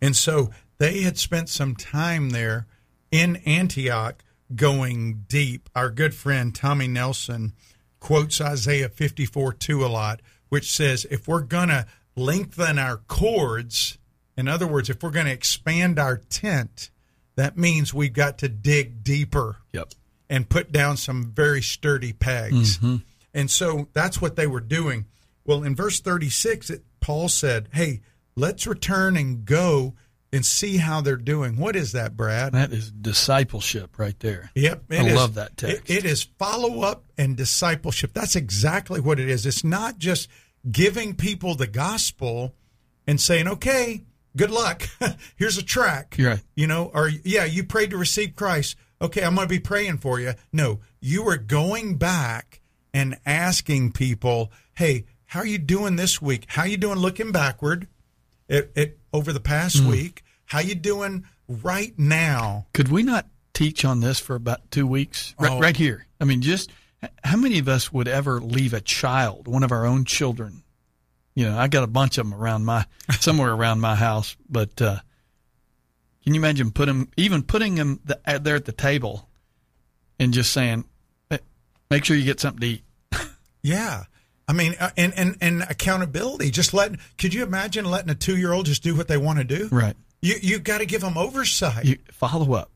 And 0.00 0.14
so 0.14 0.50
they 0.78 1.02
had 1.02 1.18
spent 1.18 1.48
some 1.48 1.74
time 1.74 2.30
there 2.30 2.66
in 3.10 3.36
Antioch 3.36 4.22
going 4.54 5.24
deep. 5.28 5.68
Our 5.74 5.90
good 5.90 6.14
friend 6.14 6.54
Tommy 6.54 6.88
Nelson 6.88 7.54
quotes 8.00 8.40
Isaiah 8.40 8.88
54 8.88 9.54
2 9.54 9.84
a 9.84 9.86
lot, 9.86 10.20
which 10.48 10.72
says, 10.72 11.06
if 11.10 11.26
we're 11.26 11.42
going 11.42 11.68
to 11.68 11.86
lengthen 12.16 12.78
our 12.78 12.98
cords, 12.98 13.98
in 14.36 14.48
other 14.48 14.66
words, 14.66 14.90
if 14.90 15.02
we're 15.02 15.10
going 15.10 15.26
to 15.26 15.32
expand 15.32 15.98
our 15.98 16.16
tent, 16.16 16.90
that 17.36 17.56
means 17.56 17.92
we've 17.94 18.12
got 18.12 18.38
to 18.38 18.48
dig 18.48 19.02
deeper 19.02 19.56
Yep. 19.72 19.92
and 20.28 20.48
put 20.48 20.72
down 20.72 20.96
some 20.96 21.32
very 21.34 21.62
sturdy 21.62 22.12
pegs. 22.12 22.78
Mm-hmm. 22.78 22.96
And 23.34 23.50
so 23.50 23.88
that's 23.94 24.20
what 24.20 24.36
they 24.36 24.46
were 24.46 24.60
doing. 24.60 25.06
Well, 25.44 25.62
in 25.62 25.74
verse 25.74 26.00
36, 26.00 26.70
it, 26.70 26.84
Paul 27.00 27.28
said, 27.28 27.68
Hey, 27.72 28.00
let's 28.36 28.66
return 28.66 29.16
and 29.16 29.44
go 29.44 29.94
and 30.34 30.44
see 30.46 30.78
how 30.78 31.00
they're 31.00 31.16
doing. 31.16 31.56
What 31.58 31.76
is 31.76 31.92
that, 31.92 32.16
Brad? 32.16 32.52
That 32.52 32.72
is 32.72 32.90
discipleship 32.90 33.98
right 33.98 34.18
there. 34.20 34.50
Yep. 34.54 34.84
I 34.90 34.94
is- 35.06 35.14
love 35.16 35.34
that 35.34 35.56
text. 35.56 35.90
it- 35.90 35.98
it 35.98 36.04
is 36.04 36.22
follow 36.38 36.82
up 36.82 37.04
and 37.18 37.36
discipleship. 37.36 38.12
That's 38.14 38.36
exactly 38.36 39.00
what 39.00 39.18
it 39.20 39.28
is. 39.28 39.44
It's 39.46 39.64
not 39.64 39.98
just 39.98 40.28
giving 40.70 41.14
people 41.14 41.54
the 41.54 41.66
gospel 41.66 42.54
and 43.06 43.20
saying, 43.20 43.48
okay, 43.48 44.02
good 44.36 44.50
luck. 44.50 44.88
Here's 45.36 45.58
a 45.58 45.62
track. 45.62 46.16
Right. 46.18 46.40
You 46.54 46.66
know, 46.66 46.90
or 46.94 47.10
yeah, 47.24 47.44
you 47.44 47.64
prayed 47.64 47.90
to 47.90 47.96
receive 47.96 48.36
Christ. 48.36 48.76
Okay, 49.00 49.24
I'm 49.24 49.34
going 49.34 49.46
to 49.48 49.52
be 49.52 49.58
praying 49.58 49.98
for 49.98 50.20
you. 50.20 50.34
No, 50.52 50.80
you 51.00 51.26
are 51.28 51.36
going 51.36 51.96
back 51.96 52.60
and 52.94 53.18
asking 53.26 53.92
people, 53.92 54.52
hey, 54.74 55.04
how 55.26 55.40
are 55.40 55.46
you 55.46 55.58
doing 55.58 55.96
this 55.96 56.22
week? 56.22 56.44
How 56.48 56.62
are 56.62 56.68
you 56.68 56.76
doing 56.76 56.98
looking 56.98 57.32
backward 57.32 57.88
it, 58.48 58.70
it, 58.76 58.98
over 59.12 59.32
the 59.32 59.40
past 59.40 59.80
Hmm. 59.80 59.88
week? 59.88 60.22
How 60.44 60.60
you 60.60 60.74
doing 60.74 61.24
right 61.48 61.98
now? 61.98 62.66
Could 62.74 62.88
we 62.88 63.02
not 63.02 63.26
teach 63.54 63.84
on 63.84 64.00
this 64.00 64.20
for 64.20 64.36
about 64.36 64.70
two 64.70 64.86
weeks? 64.86 65.34
Right, 65.40 65.50
Oh. 65.50 65.58
right 65.58 65.76
here. 65.76 66.06
I 66.20 66.24
mean, 66.24 66.42
just 66.42 66.70
how 67.24 67.36
many 67.36 67.58
of 67.58 67.68
us 67.68 67.92
would 67.92 68.08
ever 68.08 68.40
leave 68.40 68.72
a 68.74 68.80
child, 68.80 69.48
one 69.48 69.62
of 69.62 69.72
our 69.72 69.84
own 69.86 70.04
children? 70.04 70.62
You 71.34 71.48
know, 71.48 71.58
I 71.58 71.68
got 71.68 71.82
a 71.82 71.86
bunch 71.88 72.18
of 72.18 72.28
them 72.28 72.34
around 72.38 72.64
my 72.64 72.84
somewhere 73.20 73.52
around 73.52 73.80
my 73.80 73.94
house, 73.94 74.36
but 74.48 74.80
uh, 74.82 74.98
can 76.24 76.34
you 76.34 76.40
imagine 76.40 76.70
put 76.70 76.88
'em- 76.88 77.08
even 77.16 77.42
putting 77.42 77.74
them 77.74 78.00
th- 78.06 78.42
there 78.42 78.56
at 78.56 78.64
the 78.66 78.72
table 78.72 79.28
and 80.18 80.32
just 80.34 80.52
saying, 80.52 80.84
"Hey, 81.30 81.38
"Make 81.90 82.04
sure 82.04 82.16
you 82.16 82.24
get 82.24 82.40
something 82.40 82.60
to 82.60 82.66
eat." 82.66 82.84
Yeah. 83.64 84.04
I 84.48 84.54
mean, 84.54 84.74
uh, 84.80 84.90
and, 84.96 85.14
and, 85.16 85.36
and 85.40 85.62
accountability. 85.62 86.50
Just 86.50 86.74
letting, 86.74 86.98
could 87.16 87.32
you 87.32 87.44
imagine 87.44 87.84
letting 87.84 88.10
a 88.10 88.14
two 88.16 88.36
year 88.36 88.52
old 88.52 88.66
just 88.66 88.82
do 88.82 88.96
what 88.96 89.06
they 89.06 89.16
want 89.16 89.38
to 89.38 89.44
do? 89.44 89.68
Right. 89.70 89.94
You, 90.20 90.34
you 90.42 90.58
got 90.58 90.78
to 90.78 90.84
give 90.86 91.00
them 91.00 91.16
oversight. 91.16 91.84
You 91.84 91.98
follow 92.10 92.54
up. 92.54 92.72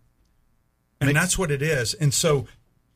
and 1.01 1.15
that's 1.17 1.37
what 1.37 1.51
it 1.51 1.61
is. 1.61 1.93
And 1.95 2.15
so 2.15 2.47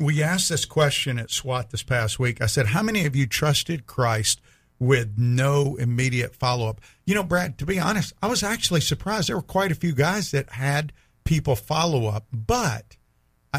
we 0.00 0.22
asked 0.22 0.48
this 0.48 0.64
question 0.64 1.18
at 1.18 1.30
SWAT 1.30 1.70
this 1.70 1.82
past 1.82 2.18
week. 2.18 2.40
I 2.40 2.46
said, 2.46 2.68
How 2.68 2.82
many 2.82 3.04
of 3.04 3.14
you 3.14 3.26
trusted 3.26 3.86
Christ 3.86 4.40
with 4.78 5.12
no 5.18 5.76
immediate 5.76 6.34
follow 6.34 6.68
up? 6.68 6.80
You 7.04 7.14
know, 7.14 7.22
Brad, 7.22 7.58
to 7.58 7.66
be 7.66 7.78
honest, 7.78 8.14
I 8.22 8.26
was 8.26 8.42
actually 8.42 8.80
surprised. 8.80 9.28
There 9.28 9.36
were 9.36 9.42
quite 9.42 9.70
a 9.70 9.76
few 9.76 9.92
guys 9.92 10.30
that 10.30 10.50
had 10.50 10.92
people 11.24 11.54
follow 11.54 12.06
up. 12.06 12.26
But 12.32 12.96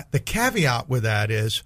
the 0.10 0.20
caveat 0.20 0.90
with 0.90 1.04
that 1.04 1.30
is 1.30 1.64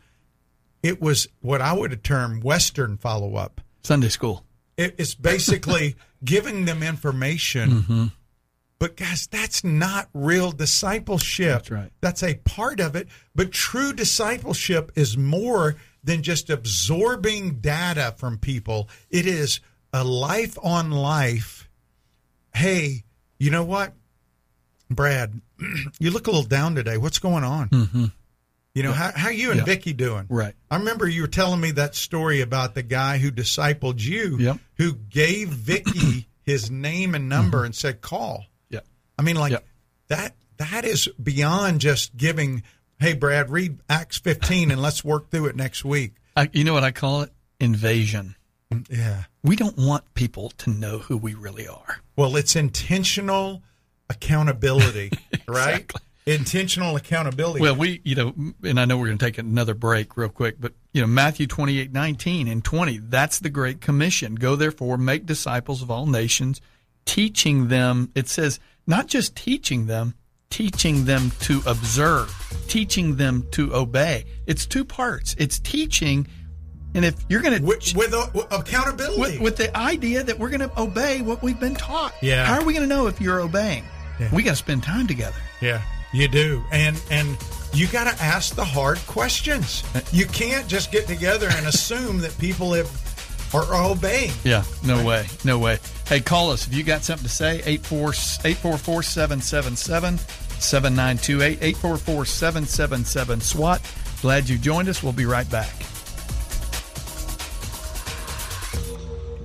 it 0.84 1.01
was 1.01 1.30
what 1.39 1.61
I 1.61 1.73
would 1.73 2.03
term 2.03 2.41
Western 2.41 2.97
follow 2.97 3.36
up. 3.36 3.61
Sunday 3.82 4.09
school. 4.09 4.43
It's 4.78 5.15
basically 5.15 5.95
giving 6.23 6.65
them 6.65 6.84
information. 6.84 7.69
Mm-hmm. 7.69 8.05
But 8.80 8.97
guys, 8.97 9.28
that's 9.28 9.63
not 9.63 10.09
real 10.13 10.51
discipleship. 10.51 11.53
That's 11.53 11.71
right. 11.71 11.91
That's 12.01 12.23
a 12.23 12.36
part 12.36 12.80
of 12.80 12.95
it. 12.95 13.07
But 13.34 13.51
true 13.51 13.93
discipleship 13.93 14.91
is 14.95 15.17
more 15.17 15.76
than 16.03 16.21
just 16.23 16.49
absorbing 16.49 17.59
data 17.61 18.13
from 18.17 18.38
people. 18.38 18.89
It 19.09 19.26
is 19.26 19.59
a 19.93 20.03
life 20.03 20.57
on 20.61 20.91
life. 20.91 21.69
Hey, 22.53 23.05
you 23.39 23.49
know 23.49 23.63
what, 23.63 23.93
Brad? 24.89 25.41
You 25.99 26.11
look 26.11 26.28
a 26.28 26.32
little 26.32 26.45
down 26.45 26.76
today. 26.76 26.97
What's 26.97 27.19
going 27.19 27.45
on? 27.45 27.69
Mm-hmm. 27.69 28.05
You 28.73 28.84
know 28.84 28.91
how 28.91 29.11
how 29.15 29.30
you 29.30 29.51
and 29.51 29.59
Yeah. 29.61 29.65
Vicky 29.65 29.93
doing? 29.93 30.26
Right. 30.30 30.53
I 30.69 30.76
remember 30.76 31.07
you 31.07 31.21
were 31.21 31.28
telling 31.30 31.61
me 31.61 31.71
that 31.71 31.95
story 31.95 32.41
about 32.41 32.76
the 32.76 32.84
guy 32.84 33.17
who 33.19 33.32
discipled 33.32 34.01
you, 34.01 34.38
Yep. 34.38 34.57
who 34.78 34.93
gave 34.93 35.47
Vicky 35.49 36.28
his 36.43 36.69
name 36.69 37.15
and 37.15 37.30
number 37.30 37.63
and 37.63 37.73
said, 37.73 38.01
"Call." 38.01 38.43
I 39.18 39.22
mean, 39.24 39.36
like 39.36 39.51
Yep. 39.51 39.66
that. 40.09 40.36
That 40.57 40.86
is 40.86 41.09
beyond 41.22 41.82
just 41.82 42.16
giving. 42.16 42.63
Hey, 42.97 43.13
Brad, 43.13 43.49
read 43.49 43.80
Acts 43.89 44.18
15 44.18 44.72
and 44.72 44.82
let's 44.82 45.03
work 45.03 45.30
through 45.30 45.47
it 45.47 45.55
next 45.57 45.84
week. 45.84 46.13
I, 46.38 46.49
you 46.53 46.63
know 46.63 46.74
what 46.74 46.86
I 46.86 46.91
call 46.91 47.22
it? 47.24 47.34
Invasion. 47.59 48.36
Yeah. 48.89 49.24
We 49.43 49.57
don't 49.57 49.78
want 49.78 50.13
people 50.13 50.51
to 50.59 50.70
know 50.70 50.99
who 50.99 51.18
we 51.18 51.34
really 51.34 51.68
are. 51.68 51.99
Well, 52.16 52.38
it's 52.38 52.55
intentional 52.55 53.63
accountability, 54.09 55.11
right? 55.47 55.76
Exactly. 55.82 56.01
Intentional 56.28 56.95
accountability. 56.95 57.59
Well, 57.61 57.76
we, 57.76 58.01
you 58.03 58.16
know, 58.16 58.34
and 58.63 58.80
I 58.80 58.86
know 58.86 58.97
we're 58.97 59.07
going 59.07 59.18
to 59.20 59.26
take 59.26 59.38
another 59.38 59.74
break 59.76 60.18
real 60.18 60.30
quick, 60.30 60.55
but, 60.59 60.74
you 60.91 61.01
know, 61.01 61.07
Matthew 61.07 61.45
28 61.45 61.91
19 61.91 62.47
and 62.47 62.63
20, 62.63 62.97
that's 62.97 63.39
the 63.39 63.49
Great 63.51 63.80
Commission. 63.82 64.36
Go 64.36 64.55
therefore, 64.55 64.97
make 64.97 65.26
disciples 65.26 65.82
of 65.84 65.91
all 65.91 66.07
nations, 66.07 66.61
teaching 67.05 67.68
them, 67.68 68.11
it 68.16 68.28
says, 68.28 68.59
not 68.88 69.07
just 69.07 69.36
teaching 69.36 69.88
them, 69.88 70.15
teaching 70.49 71.05
them 71.05 71.31
to 71.41 71.61
observe, 71.65 72.33
teaching 72.67 73.15
them 73.15 73.47
to 73.51 73.73
obey. 73.73 74.25
It's 74.47 74.65
two 74.65 74.86
parts. 74.86 75.36
It's 75.38 75.59
teaching, 75.59 76.27
and 76.93 77.03
if 77.03 77.15
you're 77.29 77.41
going 77.41 77.59
to. 77.59 77.65
with, 77.65 77.95
with, 77.95 78.13
uh, 78.13 78.27
accountability. 78.51 79.19
with, 79.19 79.39
with 79.41 79.57
the 79.57 79.75
idea 79.75 80.23
that 80.23 80.39
we're 80.39 80.49
going 80.49 80.67
to 80.67 80.79
obey 80.79 81.21
what 81.21 81.41
we've 81.41 81.59
been 81.59 81.75
taught. 81.75 82.13
Yeah. 82.21 82.45
How 82.45 82.59
are 82.59 82.63
we 82.63 82.73
going 82.73 82.88
to 82.88 82.93
know 82.93 83.07
if 83.07 83.19
you're 83.19 83.41
obeying? 83.41 83.83
Yeah. 84.19 84.29
We 84.33 84.43
got 84.43 84.51
to 84.51 84.55
spend 84.55 84.83
time 84.83 85.07
together. 85.07 85.36
Yeah, 85.61 85.81
you 86.13 86.27
do, 86.27 86.63
and 86.71 87.01
and 87.11 87.38
you 87.73 87.88
got 87.88 88.05
to 88.05 88.23
ask 88.23 88.55
the 88.55 88.63
hard 88.63 88.97
questions. 89.07 89.83
You 90.11 90.25
can't 90.25 90.67
just 90.67 90.91
get 90.91 91.07
together 91.07 91.49
and 91.51 91.67
assume 91.67 92.19
that 92.19 92.38
people 92.38 92.73
have 92.73 92.89
are 93.53 93.86
obeying. 93.86 94.31
Yeah, 94.43 94.63
no 94.86 95.03
way, 95.03 95.27
no 95.43 95.59
way. 95.59 95.79
Hey, 96.08 96.20
call 96.20 96.51
us 96.51 96.68
if 96.68 96.74
you 96.74 96.84
got 96.84 97.03
something 97.03 97.28
to 97.28 97.34
say. 97.34 97.62
844 97.66 99.01
777 99.01 100.20
7928 100.60 101.58
844 101.62 102.26
777 102.26 103.41
SWAT. 103.41 103.82
Glad 104.22 104.47
you 104.47 104.58
joined 104.60 104.88
us. 104.88 105.01
We'll 105.01 105.14
be 105.14 105.26
right 105.26 105.49
back. 105.49 105.74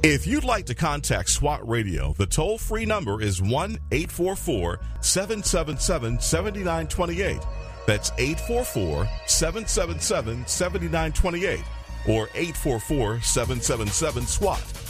If 0.03 0.27
you'd 0.27 0.45
like 0.45 0.67
to 0.67 0.75
contact 0.75 1.31
SWAT 1.31 1.67
Radio, 1.69 2.15
the 2.17 2.27
toll 2.27 2.59
free 2.59 2.87
number 2.87 3.23
is 3.23 3.41
1 3.43 3.79
844 3.91 4.81
777 5.01 6.21
7928. 6.21 7.41
That's 7.87 8.11
844 8.19 9.09
777 9.27 10.47
7928 10.47 11.61
or 12.07 12.29
844 12.35 13.21
777 13.21 14.27
SWAT. 14.27 14.89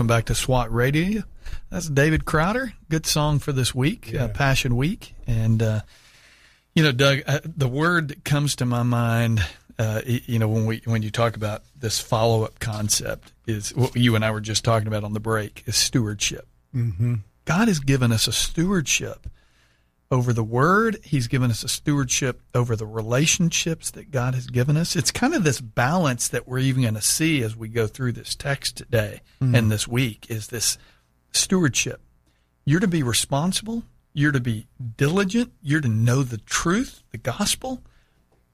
welcome 0.00 0.16
back 0.16 0.24
to 0.24 0.34
SWAT 0.34 0.72
Radio. 0.72 1.24
That's 1.68 1.86
David 1.86 2.24
Crowder. 2.24 2.72
Good 2.88 3.04
song 3.04 3.38
for 3.38 3.52
this 3.52 3.74
week, 3.74 4.14
uh, 4.14 4.28
Passion 4.28 4.76
Week. 4.76 5.14
And, 5.26 5.62
uh, 5.62 5.80
you 6.74 6.82
know, 6.82 6.90
Doug, 6.90 7.18
uh, 7.26 7.40
the 7.44 7.68
word 7.68 8.08
that 8.08 8.24
comes 8.24 8.56
to 8.56 8.64
my 8.64 8.82
mind, 8.82 9.44
uh, 9.78 10.00
you 10.06 10.38
know, 10.38 10.48
when 10.48 10.64
we 10.64 10.80
when 10.86 11.02
you 11.02 11.10
talk 11.10 11.36
about 11.36 11.64
this 11.78 12.00
follow 12.00 12.44
up 12.44 12.58
concept, 12.60 13.34
is 13.46 13.76
what 13.76 13.94
you 13.94 14.14
and 14.14 14.24
I 14.24 14.30
were 14.30 14.40
just 14.40 14.64
talking 14.64 14.88
about 14.88 15.04
on 15.04 15.12
the 15.12 15.20
break, 15.20 15.64
is 15.66 15.76
stewardship. 15.76 16.48
Mm-hmm. 16.74 17.16
God 17.44 17.68
has 17.68 17.78
given 17.78 18.10
us 18.10 18.26
a 18.26 18.32
stewardship 18.32 19.26
over 20.10 20.32
the 20.32 20.44
word. 20.44 20.98
He's 21.04 21.28
given 21.28 21.50
us 21.50 21.62
a 21.62 21.68
stewardship 21.68 22.40
over 22.54 22.74
the 22.74 22.86
relationships 22.86 23.90
that 23.92 24.10
God 24.10 24.34
has 24.34 24.46
given 24.46 24.76
us. 24.76 24.96
It's 24.96 25.10
kind 25.10 25.34
of 25.34 25.44
this 25.44 25.60
balance 25.60 26.28
that 26.28 26.48
we're 26.48 26.58
even 26.58 26.82
going 26.82 26.94
to 26.94 27.02
see 27.02 27.42
as 27.42 27.56
we 27.56 27.68
go 27.68 27.86
through 27.86 28.12
this 28.12 28.34
text 28.34 28.76
today 28.76 29.20
hmm. 29.38 29.54
and 29.54 29.70
this 29.70 29.86
week 29.86 30.26
is 30.28 30.48
this 30.48 30.78
stewardship. 31.32 32.00
You're 32.64 32.80
to 32.80 32.88
be 32.88 33.02
responsible. 33.02 33.84
You're 34.12 34.32
to 34.32 34.40
be 34.40 34.66
diligent. 34.96 35.52
You're 35.62 35.80
to 35.80 35.88
know 35.88 36.22
the 36.22 36.38
truth, 36.38 37.02
the 37.10 37.18
gospel, 37.18 37.82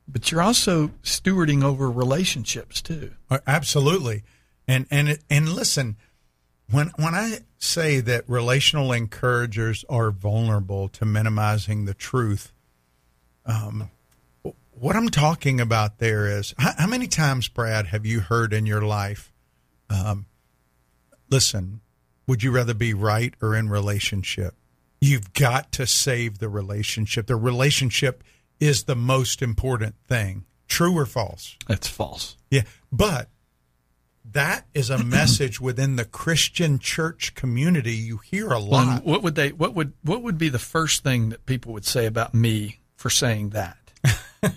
but 0.07 0.31
you're 0.31 0.43
also 0.43 0.89
stewarding 1.03 1.65
over 1.65 1.91
relationships 1.91 2.81
too. 2.83 3.13
Absolutely, 3.47 4.23
and 4.69 4.87
and 4.91 5.19
and 5.31 5.49
listen, 5.49 5.97
when 6.71 6.91
when 6.97 7.15
I 7.15 7.39
say 7.59 8.01
that 8.01 8.29
relational 8.29 8.93
encouragers 8.93 9.85
are 9.89 10.11
vulnerable 10.11 10.89
to 10.89 11.05
minimizing 11.05 11.85
the 11.85 11.95
truth, 11.95 12.53
um, 13.45 13.91
what 14.73 14.97
I'm 14.97 15.09
talking 15.09 15.61
about 15.61 15.99
there 15.99 16.27
is 16.27 16.55
how, 16.59 16.73
how 16.77 16.87
many 16.87 17.07
times, 17.07 17.49
Brad, 17.49 17.87
have 17.87 18.05
you 18.05 18.21
heard 18.21 18.53
in 18.53 18.67
your 18.67 18.83
life? 18.83 19.33
Um, 19.89 20.27
listen, 21.31 21.81
would 22.27 22.43
you 22.43 22.51
rather 22.51 22.75
be 22.75 22.93
right 22.93 23.35
or 23.41 23.55
in 23.55 23.69
relationship? 23.69 24.55
You've 25.01 25.33
got 25.33 25.73
to 25.73 25.87
save 25.87 26.39
the 26.39 26.49
relationship. 26.49 27.27
The 27.27 27.37
relationship 27.37 28.25
is 28.59 28.85
the 28.85 28.97
most 28.97 29.43
important 29.43 29.95
thing. 30.09 30.45
True 30.69 30.97
or 30.99 31.07
false? 31.07 31.57
That's 31.69 31.87
false. 31.89 32.37
Yeah, 32.51 32.63
but 32.91 33.29
that 34.33 34.67
is 34.75 34.91
a 34.91 35.03
message 35.03 35.61
within 35.61 35.97
the 35.97 36.05
Christian 36.05 36.79
church 36.79 37.35
community 37.35 37.93
you 37.95 38.19
hear 38.19 38.51
a 38.51 38.59
lot. 38.59 38.89
and 38.99 39.05
what 39.05 39.23
would 39.23 39.35
they? 39.35 39.51
What 39.53 39.75
would 39.75 39.93
what 40.03 40.23
would 40.23 40.37
be 40.39 40.49
the 40.49 40.59
first 40.59 41.03
thing 41.03 41.29
that 41.31 41.47
people 41.47 41.73
would 41.73 41.85
say 41.87 42.07
about 42.07 42.35
me 42.35 42.81
for 42.97 43.09
saying 43.11 43.51
that? 43.51 43.77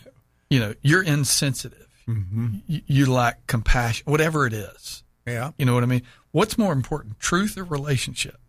you 0.50 0.60
know, 0.60 0.74
you're 0.82 1.04
insensitive. 1.04 1.88
Mm-hmm. 2.08 2.56
You, 2.68 2.82
you 2.88 3.06
lack 3.12 3.46
compassion. 3.48 4.04
Whatever 4.10 4.46
it 4.48 4.54
is, 4.54 5.04
Yeah. 5.28 5.52
you 5.58 5.66
know 5.66 5.74
what 5.76 5.84
I 5.84 5.88
mean. 5.88 6.02
What's 6.32 6.58
more 6.58 6.74
important, 6.74 7.20
truth 7.20 7.58
or 7.58 7.64
relationship? 7.64 8.40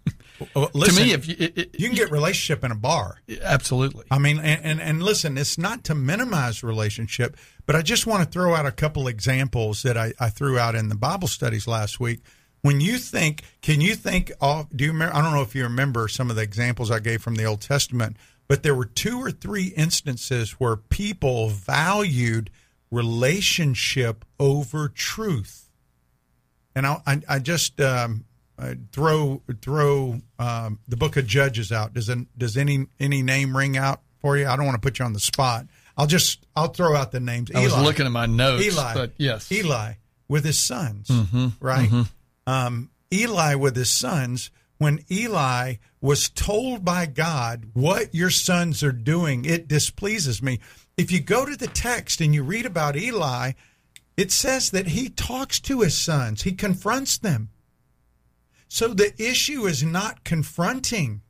Well, 0.55 0.71
listen, 0.75 0.97
to 0.97 1.05
me, 1.05 1.13
if 1.13 1.29
you, 1.29 1.37
it, 1.39 1.59
it, 1.59 1.81
you 1.81 1.89
can 1.89 1.97
get 1.97 2.11
relationship 2.11 2.65
in 2.65 2.71
a 2.71 2.77
bar. 2.77 3.19
absolutely, 3.43 4.05
I 4.11 4.19
mean, 4.19 4.39
and, 4.39 4.65
and, 4.65 4.81
and 4.81 5.03
listen, 5.03 5.39
it's 5.39 5.59
not 5.59 5.85
to 5.85 5.95
minimize 5.95 6.63
relationship, 6.63 7.37
but 7.67 7.77
I 7.77 7.83
just 7.83 8.07
want 8.07 8.25
to 8.25 8.29
throw 8.31 8.55
out 8.55 8.67
a 8.67 8.73
couple 8.73 9.09
examples 9.09 9.83
that 9.83 9.97
I, 9.97 10.13
I 10.19 10.31
threw 10.31 10.59
out 10.59 10.75
in 10.75 10.89
the 10.89 10.97
Bible 10.97 11.29
studies 11.29 11.67
last 11.67 12.01
week. 12.01 12.21
When 12.63 12.81
you 12.81 12.99
think, 12.99 13.43
can 13.61 13.81
you 13.81 13.95
think 13.97 14.31
of, 14.41 14.69
do 14.77 14.85
you 14.85 14.93
remember, 14.93 15.17
I 15.17 15.23
don't 15.23 15.33
know 15.33 15.43
if 15.43 15.55
you 15.55 15.65
remember 15.65 16.07
some 16.09 16.31
of 16.31 16.37
the 16.37 16.43
examples 16.43 16.91
I 16.91 17.01
gave 17.01 17.21
from 17.21 17.35
the 17.35 17.45
Old 17.45 17.61
Testament, 17.61 18.17
but 18.49 18.63
there 18.63 18.75
were 18.75 18.85
two 18.85 19.19
or 19.19 19.31
three 19.31 19.69
instances 19.77 20.53
where 20.53 20.77
people 20.77 21.49
valued 21.49 22.51
relationship 22.91 24.25
over 24.39 24.89
truth. 24.89 25.71
And 26.75 26.87
I, 26.87 27.01
I, 27.07 27.21
I 27.29 27.39
just 27.39 27.81
um, 27.81 28.25
I 28.59 28.77
throw 28.93 29.43
throw 29.61 30.21
um, 30.39 30.79
the 30.87 30.97
book 30.97 31.17
of 31.17 31.27
Judges 31.27 31.73
out. 31.73 31.95
Does 31.95 32.09
an, 32.09 32.29
does 32.37 32.57
any 32.57 32.87
any 33.01 33.23
name 33.23 33.57
ring 33.57 33.77
out 33.77 34.01
for 34.21 34.37
you? 34.37 34.47
I 34.47 34.57
don't 34.57 34.67
want 34.67 34.81
to 34.81 34.87
put 34.87 34.99
you 34.99 35.05
on 35.05 35.13
the 35.13 35.21
spot. 35.21 35.67
I'll 35.97 36.07
just 36.07 36.47
I'll 36.55 36.69
throw 36.69 36.95
out 36.97 37.13
the 37.13 37.21
names. 37.21 37.51
I 37.55 37.63
was 37.63 37.73
looking 37.83 38.07
at 38.07 38.13
my 38.13 38.27
notes, 38.27 38.65
Eli, 38.65 38.95
but 38.95 39.13
yes, 39.19 39.51
Eli 39.51 39.95
with 40.29 40.45
his 40.45 40.59
sons, 40.59 41.11
right? 41.61 41.91
Um, 42.47 42.91
Eli 43.13 43.55
with 43.55 43.77
his 43.77 43.91
sons. 43.91 44.51
When 44.79 45.05
Eli 45.11 45.75
was 46.01 46.29
told 46.29 46.85
by 46.85 47.07
God, 47.07 47.67
"What 47.73 48.15
your 48.15 48.31
sons 48.31 48.83
are 48.83 48.91
doing, 48.93 49.45
it 49.45 49.69
displeases 49.69 50.43
me." 50.43 50.59
If 50.97 51.13
you 51.13 51.21
go 51.21 51.45
to 51.47 51.57
the 51.57 51.69
text 51.69 52.21
and 52.21 52.35
you 52.35 52.43
read 52.43 52.67
about 52.67 52.97
Eli, 52.97 53.53
it 54.17 54.33
says 54.33 54.71
that 54.71 54.89
he 54.89 55.09
talks 55.09 55.61
to 55.61 55.81
his 55.81 55.97
sons. 55.97 56.43
He 56.43 56.53
confronts 56.53 57.17
them. 57.17 57.51
So 58.73 58.95
the 58.95 59.13
issue 59.23 59.67
is 59.67 59.83
not 59.83 60.25
confronting. 60.25 61.21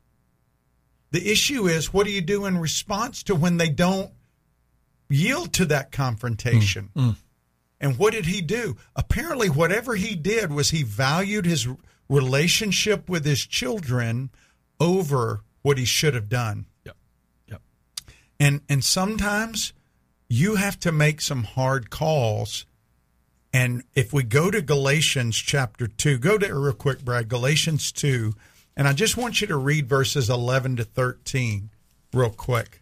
The 1.11 1.29
issue 1.29 1.67
is 1.67 1.93
what 1.93 2.05
do 2.05 2.13
you 2.13 2.21
do 2.21 2.45
in 2.45 2.57
response 2.57 3.21
to 3.23 3.35
when 3.35 3.57
they 3.57 3.67
don't 3.67 4.13
yield 5.09 5.51
to 5.55 5.65
that 5.65 5.91
confrontation? 5.91 6.89
Mm, 6.95 7.03
mm. 7.03 7.15
And 7.81 7.97
what 7.99 8.13
did 8.13 8.27
he 8.27 8.39
do? 8.39 8.77
Apparently, 8.95 9.49
whatever 9.49 9.95
he 9.95 10.15
did 10.15 10.53
was 10.53 10.69
he 10.69 10.83
valued 10.83 11.45
his 11.45 11.67
relationship 12.07 13.09
with 13.09 13.25
his 13.25 13.45
children 13.45 14.29
over 14.79 15.41
what 15.63 15.77
he 15.77 15.83
should 15.83 16.13
have 16.13 16.29
done. 16.29 16.67
Yep. 16.85 16.95
Yep. 17.49 17.61
And 18.39 18.61
and 18.69 18.85
sometimes 18.85 19.73
you 20.29 20.55
have 20.55 20.79
to 20.79 20.93
make 20.93 21.19
some 21.19 21.43
hard 21.43 21.89
calls. 21.89 22.65
And 23.53 23.83
if 23.93 24.11
we 24.11 24.23
go 24.23 24.49
to 24.49 24.61
Galatians 24.61 25.37
chapter 25.37 25.87
2, 25.87 26.17
go 26.17 26.37
to 26.37 26.53
real 26.53 26.73
quick, 26.73 27.05
Brad, 27.05 27.29
Galatians 27.29 27.91
2, 27.91 28.33
and 28.75 28.87
I 28.87 28.93
just 28.93 29.15
want 29.15 29.39
you 29.39 29.47
to 29.47 29.55
read 29.55 29.87
verses 29.87 30.29
11 30.29 30.77
to 30.77 30.83
13 30.83 31.69
real 32.11 32.31
quick. 32.31 32.81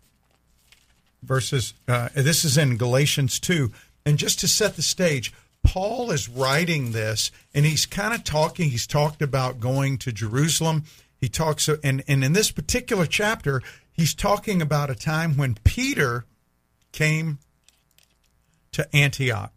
Verses, 1.22 1.74
uh, 1.88 2.10
this 2.16 2.46
is 2.46 2.58
in 2.58 2.78
Galatians 2.78 3.40
2. 3.40 3.72
And 4.06 4.18
just 4.18 4.40
to 4.40 4.48
set 4.48 4.78
the 4.78 4.82
stage, 4.82 5.34
Paul 5.64 6.12
is 6.12 6.28
writing 6.28 6.92
this, 6.92 7.32
and 7.54 7.66
he's 7.66 7.86
kind 7.86 8.14
of 8.14 8.24
talking. 8.24 8.70
He's 8.70 8.88
talked 8.88 9.22
about 9.22 9.60
going 9.60 9.98
to 10.00 10.12
Jerusalem. 10.12 10.86
He 11.20 11.30
talks, 11.30 11.70
and 11.84 12.04
and 12.08 12.24
in 12.24 12.34
this 12.34 12.52
particular 12.52 13.06
chapter, 13.06 13.62
he's 13.94 14.16
talking 14.16 14.62
about 14.62 14.90
a 14.90 14.96
time 14.96 15.38
when 15.38 15.56
Peter 15.64 16.26
came 16.92 17.38
to 18.72 18.96
Antioch, 18.96 19.54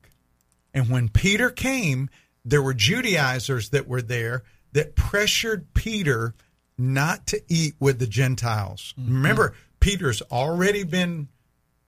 and 0.75 0.91
when 0.91 1.09
Peter 1.09 1.49
came, 1.49 2.11
there 2.45 2.62
were 2.62 2.75
Judaizers 2.75 3.70
that 3.70 3.89
were 3.89 4.03
there 4.03 4.43
that 4.72 4.97
pressured 4.97 5.72
Peter 5.72 6.35
not 6.77 7.27
to 7.29 7.41
eat 7.49 7.75
with 7.79 8.01
the 8.01 8.07
Gentiles. 8.07 8.93
Mm-hmm. 8.99 9.14
Remember, 9.14 9.55
Peter's 9.79 10.20
already 10.22 10.83
been 10.83 11.29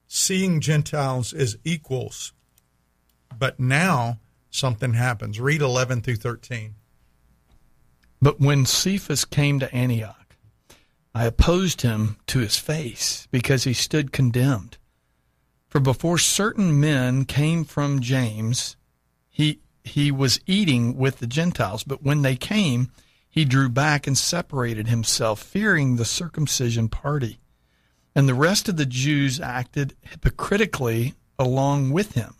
seeing 0.06 0.60
Gentiles 0.60 1.32
as 1.32 1.58
equals, 1.64 2.32
but 3.36 3.58
now 3.58 4.20
something 4.50 4.94
happens. 4.94 5.40
Read 5.40 5.60
11 5.60 6.02
through 6.02 6.16
13. 6.16 6.76
But 8.22 8.40
when 8.40 8.64
Cephas 8.64 9.24
came 9.24 9.58
to 9.60 9.74
Antioch, 9.74 10.36
I 11.14 11.24
opposed 11.24 11.82
him 11.82 12.16
to 12.28 12.38
his 12.38 12.56
face 12.56 13.26
because 13.30 13.64
he 13.64 13.72
stood 13.72 14.12
condemned. 14.12 14.78
For 15.66 15.80
before 15.80 16.18
certain 16.18 16.80
men 16.80 17.24
came 17.24 17.64
from 17.64 18.00
James, 18.00 18.75
he 19.36 19.60
he 19.84 20.10
was 20.10 20.40
eating 20.46 20.96
with 20.96 21.18
the 21.18 21.26
Gentiles, 21.26 21.84
but 21.84 22.02
when 22.02 22.22
they 22.22 22.36
came, 22.36 22.90
he 23.28 23.44
drew 23.44 23.68
back 23.68 24.06
and 24.06 24.16
separated 24.16 24.88
himself, 24.88 25.42
fearing 25.42 25.96
the 25.96 26.06
circumcision 26.06 26.88
party. 26.88 27.38
And 28.14 28.26
the 28.26 28.32
rest 28.32 28.66
of 28.66 28.78
the 28.78 28.86
Jews 28.86 29.38
acted 29.38 29.94
hypocritically 30.00 31.12
along 31.38 31.90
with 31.90 32.12
him, 32.12 32.34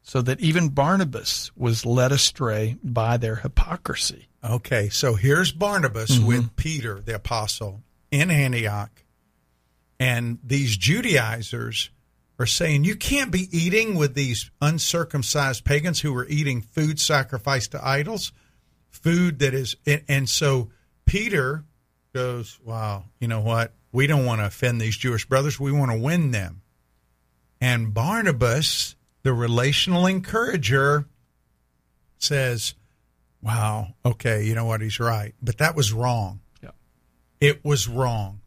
so 0.00 0.22
that 0.22 0.38
even 0.38 0.68
Barnabas 0.68 1.50
was 1.56 1.84
led 1.84 2.12
astray 2.12 2.76
by 2.84 3.16
their 3.16 3.34
hypocrisy. 3.34 4.28
Okay, 4.44 4.90
so 4.90 5.14
here's 5.14 5.50
Barnabas 5.50 6.12
mm-hmm. 6.12 6.26
with 6.28 6.54
Peter, 6.54 7.00
the 7.00 7.16
apostle, 7.16 7.82
in 8.12 8.30
Antioch. 8.30 9.02
And 9.98 10.38
these 10.44 10.76
Judaizers 10.76 11.90
are 12.38 12.46
saying, 12.46 12.84
You 12.84 12.96
can't 12.96 13.30
be 13.30 13.48
eating 13.56 13.96
with 13.96 14.14
these 14.14 14.50
uncircumcised 14.60 15.64
pagans 15.64 16.00
who 16.00 16.16
are 16.16 16.26
eating 16.26 16.62
food 16.62 17.00
sacrificed 17.00 17.72
to 17.72 17.86
idols, 17.86 18.32
food 18.90 19.38
that 19.40 19.54
is. 19.54 19.76
And, 19.86 20.02
and 20.08 20.28
so 20.28 20.70
Peter 21.04 21.64
goes, 22.14 22.58
Wow, 22.64 23.04
you 23.20 23.28
know 23.28 23.40
what? 23.40 23.72
We 23.92 24.06
don't 24.06 24.26
want 24.26 24.40
to 24.40 24.46
offend 24.46 24.80
these 24.80 24.96
Jewish 24.96 25.26
brothers. 25.26 25.58
We 25.58 25.72
want 25.72 25.90
to 25.90 25.98
win 25.98 26.30
them. 26.30 26.62
And 27.60 27.92
Barnabas, 27.92 28.94
the 29.22 29.32
relational 29.32 30.06
encourager, 30.06 31.06
says, 32.18 32.74
Wow, 33.42 33.94
okay, 34.04 34.44
you 34.44 34.54
know 34.54 34.64
what? 34.64 34.80
He's 34.80 35.00
right. 35.00 35.34
But 35.42 35.58
that 35.58 35.74
was 35.74 35.92
wrong. 35.92 36.40
Yeah. 36.62 36.70
It 37.40 37.64
was 37.64 37.88
wrong. 37.88 38.40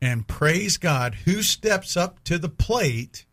And 0.00 0.26
praise 0.26 0.78
God, 0.78 1.14
who 1.14 1.42
steps 1.42 1.96
up 1.96 2.24
to 2.24 2.36
the 2.38 2.48
plate 2.48 3.24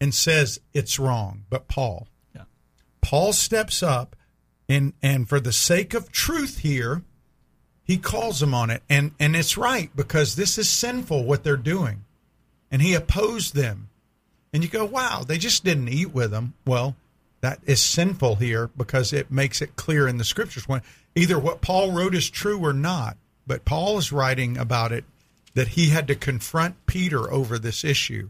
and 0.00 0.14
says 0.14 0.60
it's 0.72 0.98
wrong? 0.98 1.44
But 1.50 1.68
Paul. 1.68 2.08
Yeah. 2.34 2.42
Paul 3.00 3.32
steps 3.32 3.82
up 3.82 4.16
and 4.68 4.92
and 5.02 5.28
for 5.28 5.40
the 5.40 5.52
sake 5.52 5.94
of 5.94 6.12
truth 6.12 6.58
here, 6.58 7.02
he 7.84 7.96
calls 7.96 8.40
them 8.40 8.54
on 8.54 8.70
it. 8.70 8.82
And 8.88 9.12
and 9.18 9.34
it's 9.34 9.56
right 9.56 9.90
because 9.96 10.36
this 10.36 10.58
is 10.58 10.68
sinful 10.68 11.24
what 11.24 11.44
they're 11.44 11.56
doing. 11.56 12.04
And 12.70 12.82
he 12.82 12.94
opposed 12.94 13.54
them. 13.54 13.88
And 14.52 14.62
you 14.62 14.68
go, 14.68 14.84
wow, 14.84 15.24
they 15.26 15.38
just 15.38 15.64
didn't 15.64 15.88
eat 15.88 16.12
with 16.12 16.30
them. 16.30 16.54
Well, 16.66 16.96
that 17.40 17.60
is 17.66 17.80
sinful 17.80 18.36
here 18.36 18.70
because 18.76 19.12
it 19.12 19.30
makes 19.30 19.62
it 19.62 19.76
clear 19.76 20.08
in 20.08 20.18
the 20.18 20.24
scriptures 20.24 20.68
when 20.68 20.82
either 21.14 21.38
what 21.38 21.60
Paul 21.60 21.92
wrote 21.92 22.14
is 22.14 22.28
true 22.28 22.58
or 22.58 22.72
not. 22.72 23.16
But 23.46 23.64
Paul 23.64 23.96
is 23.96 24.12
writing 24.12 24.58
about 24.58 24.92
it 24.92 25.04
that 25.54 25.68
he 25.68 25.88
had 25.88 26.06
to 26.08 26.14
confront 26.14 26.86
Peter 26.86 27.32
over 27.32 27.58
this 27.58 27.84
issue. 27.84 28.28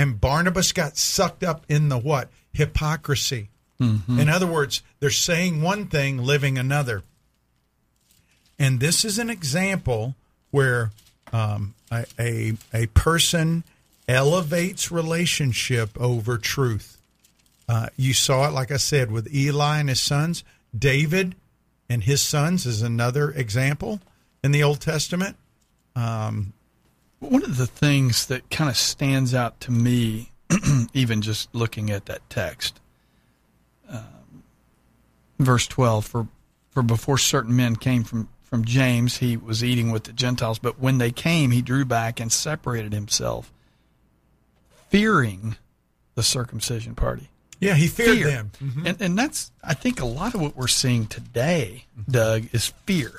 And 0.00 0.18
Barnabas 0.18 0.72
got 0.72 0.96
sucked 0.96 1.44
up 1.44 1.66
in 1.68 1.90
the 1.90 1.98
what? 1.98 2.30
Hypocrisy. 2.54 3.50
In 4.18 4.30
other 4.30 4.46
words, 4.46 4.82
they're 4.98 5.10
saying 5.10 5.60
one 5.60 5.88
thing, 5.88 6.16
living 6.16 6.56
another. 6.56 7.02
And 8.58 8.80
this 8.80 9.04
is 9.04 9.18
an 9.18 9.28
example 9.28 10.14
where 10.52 10.92
um, 11.34 11.74
a, 11.92 12.06
a, 12.18 12.54
a 12.72 12.86
person 12.86 13.62
elevates 14.08 14.90
relationship 14.90 15.90
over 16.00 16.38
truth. 16.38 16.96
Uh, 17.68 17.88
you 17.98 18.14
saw 18.14 18.48
it, 18.48 18.52
like 18.52 18.70
I 18.70 18.78
said, 18.78 19.10
with 19.10 19.30
Eli 19.34 19.80
and 19.80 19.90
his 19.90 20.00
sons. 20.00 20.44
David 20.76 21.34
and 21.90 22.04
his 22.04 22.22
sons 22.22 22.64
is 22.64 22.80
another 22.80 23.32
example 23.32 24.00
in 24.42 24.52
the 24.52 24.62
Old 24.62 24.80
Testament. 24.80 25.36
Um, 25.94 26.54
One 27.20 27.44
of 27.44 27.56
the 27.58 27.66
things 27.66 28.26
that 28.26 28.50
kind 28.50 28.68
of 28.70 28.76
stands 28.76 29.34
out 29.34 29.60
to 29.60 29.70
me, 29.72 30.32
even 30.94 31.22
just 31.22 31.54
looking 31.54 31.90
at 31.90 32.06
that 32.06 32.28
text, 32.30 32.80
um, 33.88 34.42
verse 35.38 35.66
12, 35.66 36.04
for, 36.06 36.28
for 36.70 36.82
before 36.82 37.18
certain 37.18 37.54
men 37.54 37.76
came 37.76 38.04
from, 38.04 38.28
from 38.42 38.64
James, 38.64 39.18
he 39.18 39.36
was 39.36 39.62
eating 39.62 39.90
with 39.92 40.04
the 40.04 40.12
Gentiles, 40.12 40.58
but 40.58 40.78
when 40.80 40.98
they 40.98 41.10
came, 41.12 41.50
he 41.50 41.60
drew 41.62 41.84
back 41.84 42.20
and 42.20 42.32
separated 42.32 42.92
himself, 42.92 43.52
fearing 44.88 45.56
the 46.14 46.22
circumcision 46.22 46.94
party. 46.94 47.28
yeah, 47.60 47.74
he 47.74 47.86
feared 47.86 48.16
Fear. 48.16 48.26
them. 48.26 48.50
Mhm. 48.60 48.86
And, 48.86 49.00
and 49.02 49.18
that's, 49.18 49.52
I 49.62 49.74
think, 49.74 50.00
a 50.00 50.06
lot 50.06 50.34
of 50.34 50.40
what 50.40 50.56
we're 50.56 50.66
seeing 50.68 51.06
today, 51.06 51.84
Doug, 52.10 52.48
is 52.52 52.68
fear. 52.86 53.12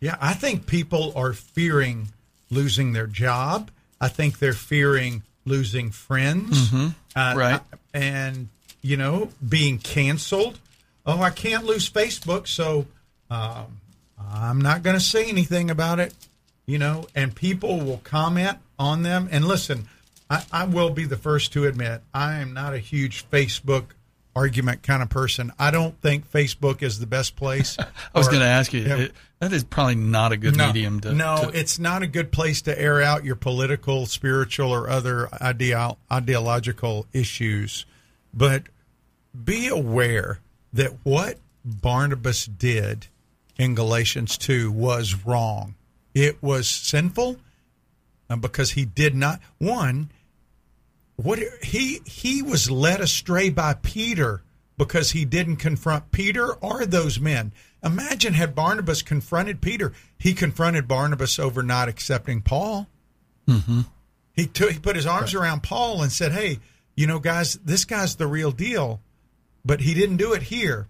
Yeah, 0.00 0.16
I 0.20 0.34
think 0.34 0.66
people 0.66 1.12
are 1.16 1.32
fearing 1.32 2.08
losing 2.52 2.92
their 2.92 3.06
job. 3.06 3.70
I 4.00 4.08
think 4.08 4.38
they're 4.38 4.52
fearing 4.52 5.22
losing 5.44 5.90
friends. 5.90 6.72
Uh, 6.72 7.34
Right. 7.36 7.60
And, 7.94 8.48
you 8.80 8.96
know, 8.96 9.30
being 9.46 9.78
canceled. 9.78 10.58
Oh, 11.04 11.20
I 11.20 11.30
can't 11.30 11.64
lose 11.64 11.90
Facebook, 11.90 12.46
so 12.46 12.86
um, 13.30 13.80
I'm 14.18 14.60
not 14.60 14.82
going 14.82 14.94
to 14.94 15.00
say 15.00 15.28
anything 15.28 15.70
about 15.70 15.98
it. 16.00 16.14
You 16.64 16.78
know, 16.78 17.06
and 17.14 17.34
people 17.34 17.80
will 17.80 18.00
comment 18.04 18.58
on 18.78 19.02
them. 19.02 19.28
And 19.32 19.44
listen, 19.44 19.88
I, 20.30 20.44
I 20.52 20.64
will 20.64 20.90
be 20.90 21.04
the 21.04 21.16
first 21.16 21.52
to 21.54 21.64
admit 21.64 22.02
I 22.14 22.34
am 22.36 22.52
not 22.52 22.72
a 22.72 22.78
huge 22.78 23.28
Facebook 23.30 23.86
argument 24.34 24.82
kind 24.82 25.02
of 25.02 25.08
person. 25.08 25.52
I 25.58 25.70
don't 25.70 26.00
think 26.00 26.30
Facebook 26.30 26.82
is 26.82 26.98
the 26.98 27.06
best 27.06 27.36
place. 27.36 27.76
I 28.14 28.18
was 28.18 28.28
going 28.28 28.40
to 28.40 28.46
ask 28.46 28.72
you, 28.72 28.84
it, 28.84 29.12
that 29.40 29.52
is 29.52 29.64
probably 29.64 29.96
not 29.96 30.32
a 30.32 30.36
good 30.36 30.56
no, 30.56 30.68
medium 30.68 31.00
to. 31.00 31.12
no 31.12 31.50
to- 31.50 31.58
it's 31.58 31.78
not 31.78 32.02
a 32.02 32.06
good 32.06 32.32
place 32.32 32.62
to 32.62 32.80
air 32.80 33.02
out 33.02 33.24
your 33.24 33.36
political 33.36 34.06
spiritual 34.06 34.70
or 34.70 34.88
other 34.88 35.28
ideal, 35.40 35.98
ideological 36.10 37.06
issues 37.12 37.84
but 38.32 38.62
be 39.44 39.68
aware 39.68 40.38
that 40.72 40.92
what 41.02 41.38
barnabas 41.64 42.46
did 42.46 43.06
in 43.58 43.74
galatians 43.74 44.38
2 44.38 44.70
was 44.70 45.24
wrong 45.26 45.74
it 46.14 46.42
was 46.42 46.68
sinful 46.68 47.36
uh, 48.30 48.36
because 48.36 48.72
he 48.72 48.84
did 48.84 49.14
not 49.14 49.40
one 49.58 50.10
what 51.22 51.38
he 51.62 52.00
he 52.04 52.42
was 52.42 52.70
led 52.70 53.00
astray 53.00 53.50
by 53.50 53.74
Peter 53.74 54.42
because 54.76 55.12
he 55.12 55.24
didn't 55.24 55.56
confront 55.56 56.10
Peter 56.12 56.52
or 56.54 56.84
those 56.84 57.20
men. 57.20 57.52
Imagine 57.84 58.34
had 58.34 58.54
Barnabas 58.54 59.02
confronted 59.02 59.60
Peter, 59.60 59.92
he 60.18 60.34
confronted 60.34 60.88
Barnabas 60.88 61.38
over 61.38 61.62
not 61.62 61.88
accepting 61.88 62.40
Paul. 62.40 62.88
Mm-hmm. 63.46 63.82
He 64.34 64.46
took 64.46 64.72
he 64.72 64.78
put 64.78 64.96
his 64.96 65.06
arms 65.06 65.34
around 65.34 65.62
Paul 65.62 66.02
and 66.02 66.10
said, 66.10 66.32
"Hey, 66.32 66.60
you 66.94 67.06
know, 67.06 67.18
guys, 67.18 67.54
this 67.64 67.84
guy's 67.84 68.16
the 68.16 68.26
real 68.26 68.52
deal," 68.52 69.00
but 69.64 69.80
he 69.80 69.94
didn't 69.94 70.16
do 70.16 70.32
it 70.32 70.42
here. 70.42 70.88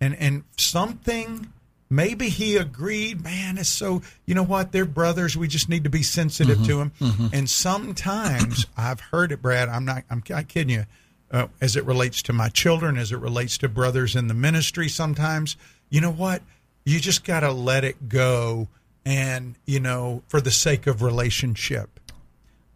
And 0.00 0.14
and 0.16 0.44
something 0.56 1.52
maybe 1.88 2.28
he 2.28 2.56
agreed 2.56 3.22
man 3.22 3.58
it's 3.58 3.68
so 3.68 4.02
you 4.24 4.34
know 4.34 4.42
what? 4.42 4.72
They're 4.72 4.84
brothers. 4.84 5.36
We 5.36 5.48
just 5.48 5.68
need 5.68 5.84
to 5.84 5.90
be 5.90 6.02
sensitive 6.02 6.64
to 6.66 6.80
him 6.80 6.92
and 7.32 7.48
sometimes 7.48 8.66
i've 8.76 9.00
heard 9.00 9.32
it 9.32 9.42
brad 9.42 9.68
i'm 9.68 9.84
not 9.84 10.04
i'm 10.10 10.22
not 10.28 10.48
kidding 10.48 10.74
you 10.74 10.86
uh, 11.30 11.48
as 11.60 11.76
it 11.76 11.84
relates 11.84 12.22
to 12.22 12.32
my 12.32 12.48
children 12.48 12.96
as 12.96 13.10
it 13.12 13.18
relates 13.18 13.58
to 13.58 13.68
brothers 13.68 14.14
in 14.14 14.28
the 14.28 14.34
ministry 14.34 14.88
sometimes 14.88 15.56
you 15.88 16.00
know 16.00 16.12
what? 16.12 16.42
You 16.84 17.00
just 17.00 17.24
got 17.24 17.40
to 17.40 17.50
let 17.52 17.84
it 17.84 18.08
go 18.08 18.68
and 19.04 19.54
you 19.66 19.80
know 19.80 20.22
for 20.28 20.40
the 20.40 20.50
sake 20.50 20.86
of 20.86 21.02
relationship. 21.02 22.00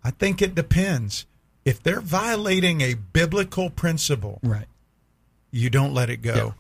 I 0.03 0.11
think 0.11 0.41
it 0.41 0.55
depends. 0.55 1.27
If 1.65 1.83
they're 1.83 2.01
violating 2.01 2.81
a 2.81 2.95
biblical 2.95 3.69
principle 3.69 4.41
right. 4.43 4.67
you 5.51 5.71
don't 5.71 5.93
let 5.93 6.09
it 6.09 6.19
go. 6.19 6.35
Yeah. 6.35 6.51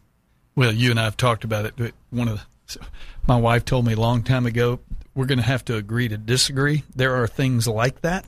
Well, 0.60 0.74
you 0.74 0.90
and 0.90 1.00
I 1.00 1.04
have 1.04 1.16
talked 1.16 1.44
about 1.44 1.64
it. 1.64 1.72
but 1.74 1.94
One 2.10 2.28
of 2.28 2.46
the, 2.66 2.80
my 3.26 3.38
wife 3.38 3.64
told 3.64 3.86
me 3.86 3.94
a 3.94 3.98
long 3.98 4.22
time 4.22 4.44
ago, 4.44 4.80
we're 5.14 5.24
going 5.24 5.38
to 5.38 5.44
have 5.44 5.64
to 5.64 5.76
agree 5.76 6.06
to 6.08 6.18
disagree. 6.18 6.82
There 6.94 7.14
are 7.14 7.26
things 7.26 7.66
like 7.66 8.02
that 8.02 8.26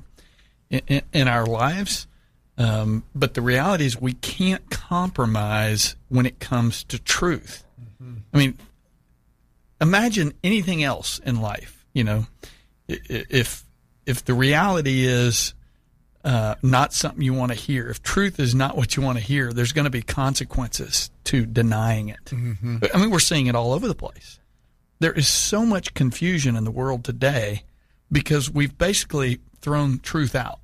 in, 0.71 0.81
in, 0.87 1.03
in 1.13 1.29
our 1.29 1.45
lives. 1.45 2.07
Um, 2.57 3.05
but 3.15 3.35
the 3.35 3.43
reality 3.43 3.85
is, 3.85 4.01
we 4.01 4.15
can't 4.15 4.71
compromise 4.71 5.95
when 6.09 6.25
it 6.25 6.41
comes 6.41 6.85
to 6.85 6.99
truth. 6.99 7.65
I 8.33 8.39
mean, 8.39 8.57
imagine 9.79 10.33
anything 10.43 10.83
else 10.83 11.19
in 11.19 11.43
life. 11.43 11.85
You 11.93 12.05
know, 12.05 12.27
if 12.89 13.63
if 14.07 14.25
the 14.25 14.33
reality 14.33 15.05
is 15.05 15.53
uh, 16.25 16.55
not 16.63 16.93
something 16.93 17.23
you 17.23 17.35
want 17.35 17.51
to 17.53 17.59
hear, 17.59 17.89
if 17.89 18.03
truth 18.03 18.39
is 18.39 18.55
not 18.55 18.77
what 18.77 18.97
you 18.97 19.03
want 19.03 19.19
to 19.19 19.25
hear, 19.25 19.53
there's 19.53 19.73
going 19.73 19.85
to 19.87 19.91
be 19.91 20.03
consequences 20.03 21.11
to 21.25 21.45
denying 21.47 22.09
it. 22.09 22.33
I 22.33 22.99
mean, 22.99 23.11
we're 23.11 23.19
seeing 23.19 23.47
it 23.47 23.55
all 23.55 23.73
over 23.73 23.89
the 23.89 23.95
place. 23.95 24.39
There 25.01 25.13
is 25.13 25.27
so 25.27 25.67
much 25.67 25.95
confusion 25.95 26.55
in 26.57 26.65
the 26.65 26.71
world 26.71 27.05
today 27.05 27.65
because 28.11 28.49
we've 28.51 28.77
basically 28.79 29.41
thrown 29.61 29.99
truth 29.99 30.35
out. 30.37 30.61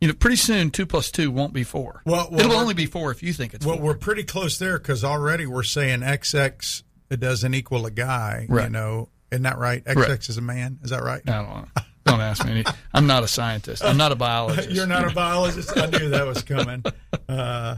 You 0.00 0.08
know, 0.08 0.14
pretty 0.14 0.36
soon 0.36 0.70
two 0.70 0.86
plus 0.86 1.10
two 1.10 1.30
won't 1.30 1.52
be 1.52 1.62
four. 1.62 2.02
Well, 2.06 2.28
well, 2.30 2.40
It'll 2.40 2.56
only 2.56 2.74
be 2.74 2.86
four 2.86 3.10
if 3.10 3.22
you 3.22 3.32
think 3.32 3.52
it's 3.54 3.64
Well, 3.66 3.76
four. 3.76 3.84
we're 3.84 3.94
pretty 3.96 4.24
close 4.24 4.58
there 4.58 4.78
because 4.78 5.04
already 5.04 5.46
we're 5.46 5.62
saying 5.62 6.00
XX 6.00 6.82
it 7.10 7.20
doesn't 7.20 7.54
equal 7.54 7.84
a 7.86 7.90
guy. 7.90 8.46
You 8.48 8.68
know, 8.70 9.08
isn't 9.30 9.42
that 9.42 9.58
right? 9.58 9.84
XX 9.84 9.96
Right. 10.08 10.28
is 10.28 10.38
a 10.38 10.42
man. 10.42 10.78
Is 10.82 10.90
that 10.90 11.02
right? 11.02 11.22
I 11.28 11.32
don't 11.32 11.48
know. 11.48 11.64
Don't 12.06 12.20
ask 12.20 12.44
me. 12.44 12.52
Any, 12.52 12.64
I'm 12.94 13.06
not 13.06 13.22
a 13.22 13.28
scientist. 13.28 13.84
I'm 13.84 13.96
not 13.96 14.12
a 14.12 14.16
biologist. 14.16 14.70
You're 14.72 14.86
not 14.86 15.10
a 15.10 15.14
biologist. 15.14 15.76
I 15.76 15.86
knew 15.86 16.08
that 16.10 16.26
was 16.26 16.42
coming. 16.42 16.82
Uh, 17.28 17.76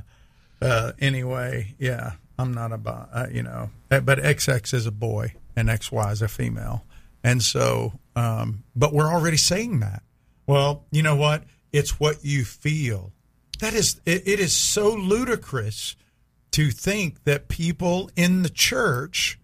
uh, 0.61 0.93
anyway, 1.01 1.75
yeah, 1.79 2.13
I'm 2.39 2.55
not 2.55 2.73
a 2.73 2.79
bi. 2.79 3.07
Uh, 3.13 3.27
you 3.31 3.43
know, 3.43 3.71
Uh, 3.91 4.01
but 4.01 4.19
XX 4.19 4.75
is 4.75 4.87
a 4.87 4.93
boy 4.93 5.35
and 5.57 5.69
XY 5.69 6.13
is 6.13 6.23
a 6.23 6.29
female, 6.29 6.85
and 7.25 7.43
so, 7.43 7.93
um, 8.17 8.63
but 8.77 8.93
we're 8.93 9.13
already 9.13 9.37
saying 9.37 9.81
that. 9.81 10.03
Well, 10.47 10.85
you 10.91 11.03
know 11.03 11.17
what? 11.17 11.45
It's 11.73 11.99
what 12.01 12.25
you 12.25 12.45
feel. 12.45 13.13
That 13.61 13.75
is, 13.75 14.01
it, 14.07 14.27
it 14.27 14.41
is 14.41 14.55
so 14.57 14.93
ludicrous 14.95 15.97
to 16.53 16.71
think 16.71 17.25
that 17.25 17.49
people 17.49 18.11
in 18.17 18.43
the 18.43 18.49
church 18.51 19.39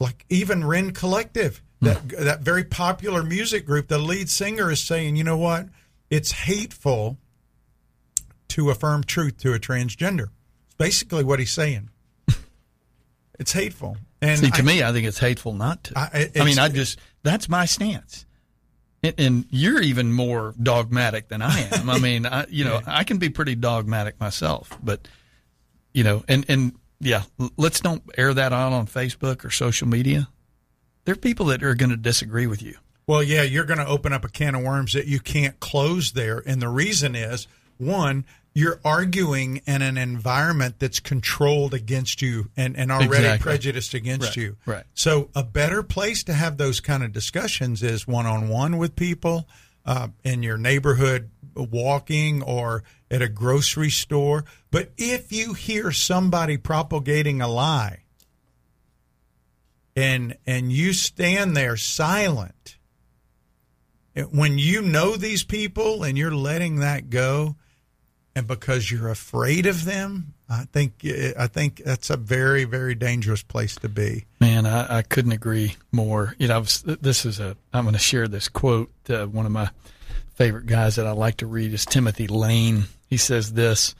like 0.00 0.24
even 0.28 0.64
Rend 0.64 0.94
Collective, 0.96 1.62
that 1.82 2.08
that 2.08 2.40
very 2.40 2.64
popular 2.64 3.22
music 3.22 3.66
group, 3.66 3.88
the 3.88 3.98
lead 3.98 4.30
singer 4.30 4.70
is 4.70 4.82
saying, 4.82 5.16
you 5.16 5.24
know 5.24 5.36
what? 5.36 5.66
It's 6.10 6.32
hateful 6.32 7.18
to 8.48 8.70
affirm 8.70 9.04
truth 9.04 9.38
to 9.38 9.52
a 9.52 9.58
transgender. 9.58 10.28
It's 10.66 10.74
basically 10.78 11.24
what 11.24 11.38
he's 11.38 11.52
saying. 11.52 11.90
it's 13.38 13.52
hateful. 13.52 13.96
And 14.20 14.38
See, 14.38 14.50
to 14.50 14.62
I- 14.62 14.64
me, 14.64 14.82
I 14.82 14.92
think 14.92 15.06
it's 15.06 15.18
hateful 15.18 15.54
not 15.54 15.84
to. 15.84 15.98
I- 15.98 16.30
I, 16.38 16.44
mean, 16.44 16.58
I 16.58 16.68
just 16.68 16.98
that's 17.24 17.48
my 17.48 17.64
stance, 17.64 18.24
and, 19.02 19.14
and 19.18 19.44
you're 19.50 19.80
even 19.80 20.12
more 20.12 20.54
dogmatic 20.62 21.28
than 21.28 21.42
I 21.42 21.68
am. 21.72 21.90
I 21.90 21.98
mean, 21.98 22.26
I, 22.26 22.46
you 22.48 22.64
know, 22.64 22.80
I 22.86 23.04
can 23.04 23.18
be 23.18 23.28
pretty 23.28 23.56
dogmatic 23.56 24.20
myself, 24.20 24.78
but 24.82 25.08
you 25.92 26.04
know, 26.04 26.24
and 26.28 26.44
and 26.48 26.74
yeah, 27.00 27.22
let's 27.56 27.80
don't 27.80 28.02
air 28.16 28.32
that 28.32 28.52
out 28.52 28.72
on 28.72 28.86
Facebook 28.86 29.44
or 29.44 29.50
social 29.50 29.88
media. 29.88 30.28
There 31.04 31.12
are 31.14 31.16
people 31.16 31.46
that 31.46 31.62
are 31.62 31.74
going 31.74 31.90
to 31.90 31.96
disagree 31.96 32.46
with 32.46 32.62
you. 32.62 32.76
Well, 33.06 33.22
yeah, 33.22 33.42
you're 33.42 33.64
going 33.64 33.78
to 33.80 33.86
open 33.86 34.12
up 34.12 34.24
a 34.24 34.28
can 34.28 34.54
of 34.54 34.62
worms 34.62 34.92
that 34.92 35.06
you 35.06 35.18
can't 35.20 35.58
close 35.60 36.12
there. 36.12 36.42
And 36.46 36.62
the 36.62 36.68
reason 36.68 37.16
is 37.16 37.48
one, 37.78 38.24
you're 38.54 38.78
arguing 38.84 39.60
in 39.66 39.82
an 39.82 39.96
environment 39.98 40.76
that's 40.78 41.00
controlled 41.00 41.74
against 41.74 42.22
you 42.22 42.50
and, 42.56 42.76
and 42.76 42.92
already 42.92 43.16
Exactly. 43.24 43.38
prejudiced 43.42 43.94
against 43.94 44.28
Right, 44.28 44.36
you. 44.36 44.56
right. 44.66 44.84
So, 44.94 45.30
a 45.34 45.42
better 45.42 45.82
place 45.82 46.22
to 46.24 46.34
have 46.34 46.58
those 46.58 46.78
kind 46.80 47.02
of 47.02 47.12
discussions 47.12 47.82
is 47.82 48.06
one 48.06 48.26
on 48.26 48.48
one 48.48 48.76
with 48.78 48.94
people 48.94 49.48
uh, 49.84 50.08
in 50.22 50.42
your 50.44 50.58
neighborhood, 50.58 51.30
walking 51.56 52.42
or 52.42 52.84
at 53.10 53.20
a 53.22 53.28
grocery 53.28 53.90
store. 53.90 54.44
But 54.70 54.92
if 54.96 55.32
you 55.32 55.54
hear 55.54 55.90
somebody 55.90 56.56
propagating 56.56 57.40
a 57.40 57.48
lie, 57.48 58.01
and 59.96 60.36
and 60.46 60.72
you 60.72 60.92
stand 60.92 61.56
there 61.56 61.76
silent 61.76 62.76
when 64.30 64.58
you 64.58 64.82
know 64.82 65.16
these 65.16 65.42
people 65.42 66.02
and 66.02 66.18
you're 66.18 66.34
letting 66.34 66.76
that 66.76 67.10
go 67.10 67.56
and 68.34 68.46
because 68.46 68.90
you're 68.90 69.08
afraid 69.08 69.66
of 69.66 69.84
them 69.84 70.34
i 70.48 70.64
think 70.72 71.04
i 71.38 71.46
think 71.46 71.82
that's 71.84 72.10
a 72.10 72.16
very 72.16 72.64
very 72.64 72.94
dangerous 72.94 73.42
place 73.42 73.74
to 73.76 73.88
be 73.88 74.24
Man, 74.42 74.66
I, 74.66 74.98
I 74.98 75.02
couldn't 75.02 75.30
agree 75.30 75.76
more. 75.92 76.34
You 76.36 76.48
know, 76.48 76.58
was, 76.60 76.82
this 76.82 77.24
is 77.24 77.38
a. 77.38 77.56
I'm 77.72 77.84
going 77.84 77.94
to 77.94 77.98
share 78.00 78.26
this 78.26 78.48
quote. 78.48 78.90
Uh, 79.08 79.26
one 79.26 79.46
of 79.46 79.52
my 79.52 79.70
favorite 80.34 80.66
guys 80.66 80.96
that 80.96 81.06
I 81.06 81.12
like 81.12 81.36
to 81.36 81.46
read 81.46 81.72
is 81.72 81.86
Timothy 81.86 82.26
Lane. 82.26 82.84
He 83.08 83.16
says 83.18 83.52
this: 83.52 83.94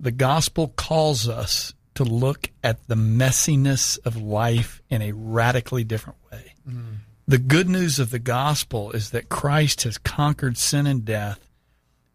"The 0.00 0.10
gospel 0.10 0.72
calls 0.76 1.28
us 1.28 1.72
to 1.96 2.04
look 2.04 2.50
at 2.62 2.86
the 2.88 2.94
messiness 2.94 3.98
of 4.04 4.16
life 4.16 4.80
in 4.88 5.02
a 5.02 5.12
radically 5.12 5.84
different 5.84 6.18
way. 6.30 6.54
Mm. 6.68 6.96
The 7.26 7.38
good 7.38 7.68
news 7.68 7.98
of 7.98 8.10
the 8.10 8.18
gospel 8.18 8.92
is 8.92 9.10
that 9.10 9.28
Christ 9.28 9.82
has 9.82 9.98
conquered 9.98 10.56
sin 10.56 10.86
and 10.86 11.04
death, 11.04 11.40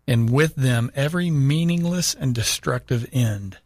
and 0.07 0.29
with 0.29 0.55
them 0.55 0.89
every 0.95 1.29
meaningless 1.29 2.15
and 2.15 2.33
destructive 2.33 3.07
end." 3.11 3.57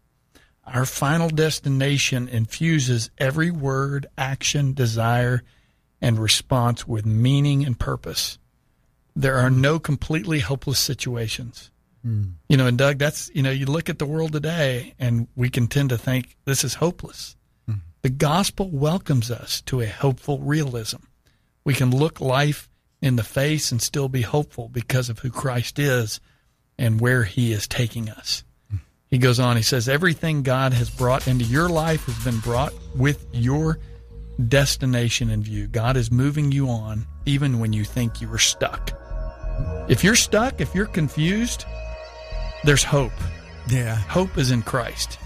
Our 0.65 0.85
final 0.85 1.29
destination 1.29 2.27
infuses 2.27 3.11
every 3.19 3.51
word, 3.51 4.07
action, 4.17 4.73
desire, 4.73 5.43
and 6.01 6.17
response 6.17 6.87
with 6.87 7.05
meaning 7.05 7.63
and 7.63 7.79
purpose. 7.79 8.39
There 9.15 9.37
are 9.37 9.51
no 9.51 9.79
completely 9.79 10.39
hopeless 10.39 10.79
situations. 10.79 11.69
Hmm. 12.05 12.23
You 12.49 12.57
know, 12.57 12.67
and 12.67 12.77
Doug, 12.77 12.99
that's, 12.99 13.31
you 13.33 13.41
know, 13.41 13.49
you 13.49 13.65
look 13.65 13.89
at 13.89 13.97
the 13.97 14.05
world 14.05 14.31
today 14.31 14.93
and 14.99 15.27
we 15.35 15.49
can 15.49 15.65
tend 15.65 15.89
to 15.89 15.97
think 15.97 16.37
this 16.45 16.63
is 16.63 16.75
hopeless. 16.75 17.35
Hmm. 17.65 17.79
The 18.03 18.11
gospel 18.11 18.69
welcomes 18.69 19.31
us 19.31 19.61
to 19.61 19.81
a 19.81 19.87
hopeful 19.87 20.37
realism. 20.37 20.99
We 21.63 21.73
can 21.73 21.89
look 21.89 22.21
life 22.21 22.69
in 23.01 23.15
the 23.15 23.23
face 23.23 23.71
and 23.71 23.81
still 23.81 24.07
be 24.07 24.21
hopeful 24.21 24.69
because 24.69 25.09
of 25.09 25.17
who 25.17 25.31
Christ 25.31 25.79
is 25.79 26.19
and 26.77 27.01
where 27.01 27.23
he 27.23 27.51
is 27.51 27.67
taking 27.67 28.07
us. 28.11 28.43
Hmm. 28.69 28.77
He 29.07 29.17
goes 29.17 29.39
on, 29.39 29.57
he 29.57 29.63
says, 29.63 29.89
Everything 29.89 30.43
God 30.43 30.73
has 30.73 30.91
brought 30.91 31.27
into 31.27 31.45
your 31.45 31.69
life 31.69 32.05
has 32.05 32.23
been 32.23 32.39
brought 32.39 32.73
with 32.95 33.25
your 33.31 33.79
destination 34.47 35.31
in 35.31 35.41
view. 35.41 35.65
God 35.65 35.97
is 35.97 36.11
moving 36.11 36.51
you 36.51 36.69
on 36.69 37.07
even 37.25 37.59
when 37.59 37.73
you 37.73 37.83
think 37.83 38.21
you 38.21 38.31
are 38.31 38.37
stuck. 38.37 38.91
If 39.89 40.03
you're 40.03 40.15
stuck, 40.15 40.61
if 40.61 40.75
you're 40.75 40.85
confused, 40.85 41.65
there's 42.65 42.83
hope. 42.83 43.11
yeah 43.69 43.95
Hope 43.95 44.37
is 44.37 44.51
in 44.51 44.61
Christ. 44.63 45.19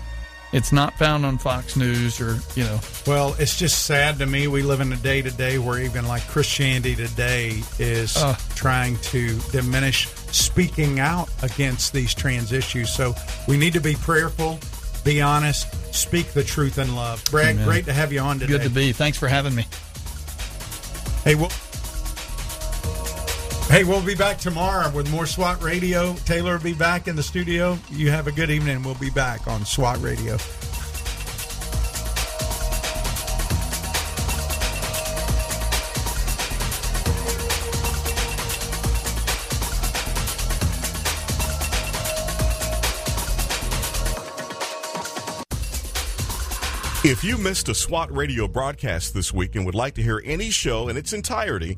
It's 0.52 0.72
not 0.72 0.98
found 0.98 1.28
on 1.28 1.38
Fox 1.38 1.76
News 1.76 2.20
or, 2.20 2.40
you 2.56 2.64
know, 2.64 2.80
well 3.06 3.36
it's 3.40 3.56
just 3.58 3.86
sad 3.86 4.18
to 4.20 4.26
me 4.26 4.48
we 4.48 4.64
live 4.64 4.82
in 4.82 4.92
a 4.92 4.98
day 4.98 5.22
today 5.22 5.58
where 5.60 5.80
even 5.80 6.08
like 6.08 6.26
christianity 6.28 6.96
today 6.96 7.62
is 7.78 8.18
Uh. 8.18 8.36
trying 8.56 8.98
to 9.14 9.38
diminish 9.52 10.08
speaking 10.32 11.00
out 11.00 11.30
against 11.44 11.94
these 11.94 12.14
trans 12.16 12.52
issues 12.52 12.92
so 12.92 13.14
we 13.48 13.58
need 13.58 13.74
to 13.74 13.80
be 13.80 13.94
prayerful 13.96 14.60
be 15.04 15.22
honest 15.22 15.68
speak 15.94 16.34
the 16.34 16.44
truth 16.44 16.78
in 16.80 16.96
love 16.96 17.24
brad 17.30 17.50
Amen. 17.56 17.66
great 17.66 17.86
to 17.86 17.94
have 17.94 18.12
you 18.12 18.20
on 18.20 18.40
today 18.40 18.54
good 18.54 18.64
to 18.64 18.70
be. 18.72 18.92
Thanks 18.92 19.18
for 19.20 19.28
having 19.28 19.54
me. 19.56 19.66
Hey, 21.24 21.36
we'll, 21.36 21.52
hey, 23.70 23.84
we'll 23.84 24.04
be 24.04 24.16
back 24.16 24.38
tomorrow 24.40 24.90
with 24.90 25.10
more 25.12 25.28
SWAT 25.28 25.62
Radio. 25.62 26.16
Taylor 26.26 26.58
will 26.58 26.64
be 26.64 26.74
back 26.74 27.08
in 27.08 27.16
the 27.16 27.24
studio. 27.24 27.78
You 27.92 28.10
have 28.10 28.28
a 28.28 28.32
good 28.32 28.50
evening. 28.50 28.82
We'll 28.84 28.96
be 28.96 29.12
back 29.12 29.48
on 29.48 29.64
SWAT 29.64 30.02
Radio. 30.02 30.38
If 47.02 47.24
you 47.24 47.38
missed 47.38 47.70
a 47.70 47.74
SWAT 47.74 48.14
radio 48.14 48.48
broadcast 48.48 49.14
this 49.14 49.34
week 49.34 49.56
and 49.56 49.66
would 49.66 49.74
like 49.74 49.96
to 49.96 50.04
hear 50.04 50.22
any 50.26 50.50
show 50.50 50.90
in 50.90 50.98
its 50.98 51.14
entirety, 51.14 51.78